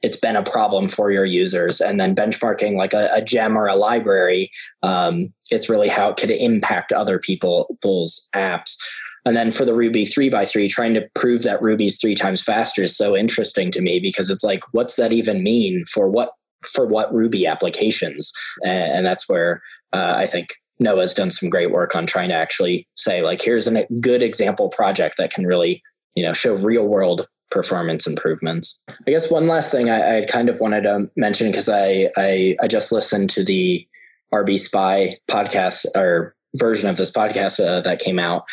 it's 0.02 0.16
been 0.16 0.36
a 0.36 0.42
problem 0.42 0.88
for 0.88 1.10
your 1.10 1.24
users. 1.24 1.80
And 1.80 2.00
then 2.00 2.14
benchmarking 2.14 2.76
like 2.76 2.92
a, 2.92 3.08
a 3.12 3.22
gem 3.22 3.56
or 3.56 3.66
a 3.66 3.76
library, 3.76 4.50
um, 4.82 5.32
it's 5.50 5.68
really 5.68 5.88
how 5.88 6.10
it 6.10 6.16
could 6.16 6.30
impact 6.30 6.92
other 6.92 7.18
people's 7.18 8.28
apps. 8.34 8.76
And 9.24 9.36
then 9.36 9.52
for 9.52 9.64
the 9.64 9.74
Ruby 9.74 10.04
three 10.04 10.28
by 10.28 10.44
three, 10.44 10.68
trying 10.68 10.94
to 10.94 11.08
prove 11.14 11.44
that 11.44 11.62
Ruby's 11.62 12.00
three 12.00 12.16
times 12.16 12.42
faster 12.42 12.82
is 12.82 12.96
so 12.96 13.16
interesting 13.16 13.70
to 13.70 13.80
me 13.80 14.00
because 14.00 14.28
it's 14.28 14.42
like, 14.42 14.62
what's 14.72 14.96
that 14.96 15.12
even 15.12 15.44
mean 15.44 15.84
for 15.84 16.08
what 16.08 16.32
for 16.64 16.86
what 16.86 17.12
Ruby 17.14 17.46
applications? 17.46 18.32
And, 18.64 18.92
and 18.92 19.06
that's 19.06 19.28
where 19.28 19.62
uh, 19.92 20.14
I 20.16 20.26
think 20.26 20.56
Noah's 20.82 21.14
done 21.14 21.30
some 21.30 21.48
great 21.48 21.70
work 21.70 21.94
on 21.94 22.06
trying 22.06 22.28
to 22.28 22.34
actually 22.34 22.86
say, 22.94 23.22
like, 23.22 23.40
here's 23.40 23.66
a 23.66 23.86
good 24.00 24.22
example 24.22 24.68
project 24.68 25.16
that 25.18 25.32
can 25.32 25.46
really, 25.46 25.82
you 26.14 26.22
know, 26.22 26.32
show 26.32 26.54
real 26.54 26.86
world 26.86 27.28
performance 27.50 28.06
improvements. 28.06 28.82
I 29.06 29.10
guess 29.10 29.30
one 29.30 29.46
last 29.46 29.70
thing 29.70 29.90
I, 29.90 30.18
I 30.18 30.24
kind 30.24 30.48
of 30.48 30.58
wanted 30.58 30.82
to 30.84 31.10
mention 31.16 31.50
because 31.50 31.68
I, 31.68 32.10
I, 32.16 32.56
I 32.62 32.66
just 32.66 32.90
listened 32.92 33.30
to 33.30 33.44
the 33.44 33.86
rbspy 34.34 35.16
podcast 35.30 35.84
or 35.94 36.34
version 36.56 36.88
of 36.88 36.96
this 36.96 37.10
podcast 37.10 37.64
uh, 37.64 37.80
that 37.80 38.00
came 38.00 38.18
out, 38.18 38.44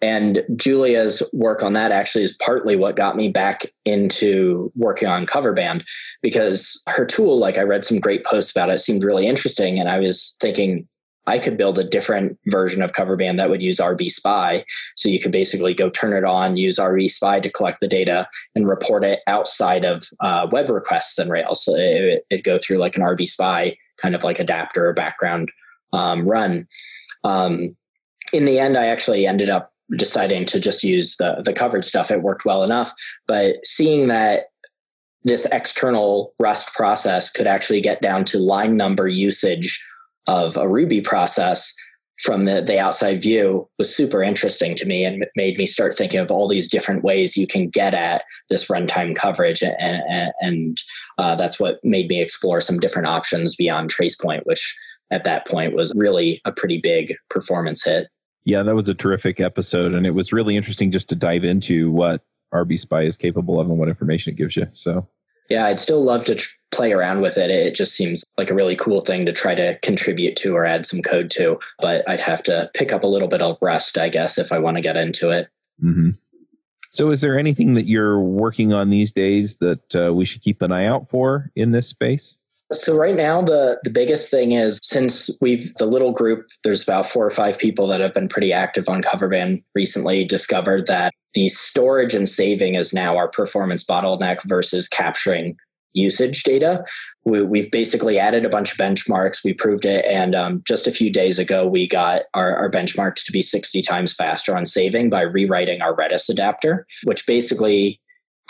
and 0.00 0.44
Julia's 0.54 1.22
work 1.32 1.62
on 1.62 1.72
that 1.72 1.90
actually 1.90 2.24
is 2.24 2.36
partly 2.40 2.76
what 2.76 2.96
got 2.96 3.16
me 3.16 3.28
back 3.28 3.66
into 3.84 4.72
working 4.76 5.08
on 5.08 5.26
Coverband 5.26 5.84
because 6.22 6.80
her 6.88 7.04
tool, 7.04 7.36
like 7.36 7.58
I 7.58 7.62
read 7.62 7.84
some 7.84 7.98
great 7.98 8.24
posts 8.24 8.50
about 8.50 8.70
it, 8.70 8.78
seemed 8.78 9.02
really 9.02 9.26
interesting, 9.26 9.78
and 9.78 9.88
I 9.88 9.98
was 9.98 10.36
thinking 10.40 10.86
I 11.28 11.38
could 11.38 11.58
build 11.58 11.78
a 11.78 11.84
different 11.84 12.38
version 12.46 12.80
of 12.80 12.94
Coverband 12.94 13.36
that 13.36 13.50
would 13.50 13.62
use 13.62 13.76
rbspy. 13.76 14.64
So 14.96 15.10
you 15.10 15.20
could 15.20 15.30
basically 15.30 15.74
go 15.74 15.90
turn 15.90 16.16
it 16.16 16.24
on, 16.24 16.56
use 16.56 16.78
rbspy 16.78 17.42
to 17.42 17.50
collect 17.50 17.80
the 17.80 17.86
data 17.86 18.26
and 18.54 18.66
report 18.66 19.04
it 19.04 19.20
outside 19.26 19.84
of 19.84 20.08
uh, 20.20 20.48
web 20.50 20.70
requests 20.70 21.18
and 21.18 21.30
Rails. 21.30 21.64
So 21.64 21.74
it, 21.76 22.24
would 22.30 22.44
go 22.44 22.56
through 22.58 22.78
like 22.78 22.96
an 22.96 23.02
rbspy 23.02 23.76
kind 23.98 24.14
of 24.14 24.24
like 24.24 24.38
adapter 24.38 24.88
or 24.88 24.94
background 24.94 25.52
um, 25.92 26.26
run. 26.26 26.66
Um, 27.24 27.76
in 28.32 28.46
the 28.46 28.58
end, 28.58 28.78
I 28.78 28.86
actually 28.86 29.26
ended 29.26 29.50
up 29.50 29.72
deciding 29.96 30.46
to 30.46 30.60
just 30.60 30.82
use 30.82 31.16
the 31.16 31.42
the 31.44 31.52
covered 31.52 31.84
stuff. 31.84 32.10
It 32.10 32.22
worked 32.22 32.44
well 32.44 32.62
enough, 32.62 32.92
but 33.26 33.56
seeing 33.64 34.08
that 34.08 34.46
this 35.24 35.46
external 35.46 36.34
Rust 36.38 36.72
process 36.74 37.30
could 37.30 37.46
actually 37.46 37.80
get 37.80 38.00
down 38.00 38.24
to 38.26 38.38
line 38.38 38.76
number 38.76 39.08
usage 39.08 39.82
of 40.28 40.56
a 40.56 40.68
Ruby 40.68 41.00
process 41.00 41.74
from 42.18 42.44
the, 42.44 42.60
the 42.60 42.78
outside 42.78 43.22
view 43.22 43.68
was 43.78 43.94
super 43.94 44.22
interesting 44.22 44.74
to 44.74 44.86
me 44.86 45.04
and 45.04 45.24
made 45.36 45.56
me 45.56 45.66
start 45.66 45.94
thinking 45.94 46.18
of 46.18 46.30
all 46.30 46.48
these 46.48 46.68
different 46.68 47.04
ways 47.04 47.36
you 47.36 47.46
can 47.46 47.68
get 47.68 47.94
at 47.94 48.22
this 48.48 48.66
runtime 48.68 49.14
coverage. 49.14 49.62
And, 49.62 50.32
and, 50.40 50.82
uh, 51.16 51.36
that's 51.36 51.60
what 51.60 51.78
made 51.84 52.08
me 52.08 52.20
explore 52.20 52.60
some 52.60 52.80
different 52.80 53.06
options 53.06 53.54
beyond 53.54 53.90
TracePoint, 53.92 54.46
which 54.46 54.76
at 55.10 55.24
that 55.24 55.46
point 55.46 55.74
was 55.74 55.92
really 55.96 56.40
a 56.44 56.52
pretty 56.52 56.78
big 56.82 57.14
performance 57.30 57.84
hit. 57.84 58.08
Yeah, 58.44 58.62
that 58.64 58.74
was 58.74 58.88
a 58.88 58.94
terrific 58.94 59.40
episode. 59.40 59.94
And 59.94 60.06
it 60.06 60.12
was 60.12 60.32
really 60.32 60.56
interesting 60.56 60.90
just 60.90 61.08
to 61.10 61.14
dive 61.14 61.44
into 61.44 61.90
what 61.92 62.22
rbspy 62.52 63.06
is 63.06 63.16
capable 63.16 63.60
of 63.60 63.68
and 63.68 63.78
what 63.78 63.88
information 63.88 64.32
it 64.32 64.36
gives 64.36 64.56
you. 64.56 64.66
So 64.72 65.06
yeah, 65.48 65.66
I'd 65.66 65.78
still 65.78 66.02
love 66.02 66.24
to 66.26 66.34
tr- 66.34 66.54
play 66.70 66.92
around 66.92 67.20
with 67.20 67.38
it. 67.38 67.50
It 67.50 67.74
just 67.74 67.94
seems 67.94 68.24
like 68.36 68.50
a 68.50 68.54
really 68.54 68.76
cool 68.76 69.00
thing 69.00 69.24
to 69.26 69.32
try 69.32 69.54
to 69.54 69.78
contribute 69.80 70.36
to 70.36 70.54
or 70.54 70.66
add 70.66 70.84
some 70.84 71.02
code 71.02 71.30
to. 71.30 71.58
But 71.80 72.08
I'd 72.08 72.20
have 72.20 72.42
to 72.44 72.70
pick 72.74 72.92
up 72.92 73.02
a 73.02 73.06
little 73.06 73.28
bit 73.28 73.42
of 73.42 73.58
Rust, 73.62 73.96
I 73.98 74.08
guess, 74.08 74.38
if 74.38 74.52
I 74.52 74.58
want 74.58 74.76
to 74.76 74.82
get 74.82 74.96
into 74.96 75.30
it. 75.30 75.48
Mm-hmm. 75.82 76.10
So, 76.90 77.10
is 77.10 77.20
there 77.20 77.38
anything 77.38 77.74
that 77.74 77.86
you're 77.86 78.20
working 78.20 78.72
on 78.72 78.90
these 78.90 79.12
days 79.12 79.56
that 79.56 79.94
uh, 79.94 80.12
we 80.12 80.24
should 80.24 80.42
keep 80.42 80.62
an 80.62 80.72
eye 80.72 80.86
out 80.86 81.08
for 81.10 81.50
in 81.54 81.72
this 81.72 81.86
space? 81.86 82.37
So 82.72 82.94
right 82.94 83.16
now 83.16 83.40
the 83.40 83.78
the 83.82 83.90
biggest 83.90 84.30
thing 84.30 84.52
is 84.52 84.78
since 84.82 85.30
we've 85.40 85.72
the 85.76 85.86
little 85.86 86.12
group 86.12 86.46
there's 86.64 86.82
about 86.82 87.06
four 87.06 87.24
or 87.24 87.30
five 87.30 87.58
people 87.58 87.86
that 87.86 88.00
have 88.00 88.12
been 88.12 88.28
pretty 88.28 88.52
active 88.52 88.88
on 88.88 89.02
Coverband 89.02 89.62
recently 89.74 90.24
discovered 90.24 90.86
that 90.86 91.14
the 91.34 91.48
storage 91.48 92.14
and 92.14 92.28
saving 92.28 92.74
is 92.74 92.92
now 92.92 93.16
our 93.16 93.28
performance 93.28 93.84
bottleneck 93.84 94.42
versus 94.44 94.86
capturing 94.86 95.56
usage 95.94 96.42
data. 96.42 96.84
We, 97.24 97.60
have 97.60 97.70
basically 97.70 98.18
added 98.18 98.44
a 98.44 98.48
bunch 98.48 98.72
of 98.72 98.78
benchmarks. 98.78 99.44
We 99.44 99.52
proved 99.52 99.84
it, 99.84 100.04
and 100.06 100.34
um, 100.34 100.62
just 100.66 100.86
a 100.86 100.92
few 100.92 101.12
days 101.12 101.38
ago, 101.38 101.66
we 101.66 101.86
got 101.86 102.22
our, 102.32 102.54
our 102.56 102.70
benchmarks 102.70 103.24
to 103.26 103.32
be 103.32 103.42
60 103.42 103.82
times 103.82 104.14
faster 104.14 104.56
on 104.56 104.64
saving 104.64 105.10
by 105.10 105.22
rewriting 105.22 105.82
our 105.82 105.94
Redis 105.94 106.28
adapter, 106.30 106.86
which 107.04 107.26
basically 107.26 108.00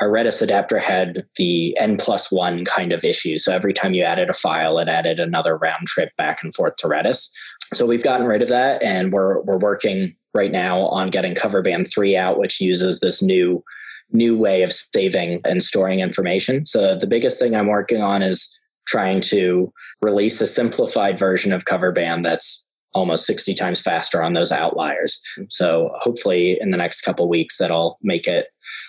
our 0.01 0.09
Redis 0.09 0.43
adapter 0.43 0.79
had 0.79 1.27
the 1.37 1.77
n 1.79 1.97
plus 1.97 2.31
one 2.31 2.65
kind 2.65 2.93
of 2.93 3.05
issue. 3.05 3.39
So 3.39 3.53
every 3.53 3.73
time 3.73 3.95
you 3.95 4.05
added 4.05 4.31
a 4.31 4.35
file, 4.35 4.79
it 4.79 4.89
added 4.89 5.19
another 5.19 5.57
round 5.57 5.87
trip 5.87 6.15
back 6.17 6.43
and 6.43 6.55
forth 6.55 6.77
to 6.77 6.89
Redis. 6.89 7.29
So 7.75 7.85
we've 7.85 8.05
gotten 8.05 8.27
rid 8.27 8.43
of 8.43 8.49
that, 8.49 8.83
and 8.83 9.13
we're 9.13 9.41
we're 9.43 9.59
working 9.59 10.15
right 10.35 10.53
now 10.53 10.87
on 10.87 11.11
getting 11.11 11.35
Coverband 11.35 11.93
three 11.93 12.17
out, 12.17 12.39
which 12.39 12.61
uses 12.61 13.01
this 13.01 13.23
new 13.23 13.63
new 14.11 14.37
way 14.37 14.63
of 14.63 14.73
saving 14.73 15.41
and 15.45 15.63
storing 15.63 16.01
information. 16.01 16.65
So 16.65 16.95
the 16.95 17.07
biggest 17.07 17.39
thing 17.39 17.55
I'm 17.55 17.67
working 17.67 18.03
on 18.03 18.23
is 18.23 18.59
trying 18.87 19.21
to 19.21 19.71
release 20.01 20.41
a 20.41 20.47
simplified 20.47 21.19
version 21.19 21.53
of 21.53 21.67
Coverband 21.67 22.23
that's 22.23 22.65
almost 22.95 23.27
60 23.27 23.53
times 23.55 23.83
faster 23.83 24.23
on 24.23 24.33
those 24.33 24.51
outliers. 24.51 25.21
So 25.51 25.91
hopefully 25.97 26.59
in 26.59 26.71
the 26.71 26.79
next 26.79 27.03
couple 27.03 27.29
weeks 27.29 27.59
that'll 27.59 27.99
make 28.03 28.27
it 28.27 28.47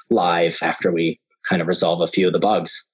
live 0.09 0.57
after 0.61 0.91
we 0.91 1.19
kind 1.47 1.61
of 1.61 1.67
resolve 1.67 2.01
a 2.01 2.07
few 2.07 2.27
of 2.27 2.33
the 2.33 2.39
bugs. 2.39 2.87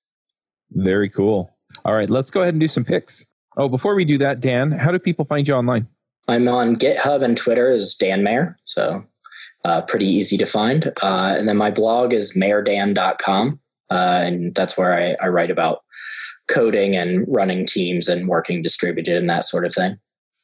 Very 0.71 1.09
cool. 1.09 1.51
All 1.83 1.93
right, 1.93 2.09
let's 2.09 2.29
go 2.29 2.41
ahead 2.41 2.53
and 2.53 2.61
do 2.61 2.67
some 2.67 2.85
picks. 2.85 3.25
Oh, 3.57 3.69
before 3.69 3.95
we 3.95 4.05
do 4.05 4.17
that, 4.19 4.39
Dan, 4.39 4.71
how 4.71 4.91
do 4.91 4.99
people 4.99 5.25
find 5.25 5.47
you 5.47 5.53
online? 5.53 5.87
I'm 6.27 6.47
on 6.47 6.75
GitHub 6.75 7.21
and 7.21 7.37
Twitter 7.37 7.69
as 7.69 7.95
Dan 7.95 8.23
Mayer, 8.23 8.55
so 8.63 9.03
uh, 9.63 9.81
pretty 9.81 10.07
easy 10.07 10.37
to 10.37 10.45
find. 10.45 10.91
Uh, 11.01 11.35
and 11.37 11.47
then 11.47 11.57
my 11.57 11.71
blog 11.71 12.13
is 12.13 12.35
mayerdan.com, 12.35 13.59
uh, 13.89 14.21
and 14.25 14.55
that's 14.55 14.77
where 14.77 14.93
I, 14.93 15.15
I 15.21 15.27
write 15.27 15.51
about 15.51 15.83
coding 16.47 16.95
and 16.95 17.25
running 17.27 17.65
teams 17.65 18.07
and 18.07 18.27
working 18.27 18.61
distributed 18.61 19.15
and 19.17 19.29
that 19.29 19.43
sort 19.43 19.65
of 19.65 19.73
thing. 19.73 19.97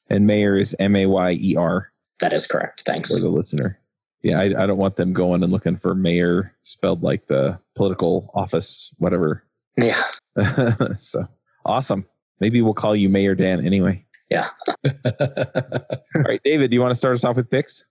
And 0.09 0.27
Mayer 0.27 0.57
is 0.57 0.75
M 0.79 0.95
A 0.95 1.05
Y 1.05 1.31
E 1.33 1.55
R. 1.55 1.91
That 2.19 2.33
is 2.33 2.45
correct. 2.45 2.83
Thanks. 2.85 3.13
For 3.13 3.19
the 3.19 3.29
listener 3.29 3.80
yeah, 4.23 4.39
I, 4.39 4.63
I 4.63 4.65
don't 4.65 4.77
want 4.77 4.95
them 4.95 5.13
going 5.13 5.43
and 5.43 5.51
looking 5.51 5.77
for 5.77 5.95
mayor 5.95 6.53
spelled 6.63 7.03
like 7.03 7.27
the 7.27 7.59
political 7.75 8.31
office, 8.33 8.93
whatever. 8.97 9.43
Yeah. 9.77 10.03
so 10.95 11.27
awesome. 11.65 12.05
Maybe 12.39 12.61
we'll 12.61 12.73
call 12.73 12.95
you 12.95 13.09
Mayor 13.09 13.35
Dan 13.35 13.65
anyway. 13.65 14.05
Yeah. 14.29 14.49
All 14.85 16.21
right, 16.23 16.41
David, 16.43 16.69
do 16.69 16.75
you 16.75 16.81
want 16.81 16.91
to 16.91 16.97
start 16.97 17.15
us 17.15 17.23
off 17.23 17.35
with 17.35 17.49
picks? 17.49 17.83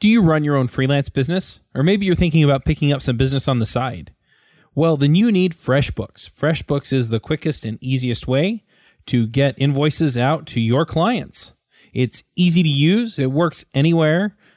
Do 0.00 0.08
you 0.08 0.22
run 0.22 0.44
your 0.44 0.56
own 0.56 0.68
freelance 0.68 1.08
business? 1.08 1.60
Or 1.74 1.82
maybe 1.82 2.06
you're 2.06 2.14
thinking 2.14 2.44
about 2.44 2.64
picking 2.64 2.92
up 2.92 3.02
some 3.02 3.16
business 3.16 3.48
on 3.48 3.58
the 3.58 3.66
side? 3.66 4.12
Well, 4.74 4.96
then 4.96 5.14
you 5.14 5.30
need 5.30 5.54
FreshBooks. 5.54 6.30
FreshBooks 6.30 6.92
is 6.92 7.08
the 7.08 7.20
quickest 7.20 7.64
and 7.64 7.78
easiest 7.80 8.26
way 8.26 8.64
to 9.06 9.26
get 9.26 9.54
invoices 9.58 10.18
out 10.18 10.46
to 10.48 10.60
your 10.60 10.84
clients. 10.84 11.54
It's 11.92 12.24
easy 12.34 12.62
to 12.62 12.68
use, 12.68 13.18
it 13.18 13.30
works 13.30 13.64
anywhere, 13.72 14.36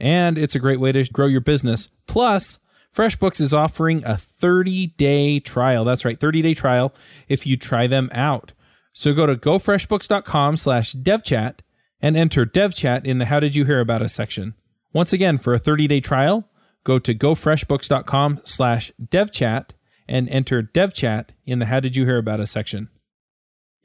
And 0.00 0.38
it's 0.38 0.54
a 0.54 0.60
great 0.60 0.80
way 0.80 0.92
to 0.92 1.04
grow 1.04 1.26
your 1.26 1.40
business. 1.40 1.90
Plus, 2.06 2.58
FreshBooks 2.94 3.40
is 3.40 3.54
offering 3.54 4.02
a 4.04 4.16
30 4.16 4.88
day 4.88 5.38
trial. 5.40 5.84
That's 5.84 6.04
right, 6.04 6.18
30 6.18 6.42
day 6.42 6.54
trial 6.54 6.92
if 7.28 7.46
you 7.46 7.56
try 7.56 7.86
them 7.86 8.08
out. 8.12 8.52
So 8.92 9.12
go 9.12 9.26
to 9.26 9.36
gofreshbooks.com 9.36 10.56
slash 10.56 10.94
devchat 10.94 11.60
and 12.00 12.16
enter 12.16 12.44
devchat 12.44 13.04
in 13.04 13.18
the 13.18 13.26
how 13.26 13.40
did 13.40 13.54
you 13.54 13.64
hear 13.64 13.80
about 13.80 14.02
us 14.02 14.14
section. 14.14 14.54
Once 14.92 15.12
again, 15.12 15.38
for 15.38 15.54
a 15.54 15.58
30 15.58 15.86
day 15.86 16.00
trial, 16.00 16.48
go 16.82 16.98
to 16.98 17.14
gofreshbooks.com 17.14 18.40
slash 18.44 18.90
devchat 19.00 19.70
and 20.08 20.28
enter 20.28 20.62
devchat 20.62 21.26
in 21.46 21.60
the 21.60 21.66
how 21.66 21.78
did 21.78 21.94
you 21.94 22.04
hear 22.04 22.18
about 22.18 22.40
us 22.40 22.50
section. 22.50 22.88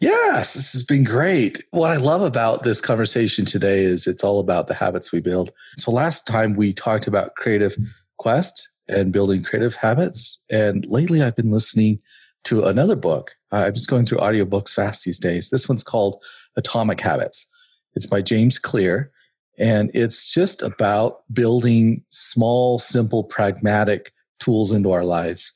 Yes, 0.05 0.53
this 0.53 0.71
has 0.73 0.83
been 0.83 1.03
great. 1.03 1.63
What 1.71 1.89
I 1.89 1.95
love 1.95 2.21
about 2.21 2.61
this 2.61 2.79
conversation 2.79 3.43
today 3.43 3.81
is 3.81 4.05
it's 4.05 4.23
all 4.23 4.39
about 4.39 4.67
the 4.67 4.75
habits 4.75 5.11
we 5.11 5.19
build. 5.19 5.51
So 5.77 5.89
last 5.89 6.27
time 6.27 6.53
we 6.53 6.73
talked 6.73 7.07
about 7.07 7.33
creative 7.33 7.75
quest 8.19 8.69
and 8.87 9.11
building 9.11 9.41
creative 9.41 9.73
habits. 9.73 10.43
And 10.47 10.85
lately 10.85 11.23
I've 11.23 11.35
been 11.35 11.49
listening 11.49 12.01
to 12.43 12.65
another 12.65 12.95
book. 12.95 13.31
I'm 13.51 13.73
just 13.73 13.89
going 13.89 14.05
through 14.05 14.19
audiobooks 14.19 14.75
fast 14.75 15.05
these 15.05 15.17
days. 15.17 15.49
This 15.49 15.67
one's 15.67 15.83
called 15.83 16.23
Atomic 16.55 17.01
Habits. 17.01 17.49
It's 17.95 18.05
by 18.05 18.21
James 18.21 18.59
Clear. 18.59 19.11
And 19.57 19.89
it's 19.95 20.31
just 20.31 20.61
about 20.61 21.23
building 21.33 22.03
small, 22.09 22.77
simple, 22.77 23.23
pragmatic 23.23 24.13
tools 24.39 24.71
into 24.71 24.91
our 24.91 25.03
lives. 25.03 25.51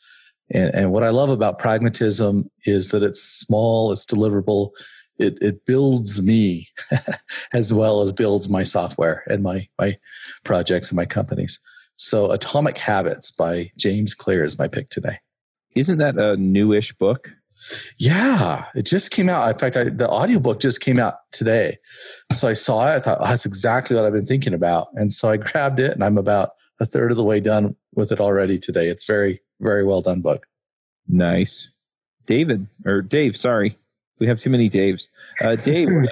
And, 0.52 0.74
and 0.74 0.92
what 0.92 1.04
I 1.04 1.10
love 1.10 1.30
about 1.30 1.60
pragmatism 1.60 2.50
is 2.66 2.90
that 2.90 3.04
it's 3.04 3.22
small, 3.22 3.92
it's 3.92 4.06
deliverable, 4.06 4.72
it, 5.18 5.38
it 5.42 5.66
builds 5.66 6.22
me 6.22 6.68
as 7.54 7.74
well 7.74 8.02
as 8.02 8.12
builds 8.12 8.50
my 8.50 8.64
software 8.64 9.24
and 9.28 9.44
my, 9.44 9.68
my 9.78 9.98
projects 10.44 10.90
and 10.90 10.96
my 10.96 11.06
companies. 11.06 11.60
So, 11.98 12.32
Atomic 12.32 12.78
Habits 12.78 13.30
by 13.30 13.72
James 13.78 14.14
Clear 14.14 14.46
is 14.46 14.58
my 14.58 14.70
pick 14.70 14.90
today. 14.90 15.20
Isn't 15.76 15.98
that 15.98 16.18
a 16.18 16.38
newish 16.38 16.94
book? 16.94 17.30
Yeah, 17.98 18.66
it 18.74 18.84
just 18.84 19.12
came 19.12 19.30
out. 19.30 19.50
In 19.50 19.58
fact, 19.58 19.76
I, 19.76 19.86
the 19.86 20.10
audiobook 20.10 20.62
just 20.62 20.80
came 20.80 20.98
out 20.98 21.16
today. 21.32 21.78
So 22.34 22.48
I 22.48 22.54
saw 22.54 22.88
it. 22.88 22.96
I 22.96 23.00
thought, 23.00 23.18
oh, 23.20 23.26
that's 23.28 23.46
exactly 23.46 23.96
what 23.96 24.06
I've 24.06 24.14
been 24.14 24.26
thinking 24.26 24.54
about. 24.54 24.88
And 24.94 25.12
so 25.12 25.30
I 25.30 25.38
grabbed 25.38 25.80
it 25.80 25.92
and 25.92 26.04
I'm 26.04 26.18
about 26.18 26.52
a 26.80 26.86
third 26.86 27.12
of 27.12 27.18
the 27.18 27.24
way 27.24 27.42
done 27.42 27.76
with 27.94 28.12
it 28.12 28.22
already 28.22 28.58
today. 28.58 28.88
It's 28.88 29.06
very, 29.06 29.42
very 29.60 29.86
well 29.86 30.02
done 30.02 30.22
book. 30.22 30.46
Nice. 31.08 31.72
David, 32.26 32.68
or 32.86 33.02
Dave, 33.02 33.36
sorry. 33.36 33.78
We 34.20 34.28
have 34.28 34.40
too 34.40 34.50
many 34.50 34.70
Daves. 34.70 35.08
Uh, 35.44 35.56
Dave. 35.56 35.88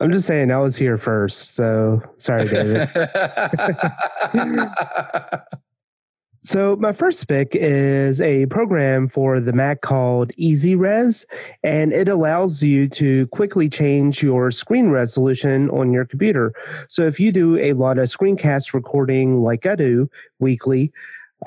I'm 0.00 0.10
just 0.10 0.26
saying 0.26 0.50
I 0.50 0.58
was 0.58 0.76
here 0.76 0.96
first. 0.96 1.54
So 1.54 2.02
sorry, 2.16 2.48
David. 2.48 2.88
So 6.42 6.74
my 6.76 6.94
first 6.94 7.28
pick 7.28 7.50
is 7.52 8.18
a 8.18 8.46
program 8.46 9.08
for 9.08 9.40
the 9.40 9.52
Mac 9.52 9.82
called 9.82 10.32
EasyRes, 10.38 11.26
and 11.62 11.92
it 11.92 12.08
allows 12.08 12.62
you 12.62 12.88
to 12.88 13.26
quickly 13.26 13.68
change 13.68 14.22
your 14.22 14.50
screen 14.50 14.88
resolution 14.88 15.68
on 15.68 15.92
your 15.92 16.06
computer. 16.06 16.54
So 16.88 17.06
if 17.06 17.20
you 17.20 17.30
do 17.30 17.58
a 17.58 17.74
lot 17.74 17.98
of 17.98 18.06
screencast 18.06 18.72
recording 18.72 19.42
like 19.42 19.66
I 19.66 19.76
do 19.76 20.08
weekly, 20.38 20.94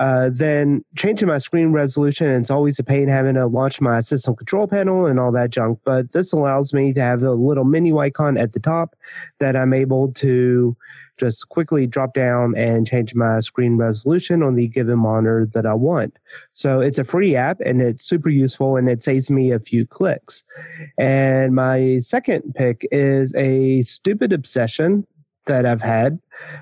uh, 0.00 0.30
then 0.32 0.84
changing 0.96 1.28
my 1.28 1.38
screen 1.38 1.72
resolution, 1.72 2.28
it's 2.30 2.50
always 2.50 2.78
a 2.78 2.84
pain 2.84 3.08
having 3.08 3.34
to 3.34 3.46
launch 3.46 3.80
my 3.80 4.00
system 4.00 4.34
control 4.34 4.66
panel 4.66 5.06
and 5.06 5.20
all 5.20 5.32
that 5.32 5.50
junk. 5.50 5.78
But 5.84 6.12
this 6.12 6.32
allows 6.32 6.72
me 6.72 6.92
to 6.92 7.00
have 7.00 7.22
a 7.22 7.32
little 7.32 7.64
menu 7.64 7.98
icon 7.98 8.36
at 8.36 8.52
the 8.52 8.60
top 8.60 8.96
that 9.38 9.56
I'm 9.56 9.72
able 9.72 10.12
to 10.14 10.76
just 11.16 11.48
quickly 11.48 11.86
drop 11.86 12.12
down 12.14 12.56
and 12.56 12.86
change 12.86 13.14
my 13.14 13.38
screen 13.38 13.76
resolution 13.76 14.42
on 14.42 14.56
the 14.56 14.66
given 14.66 14.98
monitor 14.98 15.48
that 15.54 15.66
I 15.66 15.74
want. 15.74 16.16
So 16.52 16.80
it's 16.80 16.98
a 16.98 17.04
free 17.04 17.36
app 17.36 17.60
and 17.60 17.80
it's 17.80 18.04
super 18.04 18.28
useful 18.28 18.76
and 18.76 18.88
it 18.88 19.02
saves 19.02 19.30
me 19.30 19.52
a 19.52 19.60
few 19.60 19.86
clicks. 19.86 20.42
And 20.98 21.54
my 21.54 21.98
second 22.00 22.54
pick 22.54 22.86
is 22.90 23.34
a 23.36 23.82
stupid 23.82 24.32
obsession 24.32 25.06
that 25.46 25.66
I've 25.66 25.82
had. 25.82 26.18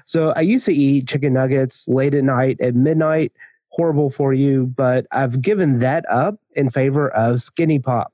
So 0.07 0.31
I 0.31 0.41
used 0.41 0.65
to 0.67 0.75
eat 0.75 1.09
chicken 1.09 1.33
nuggets 1.33 1.87
late 1.89 2.15
at 2.15 2.25
night 2.25 2.61
at 2.61 2.75
midnight. 2.75 3.33
Horrible 3.69 4.11
for 4.11 4.35
you, 4.35 4.67
but 4.67 5.07
I've 5.13 5.41
given 5.41 5.79
that 5.79 6.05
up 6.11 6.37
in 6.55 6.69
favor 6.69 7.09
of 7.11 7.41
Skinny 7.41 7.79
Pop. 7.79 8.13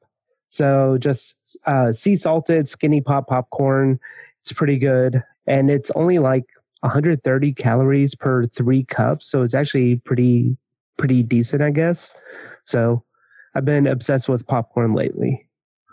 So 0.51 0.99
just 0.99 1.35
uh, 1.67 1.93
sea 1.93 2.17
salted 2.17 2.69
Skinny 2.69 3.01
Pop 3.01 3.27
popcorn. 3.27 3.99
It's 4.41 4.53
pretty 4.53 4.79
good 4.79 5.23
and 5.49 5.71
it's 5.71 5.91
only 5.93 6.19
like 6.19 6.45
130 6.81 7.53
calories 7.55 8.15
per 8.15 8.45
three 8.45 8.85
cups. 8.85 9.27
So 9.27 9.43
it's 9.43 9.55
actually 9.55 9.97
pretty, 9.97 10.57
pretty 10.97 11.23
decent, 11.23 11.63
I 11.63 11.71
guess. 11.71 12.13
So 12.65 13.03
I've 13.55 13.65
been 13.65 13.87
obsessed 13.87 14.29
with 14.29 14.47
popcorn 14.47 14.95
lately. 14.95 15.49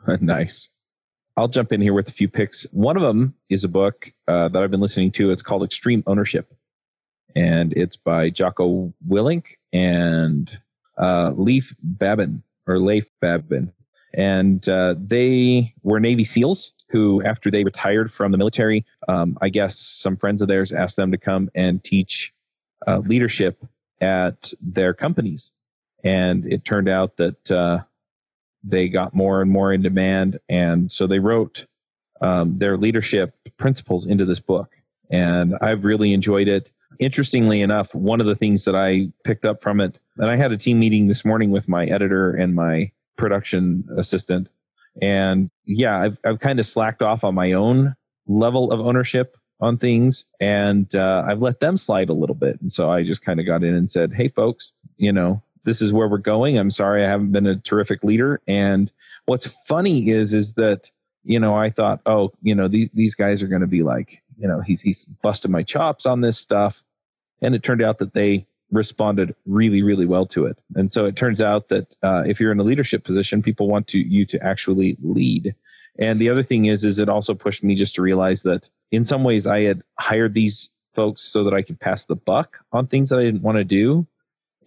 nice. 0.20 0.70
I'll 1.38 1.48
jump 1.48 1.72
in 1.74 1.82
here 1.82 1.94
with 1.94 2.08
a 2.08 2.12
few 2.12 2.30
picks. 2.30 2.64
One 2.72 2.96
of 2.96 3.04
them 3.04 3.36
is 3.50 3.64
a 3.64 3.68
book 3.68 4.14
uh, 4.28 4.48
that 4.50 4.64
I've 4.64 4.72
been 4.72 4.80
listening 4.80 5.12
to. 5.14 5.32
It's 5.32 5.42
called 5.42 5.64
Extreme 5.64 6.04
Ownership, 6.08 6.54
and 7.36 7.74
it's 7.74 7.96
by 7.98 8.30
Jocko 8.30 8.94
Willink 9.08 9.58
and 9.74 10.58
uh, 10.98 11.32
Leif 11.36 11.76
Babin 11.82 12.44
or 12.68 12.80
Leif 12.80 13.08
Babin, 13.20 13.74
and 14.14 14.68
uh, 14.70 14.96
they 14.98 15.74
were 15.84 16.00
Navy 16.00 16.24
SEALs 16.24 16.74
who, 16.90 17.22
after 17.24 17.52
they 17.52 17.64
retired 17.64 18.12
from 18.12 18.32
the 18.32 18.38
military, 18.38 18.86
um, 19.08 19.38
I 19.42 19.50
guess 19.50 19.78
some 19.78 20.16
friends 20.16 20.42
of 20.42 20.48
theirs 20.48 20.72
asked 20.72 20.96
them 20.96 21.12
to 21.12 21.18
come 21.18 21.50
and 21.56 21.84
teach 21.84 22.34
uh, 22.88 23.00
leadership 23.00 23.66
at 24.00 24.54
their 24.62 24.94
companies. 24.94 25.52
And 26.04 26.46
it 26.46 26.64
turned 26.64 26.88
out 26.88 27.18
that 27.18 27.52
uh, 27.52 27.80
they 28.68 28.89
got 28.89 29.13
more 29.13 29.41
and 29.41 29.51
more 29.51 29.72
in 29.72 29.82
demand. 29.82 30.39
And 30.49 30.91
so 30.91 31.07
they 31.07 31.20
wrote 31.20 31.66
um, 32.22 32.57
their 32.57 32.78
leadership 32.78 33.36
principles 33.57 34.05
into 34.05 34.26
this 34.26 34.39
book. 34.39 34.82
And 35.09 35.55
I've 35.61 35.86
really 35.86 36.13
enjoyed 36.13 36.47
it. 36.47 36.72
Interestingly 36.99 37.61
enough, 37.61 37.93
one 37.93 38.22
of 38.22 38.28
the 38.28 38.36
things 38.36 38.66
that 38.66 38.76
I 38.76 39.09
picked 39.24 39.45
up 39.45 39.61
from 39.61 39.82
it, 39.82 39.99
and 40.18 40.30
I 40.30 40.38
had 40.38 40.51
a 40.51 40.57
team 40.57 40.80
meeting 40.80 41.07
this 41.07 41.26
morning 41.26 41.51
with 41.51 41.68
my 41.68 41.86
editor 41.86 42.32
and 42.32 42.55
my 42.55 42.91
production 43.18 43.88
assistant 43.97 44.47
and 45.01 45.49
yeah, 45.66 45.99
I've, 45.99 46.18
I've 46.26 46.39
kind 46.39 46.59
of 46.59 46.66
slacked 46.66 47.01
off 47.01 47.24
on 47.24 47.36
my 47.36 47.53
own 47.53 47.95
level 48.28 48.72
of 48.72 48.80
ownership 48.80 49.38
on 49.59 49.78
things 49.78 50.26
and 50.39 50.93
uh, 50.95 51.24
I've 51.28 51.41
let 51.41 51.59
them 51.59 51.78
slide 51.78 52.09
a 52.09 52.13
little 52.13 52.36
bit. 52.36 52.59
And 52.61 52.72
so 52.72 52.89
I 52.89 53.03
just 53.03 53.22
kind 53.22 53.39
of 53.39 53.45
got 53.45 53.63
in 53.63 53.74
and 53.74 53.89
said, 53.89 54.13
Hey 54.13 54.30
folks, 54.30 54.74
you 54.97 55.11
know, 55.11 55.41
this 55.66 55.82
is 55.82 55.91
where 55.91 56.07
we're 56.07 56.18
going. 56.18 56.57
I'm 56.57 56.72
sorry 56.72 57.03
I 57.03 57.09
haven't 57.09 57.32
been 57.32 57.47
a 57.47 57.57
terrific 57.57 58.03
leader. 58.03 58.41
And 58.47 58.91
what's 59.26 59.47
funny 59.68 60.09
is, 60.09 60.34
is 60.34 60.53
that, 60.53 60.91
you 61.24 61.39
know, 61.39 61.55
I 61.55 61.70
thought, 61.70 62.01
oh, 62.05 62.32
you 62.41 62.55
know, 62.55 62.68
these, 62.68 62.89
these 62.93 63.16
guys 63.16 63.41
are 63.41 63.47
going 63.47 63.61
to 63.61 63.68
be 63.68 63.84
like, 63.84 64.24
you 64.38 64.47
know, 64.47 64.61
he's, 64.61 64.82
he's 64.82 65.05
busted 65.05 65.51
my 65.51 65.63
chops 65.63 66.05
on 66.05 66.22
this 66.22 66.39
stuff. 66.39 66.84
And 67.41 67.53
it 67.53 67.63
turned 67.63 67.82
out 67.82 67.97
that 67.97 68.13
they 68.13 68.45
responded 68.72 69.36
really, 69.45 69.82
really 69.82 70.05
well 70.05 70.26
to 70.28 70.45
it. 70.45 70.57
And 70.76 70.91
so 70.91 71.05
it 71.05 71.16
turns 71.16 71.41
out 71.41 71.70
that 71.70 71.95
uh, 72.03 72.24
if 72.26 72.39
you're 72.39 72.51
in 72.51 72.59
a 72.59 72.63
leadership 72.63 73.03
position, 73.03 73.41
people 73.41 73.68
want 73.68 73.88
to 73.89 73.99
you 73.99 74.26
to 74.28 74.43
actually 74.43 74.97
lead. 75.01 75.55
And 75.97 76.20
the 76.20 76.30
other 76.30 76.43
thing 76.43 76.66
is, 76.66 76.84
is 76.84 76.99
it 76.99 77.09
also 77.09 77.34
pushed 77.34 77.63
me 77.63 77.76
just 77.76 77.95
to 77.95 78.01
realize 78.01 78.43
that 78.43 78.70
in 78.91 79.05
some 79.05 79.24
ways 79.24 79.47
I 79.47 79.61
had 79.61 79.82
hired 79.99 80.34
these 80.34 80.72
folks 80.93 81.24
so 81.24 81.43
that 81.43 81.53
I 81.53 81.61
could 81.61 81.80
pass 81.80 82.05
the 82.05 82.16
buck 82.16 82.59
on 82.72 82.88
things 82.88 83.09
that 83.09 83.20
I 83.20 83.24
didn't 83.24 83.43
want 83.43 83.57
to 83.57 83.63
do. 83.63 84.07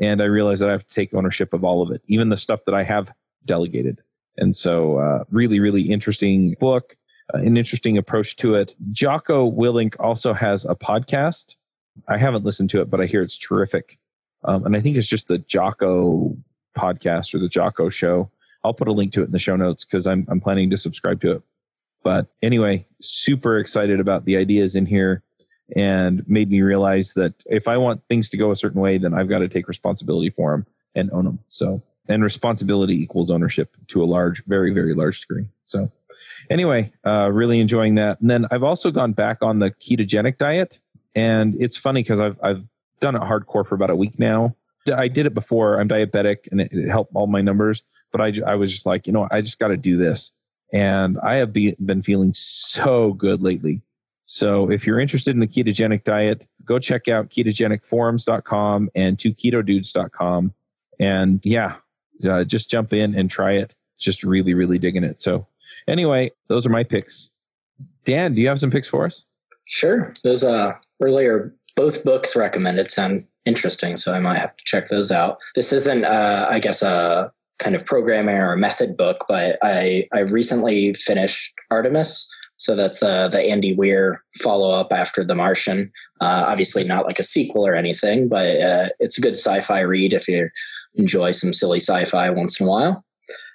And 0.00 0.22
I 0.22 0.26
realized 0.26 0.62
that 0.62 0.68
I 0.68 0.72
have 0.72 0.86
to 0.86 0.94
take 0.94 1.12
ownership 1.12 1.52
of 1.52 1.64
all 1.64 1.82
of 1.82 1.90
it, 1.90 2.02
even 2.06 2.28
the 2.28 2.36
stuff 2.36 2.60
that 2.66 2.74
I 2.74 2.84
have 2.84 3.12
delegated. 3.44 4.00
And 4.36 4.54
so, 4.54 4.98
uh, 4.98 5.24
really, 5.30 5.58
really 5.58 5.82
interesting 5.82 6.54
book, 6.60 6.96
uh, 7.34 7.38
an 7.38 7.56
interesting 7.56 7.98
approach 7.98 8.36
to 8.36 8.54
it. 8.54 8.76
Jocko 8.92 9.50
Willink 9.50 9.96
also 9.98 10.32
has 10.32 10.64
a 10.64 10.76
podcast 10.76 11.56
I 12.06 12.18
haven't 12.18 12.44
listened 12.44 12.70
to 12.70 12.80
it, 12.80 12.90
but 12.90 13.00
I 13.00 13.06
hear 13.06 13.22
it's 13.22 13.36
terrific. 13.36 13.98
Um, 14.44 14.64
and 14.64 14.76
I 14.76 14.80
think 14.80 14.96
it's 14.96 15.08
just 15.08 15.28
the 15.28 15.38
Jocko 15.38 16.36
podcast 16.76 17.34
or 17.34 17.38
the 17.38 17.48
Jocko 17.48 17.88
show. 17.88 18.30
I'll 18.64 18.74
put 18.74 18.88
a 18.88 18.92
link 18.92 19.12
to 19.14 19.22
it 19.22 19.26
in 19.26 19.32
the 19.32 19.38
show 19.38 19.56
notes 19.56 19.84
because 19.84 20.06
I'm 20.06 20.26
I'm 20.28 20.40
planning 20.40 20.70
to 20.70 20.76
subscribe 20.76 21.20
to 21.22 21.32
it. 21.32 21.42
But 22.04 22.26
anyway, 22.42 22.86
super 23.00 23.58
excited 23.58 23.98
about 23.98 24.24
the 24.24 24.36
ideas 24.36 24.76
in 24.76 24.86
here 24.86 25.22
and 25.76 26.26
made 26.28 26.50
me 26.50 26.62
realize 26.62 27.14
that 27.14 27.34
if 27.46 27.68
I 27.68 27.76
want 27.76 28.02
things 28.08 28.28
to 28.30 28.36
go 28.36 28.50
a 28.50 28.56
certain 28.56 28.80
way, 28.80 28.98
then 28.98 29.14
I've 29.14 29.28
got 29.28 29.40
to 29.40 29.48
take 29.48 29.68
responsibility 29.68 30.30
for 30.30 30.52
them 30.52 30.66
and 30.94 31.10
own 31.12 31.24
them. 31.24 31.38
So, 31.48 31.82
and 32.08 32.22
responsibility 32.22 32.94
equals 32.94 33.30
ownership 33.30 33.76
to 33.88 34.02
a 34.02 34.06
large, 34.06 34.42
very, 34.46 34.72
very 34.72 34.94
large 34.94 35.20
degree. 35.20 35.46
So, 35.66 35.92
anyway, 36.50 36.92
uh, 37.06 37.30
really 37.30 37.60
enjoying 37.60 37.96
that. 37.96 38.20
And 38.20 38.30
then 38.30 38.46
I've 38.50 38.62
also 38.62 38.90
gone 38.90 39.12
back 39.12 39.38
on 39.42 39.58
the 39.58 39.70
ketogenic 39.70 40.38
diet, 40.38 40.78
and 41.14 41.60
it's 41.60 41.76
funny 41.76 42.02
because 42.02 42.20
I've 42.20 42.38
I've 42.42 42.64
done 43.00 43.14
it 43.14 43.22
hardcore 43.22 43.66
for 43.66 43.74
about 43.74 43.90
a 43.90 43.96
week 43.96 44.18
now. 44.18 44.56
I 44.94 45.08
did 45.08 45.26
it 45.26 45.34
before. 45.34 45.78
I'm 45.78 45.88
diabetic, 45.88 46.48
and 46.50 46.60
it, 46.60 46.72
it 46.72 46.88
helped 46.88 47.12
all 47.14 47.26
my 47.26 47.42
numbers. 47.42 47.82
But 48.10 48.20
I 48.20 48.32
I 48.46 48.54
was 48.54 48.72
just 48.72 48.86
like, 48.86 49.06
you 49.06 49.12
know, 49.12 49.28
I 49.30 49.42
just 49.42 49.58
got 49.58 49.68
to 49.68 49.76
do 49.76 49.98
this, 49.98 50.32
and 50.72 51.18
I 51.18 51.34
have 51.36 51.52
be, 51.52 51.76
been 51.84 52.02
feeling 52.02 52.32
so 52.34 53.12
good 53.12 53.42
lately. 53.42 53.82
So 54.30 54.70
if 54.70 54.86
you're 54.86 55.00
interested 55.00 55.30
in 55.30 55.40
the 55.40 55.46
ketogenic 55.46 56.04
diet, 56.04 56.46
go 56.62 56.78
check 56.78 57.08
out 57.08 57.30
ketogenicforums.com 57.30 58.90
and 58.94 59.16
2ketodudes.com. 59.16 60.52
And 61.00 61.40
yeah, 61.44 61.76
uh, 62.28 62.44
just 62.44 62.70
jump 62.70 62.92
in 62.92 63.14
and 63.14 63.30
try 63.30 63.52
it. 63.52 63.74
Just 63.98 64.22
really, 64.22 64.52
really 64.52 64.78
digging 64.78 65.02
it. 65.02 65.18
So 65.18 65.46
anyway, 65.88 66.30
those 66.48 66.66
are 66.66 66.68
my 66.68 66.84
picks. 66.84 67.30
Dan, 68.04 68.34
do 68.34 68.42
you 68.42 68.48
have 68.48 68.60
some 68.60 68.70
picks 68.70 68.86
for 68.86 69.06
us? 69.06 69.24
Sure. 69.64 70.12
Those 70.22 70.44
uh, 70.44 70.74
earlier 71.00 71.54
both 71.74 72.04
books 72.04 72.36
recommended 72.36 72.90
sound 72.90 73.24
interesting, 73.46 73.96
so 73.96 74.12
I 74.12 74.18
might 74.18 74.38
have 74.38 74.54
to 74.54 74.64
check 74.66 74.88
those 74.90 75.10
out. 75.10 75.38
This 75.54 75.72
isn't, 75.72 76.04
uh, 76.04 76.48
I 76.50 76.58
guess, 76.58 76.82
a 76.82 77.32
kind 77.58 77.74
of 77.74 77.86
programming 77.86 78.36
or 78.36 78.54
method 78.56 78.94
book, 78.94 79.24
but 79.26 79.58
I 79.62 80.06
I 80.12 80.20
recently 80.20 80.92
finished 80.92 81.54
Artemis 81.70 82.28
so 82.58 82.74
that's 82.74 83.00
the 83.00 83.28
the 83.28 83.40
Andy 83.40 83.74
Weir 83.74 84.22
follow 84.42 84.70
up 84.70 84.92
after 84.92 85.24
The 85.24 85.34
Martian. 85.34 85.90
Uh, 86.20 86.44
obviously, 86.48 86.84
not 86.84 87.06
like 87.06 87.18
a 87.18 87.24
sequel 87.24 87.66
or 87.66 87.74
anything, 87.74 88.28
but 88.28 88.60
uh, 88.60 88.88
it's 88.98 89.16
a 89.16 89.20
good 89.20 89.36
sci-fi 89.36 89.80
read 89.80 90.12
if 90.12 90.28
you 90.28 90.50
enjoy 90.96 91.30
some 91.30 91.52
silly 91.52 91.78
sci-fi 91.78 92.28
once 92.30 92.60
in 92.60 92.66
a 92.66 92.68
while. 92.68 93.04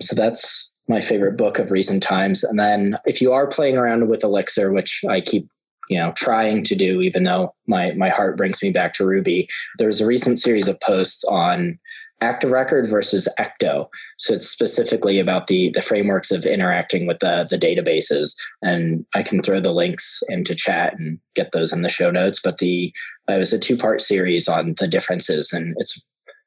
So 0.01 0.15
that's 0.15 0.71
my 0.87 1.01
favorite 1.01 1.37
book 1.37 1.59
of 1.59 1.71
recent 1.71 2.01
times. 2.01 2.43
And 2.43 2.57
then 2.57 2.97
if 3.05 3.21
you 3.21 3.33
are 3.33 3.47
playing 3.47 3.77
around 3.77 4.09
with 4.09 4.23
Elixir, 4.23 4.71
which 4.71 5.01
I 5.07 5.21
keep 5.21 5.47
you 5.89 5.97
know 5.97 6.13
trying 6.13 6.63
to 6.63 6.75
do 6.75 7.01
even 7.01 7.23
though 7.23 7.53
my 7.67 7.91
my 7.93 8.07
heart 8.07 8.37
brings 8.37 8.63
me 8.63 8.71
back 8.71 8.93
to 8.93 9.05
ruby 9.05 9.49
there's 9.79 9.99
a 9.99 10.05
recent 10.05 10.39
series 10.39 10.69
of 10.69 10.79
posts 10.79 11.25
on 11.25 11.77
active 12.23 12.51
record 12.51 12.87
versus 12.87 13.27
ecto 13.39 13.87
so 14.17 14.33
it's 14.33 14.49
specifically 14.49 15.19
about 15.19 15.47
the 15.47 15.69
the 15.71 15.81
frameworks 15.81 16.31
of 16.31 16.45
interacting 16.45 17.05
with 17.05 17.19
the 17.19 17.45
the 17.49 17.57
databases 17.57 18.33
and 18.61 19.05
i 19.13 19.21
can 19.21 19.41
throw 19.41 19.59
the 19.59 19.73
links 19.73 20.23
into 20.29 20.55
chat 20.55 20.97
and 20.97 21.19
get 21.35 21.51
those 21.51 21.73
in 21.73 21.81
the 21.81 21.89
show 21.89 22.09
notes 22.09 22.39
but 22.43 22.57
the 22.57 22.93
it 23.27 23.37
was 23.37 23.53
a 23.53 23.59
two 23.59 23.77
part 23.77 24.01
series 24.01 24.47
on 24.47 24.73
the 24.79 24.87
differences 24.87 25.51
and 25.51 25.75
it's 25.77 26.05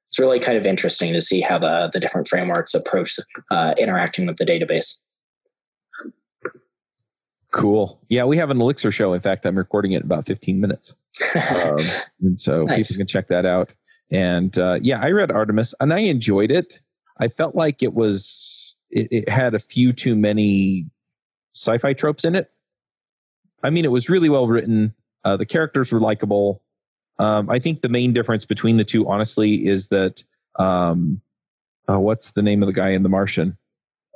it's 0.09 0.19
really 0.19 0.39
kind 0.39 0.57
of 0.57 0.65
interesting 0.65 1.13
to 1.13 1.21
see 1.21 1.41
how 1.41 1.59
the 1.59 1.91
the 1.93 2.01
different 2.01 2.27
frameworks 2.27 2.75
approach 2.75 3.19
uh, 3.51 3.75
interacting 3.79 4.27
with 4.27 4.37
the 4.37 4.47
database 4.47 5.03
Cool. 7.53 7.99
Yeah, 8.11 8.25
we 8.25 8.37
have 8.37 8.51
an 8.51 8.61
Elixir 8.61 8.93
show. 8.93 9.15
In 9.15 9.23
fact, 9.23 9.47
I'm 9.47 9.57
recording 9.57 9.93
it 9.93 9.99
in 9.99 10.03
about 10.03 10.27
15 10.27 10.61
minutes. 10.61 10.95
Um, 11.35 11.81
and 12.21 12.39
so 12.39 12.65
nice. 12.65 12.89
people 12.89 13.01
can 13.01 13.07
check 13.07 13.29
that 13.29 13.47
out. 13.47 13.73
And 14.11 14.57
uh, 14.59 14.79
yeah, 14.81 15.01
I 15.01 15.11
read 15.11 15.31
Artemis 15.31 15.75
and 15.81 15.93
I 15.93 16.01
enjoyed 16.01 16.51
it. 16.51 16.81
I 17.19 17.29
felt 17.29 17.55
like 17.55 17.83
it 17.83 17.95
was, 17.95 18.77
it, 18.91 19.09
it 19.11 19.29
had 19.29 19.55
a 19.55 19.59
few 19.59 19.93
too 19.93 20.15
many 20.15 20.87
sci 21.55 21.79
fi 21.79 21.93
tropes 21.93 22.25
in 22.25 22.35
it. 22.35 22.51
I 23.63 23.71
mean, 23.71 23.85
it 23.85 23.91
was 23.91 24.09
really 24.09 24.29
well 24.29 24.47
written. 24.47 24.95
Uh, 25.25 25.37
the 25.37 25.47
characters 25.47 25.91
were 25.91 26.01
likable. 26.01 26.63
Um, 27.19 27.51
I 27.51 27.59
think 27.59 27.81
the 27.81 27.89
main 27.89 28.13
difference 28.13 28.45
between 28.45 28.77
the 28.77 28.85
two, 28.85 29.09
honestly, 29.09 29.67
is 29.67 29.89
that 29.89 30.23
um, 30.59 31.21
uh, 31.89 31.99
what's 31.99 32.33
the 32.33 32.43
name 32.43 32.63
of 32.63 32.67
the 32.67 32.73
guy 32.73 32.91
in 32.91 33.03
The 33.03 33.09
Martian? 33.09 33.57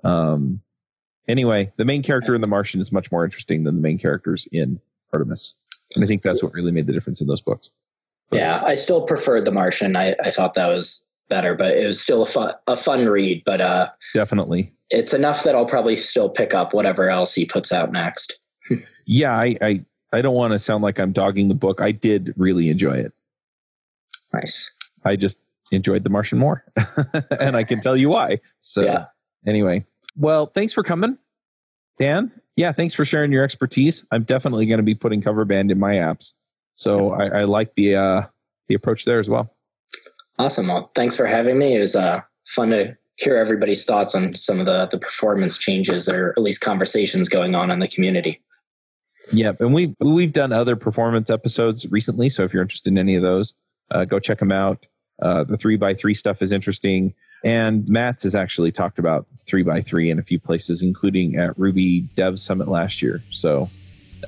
Um, 0.04 0.60
anyway, 1.26 1.72
the 1.76 1.84
main 1.84 2.02
character 2.02 2.34
in 2.34 2.42
The 2.42 2.46
Martian 2.46 2.80
is 2.80 2.92
much 2.92 3.10
more 3.10 3.24
interesting 3.24 3.64
than 3.64 3.76
the 3.76 3.82
main 3.82 3.98
characters 3.98 4.46
in 4.52 4.80
Artemis. 5.12 5.54
And 5.94 6.04
I 6.04 6.06
think 6.06 6.22
that's 6.22 6.42
what 6.42 6.52
really 6.52 6.70
made 6.70 6.86
the 6.86 6.92
difference 6.92 7.20
in 7.20 7.26
those 7.26 7.42
books. 7.42 7.70
Yeah, 8.32 8.62
I 8.64 8.74
still 8.74 9.02
preferred 9.02 9.44
The 9.44 9.52
Martian. 9.52 9.96
I, 9.96 10.14
I 10.22 10.30
thought 10.30 10.54
that 10.54 10.68
was 10.68 11.04
better, 11.28 11.54
but 11.54 11.76
it 11.76 11.86
was 11.86 12.00
still 12.00 12.22
a 12.22 12.26
fun 12.26 12.54
a 12.66 12.76
fun 12.76 13.06
read. 13.06 13.42
But 13.44 13.60
uh, 13.60 13.90
definitely, 14.14 14.72
it's 14.90 15.12
enough 15.12 15.42
that 15.44 15.54
I'll 15.54 15.66
probably 15.66 15.96
still 15.96 16.28
pick 16.28 16.54
up 16.54 16.72
whatever 16.72 17.08
else 17.08 17.34
he 17.34 17.44
puts 17.44 17.72
out 17.72 17.90
next. 17.92 18.38
yeah, 19.06 19.34
I, 19.34 19.56
I 19.60 19.84
I 20.12 20.22
don't 20.22 20.34
want 20.34 20.52
to 20.52 20.58
sound 20.58 20.82
like 20.82 20.98
I'm 20.98 21.12
dogging 21.12 21.48
the 21.48 21.54
book. 21.54 21.80
I 21.80 21.92
did 21.92 22.34
really 22.36 22.68
enjoy 22.68 22.98
it. 22.98 23.12
Nice. 24.32 24.72
I 25.04 25.16
just 25.16 25.38
enjoyed 25.72 26.04
The 26.04 26.10
Martian 26.10 26.38
more, 26.38 26.64
and 27.40 27.56
I 27.56 27.64
can 27.64 27.80
tell 27.80 27.96
you 27.96 28.10
why. 28.10 28.40
So 28.60 28.82
yeah. 28.82 29.06
anyway, 29.46 29.86
well, 30.16 30.46
thanks 30.46 30.72
for 30.72 30.82
coming, 30.82 31.18
Dan. 31.98 32.32
Yeah, 32.56 32.72
thanks 32.72 32.94
for 32.94 33.04
sharing 33.04 33.32
your 33.32 33.42
expertise. 33.42 34.04
I'm 34.10 34.24
definitely 34.24 34.66
going 34.66 34.78
to 34.78 34.84
be 34.84 34.94
putting 34.94 35.22
Coverband 35.22 35.70
in 35.70 35.78
my 35.78 35.94
apps. 35.94 36.34
So 36.80 37.10
I, 37.12 37.40
I 37.40 37.44
like 37.44 37.74
the 37.74 37.94
uh, 37.94 38.22
the 38.68 38.74
approach 38.74 39.04
there 39.04 39.20
as 39.20 39.28
well. 39.28 39.54
Awesome. 40.38 40.68
Well, 40.68 40.90
thanks 40.94 41.14
for 41.14 41.26
having 41.26 41.58
me. 41.58 41.76
It 41.76 41.80
was 41.80 41.94
uh, 41.94 42.22
fun 42.46 42.70
to 42.70 42.96
hear 43.16 43.36
everybody's 43.36 43.84
thoughts 43.84 44.14
on 44.14 44.34
some 44.34 44.58
of 44.58 44.64
the 44.64 44.86
the 44.86 44.98
performance 44.98 45.58
changes 45.58 46.08
or 46.08 46.30
at 46.30 46.42
least 46.42 46.62
conversations 46.62 47.28
going 47.28 47.54
on 47.54 47.70
in 47.70 47.80
the 47.80 47.88
community. 47.88 48.40
Yep, 49.30 49.60
and 49.60 49.74
we 49.74 49.94
we've 50.00 50.32
done 50.32 50.54
other 50.54 50.74
performance 50.74 51.28
episodes 51.28 51.86
recently. 51.90 52.30
So 52.30 52.44
if 52.44 52.54
you're 52.54 52.62
interested 52.62 52.88
in 52.88 52.98
any 52.98 53.14
of 53.14 53.22
those, 53.22 53.52
uh, 53.90 54.06
go 54.06 54.18
check 54.18 54.38
them 54.38 54.50
out. 54.50 54.86
Uh, 55.20 55.44
the 55.44 55.58
three 55.58 55.76
by 55.76 55.92
three 55.92 56.14
stuff 56.14 56.40
is 56.40 56.50
interesting, 56.50 57.12
and 57.44 57.86
Matz 57.90 58.22
has 58.22 58.34
actually 58.34 58.72
talked 58.72 58.98
about 58.98 59.26
three 59.46 59.62
by 59.62 59.82
three 59.82 60.10
in 60.10 60.18
a 60.18 60.22
few 60.22 60.40
places, 60.40 60.80
including 60.80 61.36
at 61.36 61.58
Ruby 61.58 62.00
Dev 62.14 62.40
Summit 62.40 62.68
last 62.68 63.02
year. 63.02 63.22
So 63.28 63.68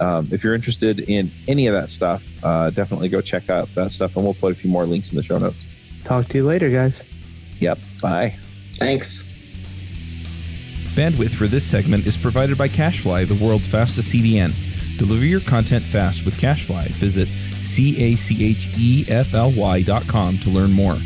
um, 0.01 0.29
if 0.31 0.43
you're 0.43 0.55
interested 0.55 1.01
in 1.01 1.31
any 1.49 1.67
of 1.67 1.75
that 1.75 1.91
stuff, 1.91 2.23
uh, 2.45 2.71
definitely 2.71 3.09
go 3.09 3.21
check 3.21 3.51
out 3.51 3.73
that 3.75 3.93
stuff, 3.93 4.17
and 4.17 4.25
we'll 4.25 4.35
put 4.35 4.53
a 4.53 4.55
few 4.55 4.71
more 4.71 4.85
links 4.85 5.11
in 5.11 5.17
the 5.17 5.23
show 5.23 5.39
notes. 5.39 5.65
Talk 6.05 6.29
to 6.29 6.39
you 6.39 6.45
later, 6.45 6.71
guys. 6.71 7.03
Yep. 7.59 7.79
Bye. 8.01 8.37
Thanks. 8.77 9.23
Bandwidth 10.95 11.35
for 11.35 11.47
this 11.47 11.65
segment 11.65 12.07
is 12.07 12.17
provided 12.17 12.59
by 12.59 12.69
CacheFly, 12.69 13.27
the 13.27 13.45
world's 13.45 13.67
fastest 13.67 14.13
CDN. 14.13 14.53
Deliver 14.99 15.25
your 15.25 15.41
content 15.41 15.83
fast 15.83 16.25
with 16.25 16.39
CacheFly. 16.39 16.89
Visit 16.89 17.29
C 17.55 17.97
A 18.03 18.17
C 18.17 18.45
H 18.45 18.69
E 18.79 19.05
F 19.09 19.35
L 19.35 19.53
Y 19.57 19.83
dot 19.83 20.07
com 20.07 20.37
to 20.39 20.51
learn 20.51 20.71
more. 20.71 20.99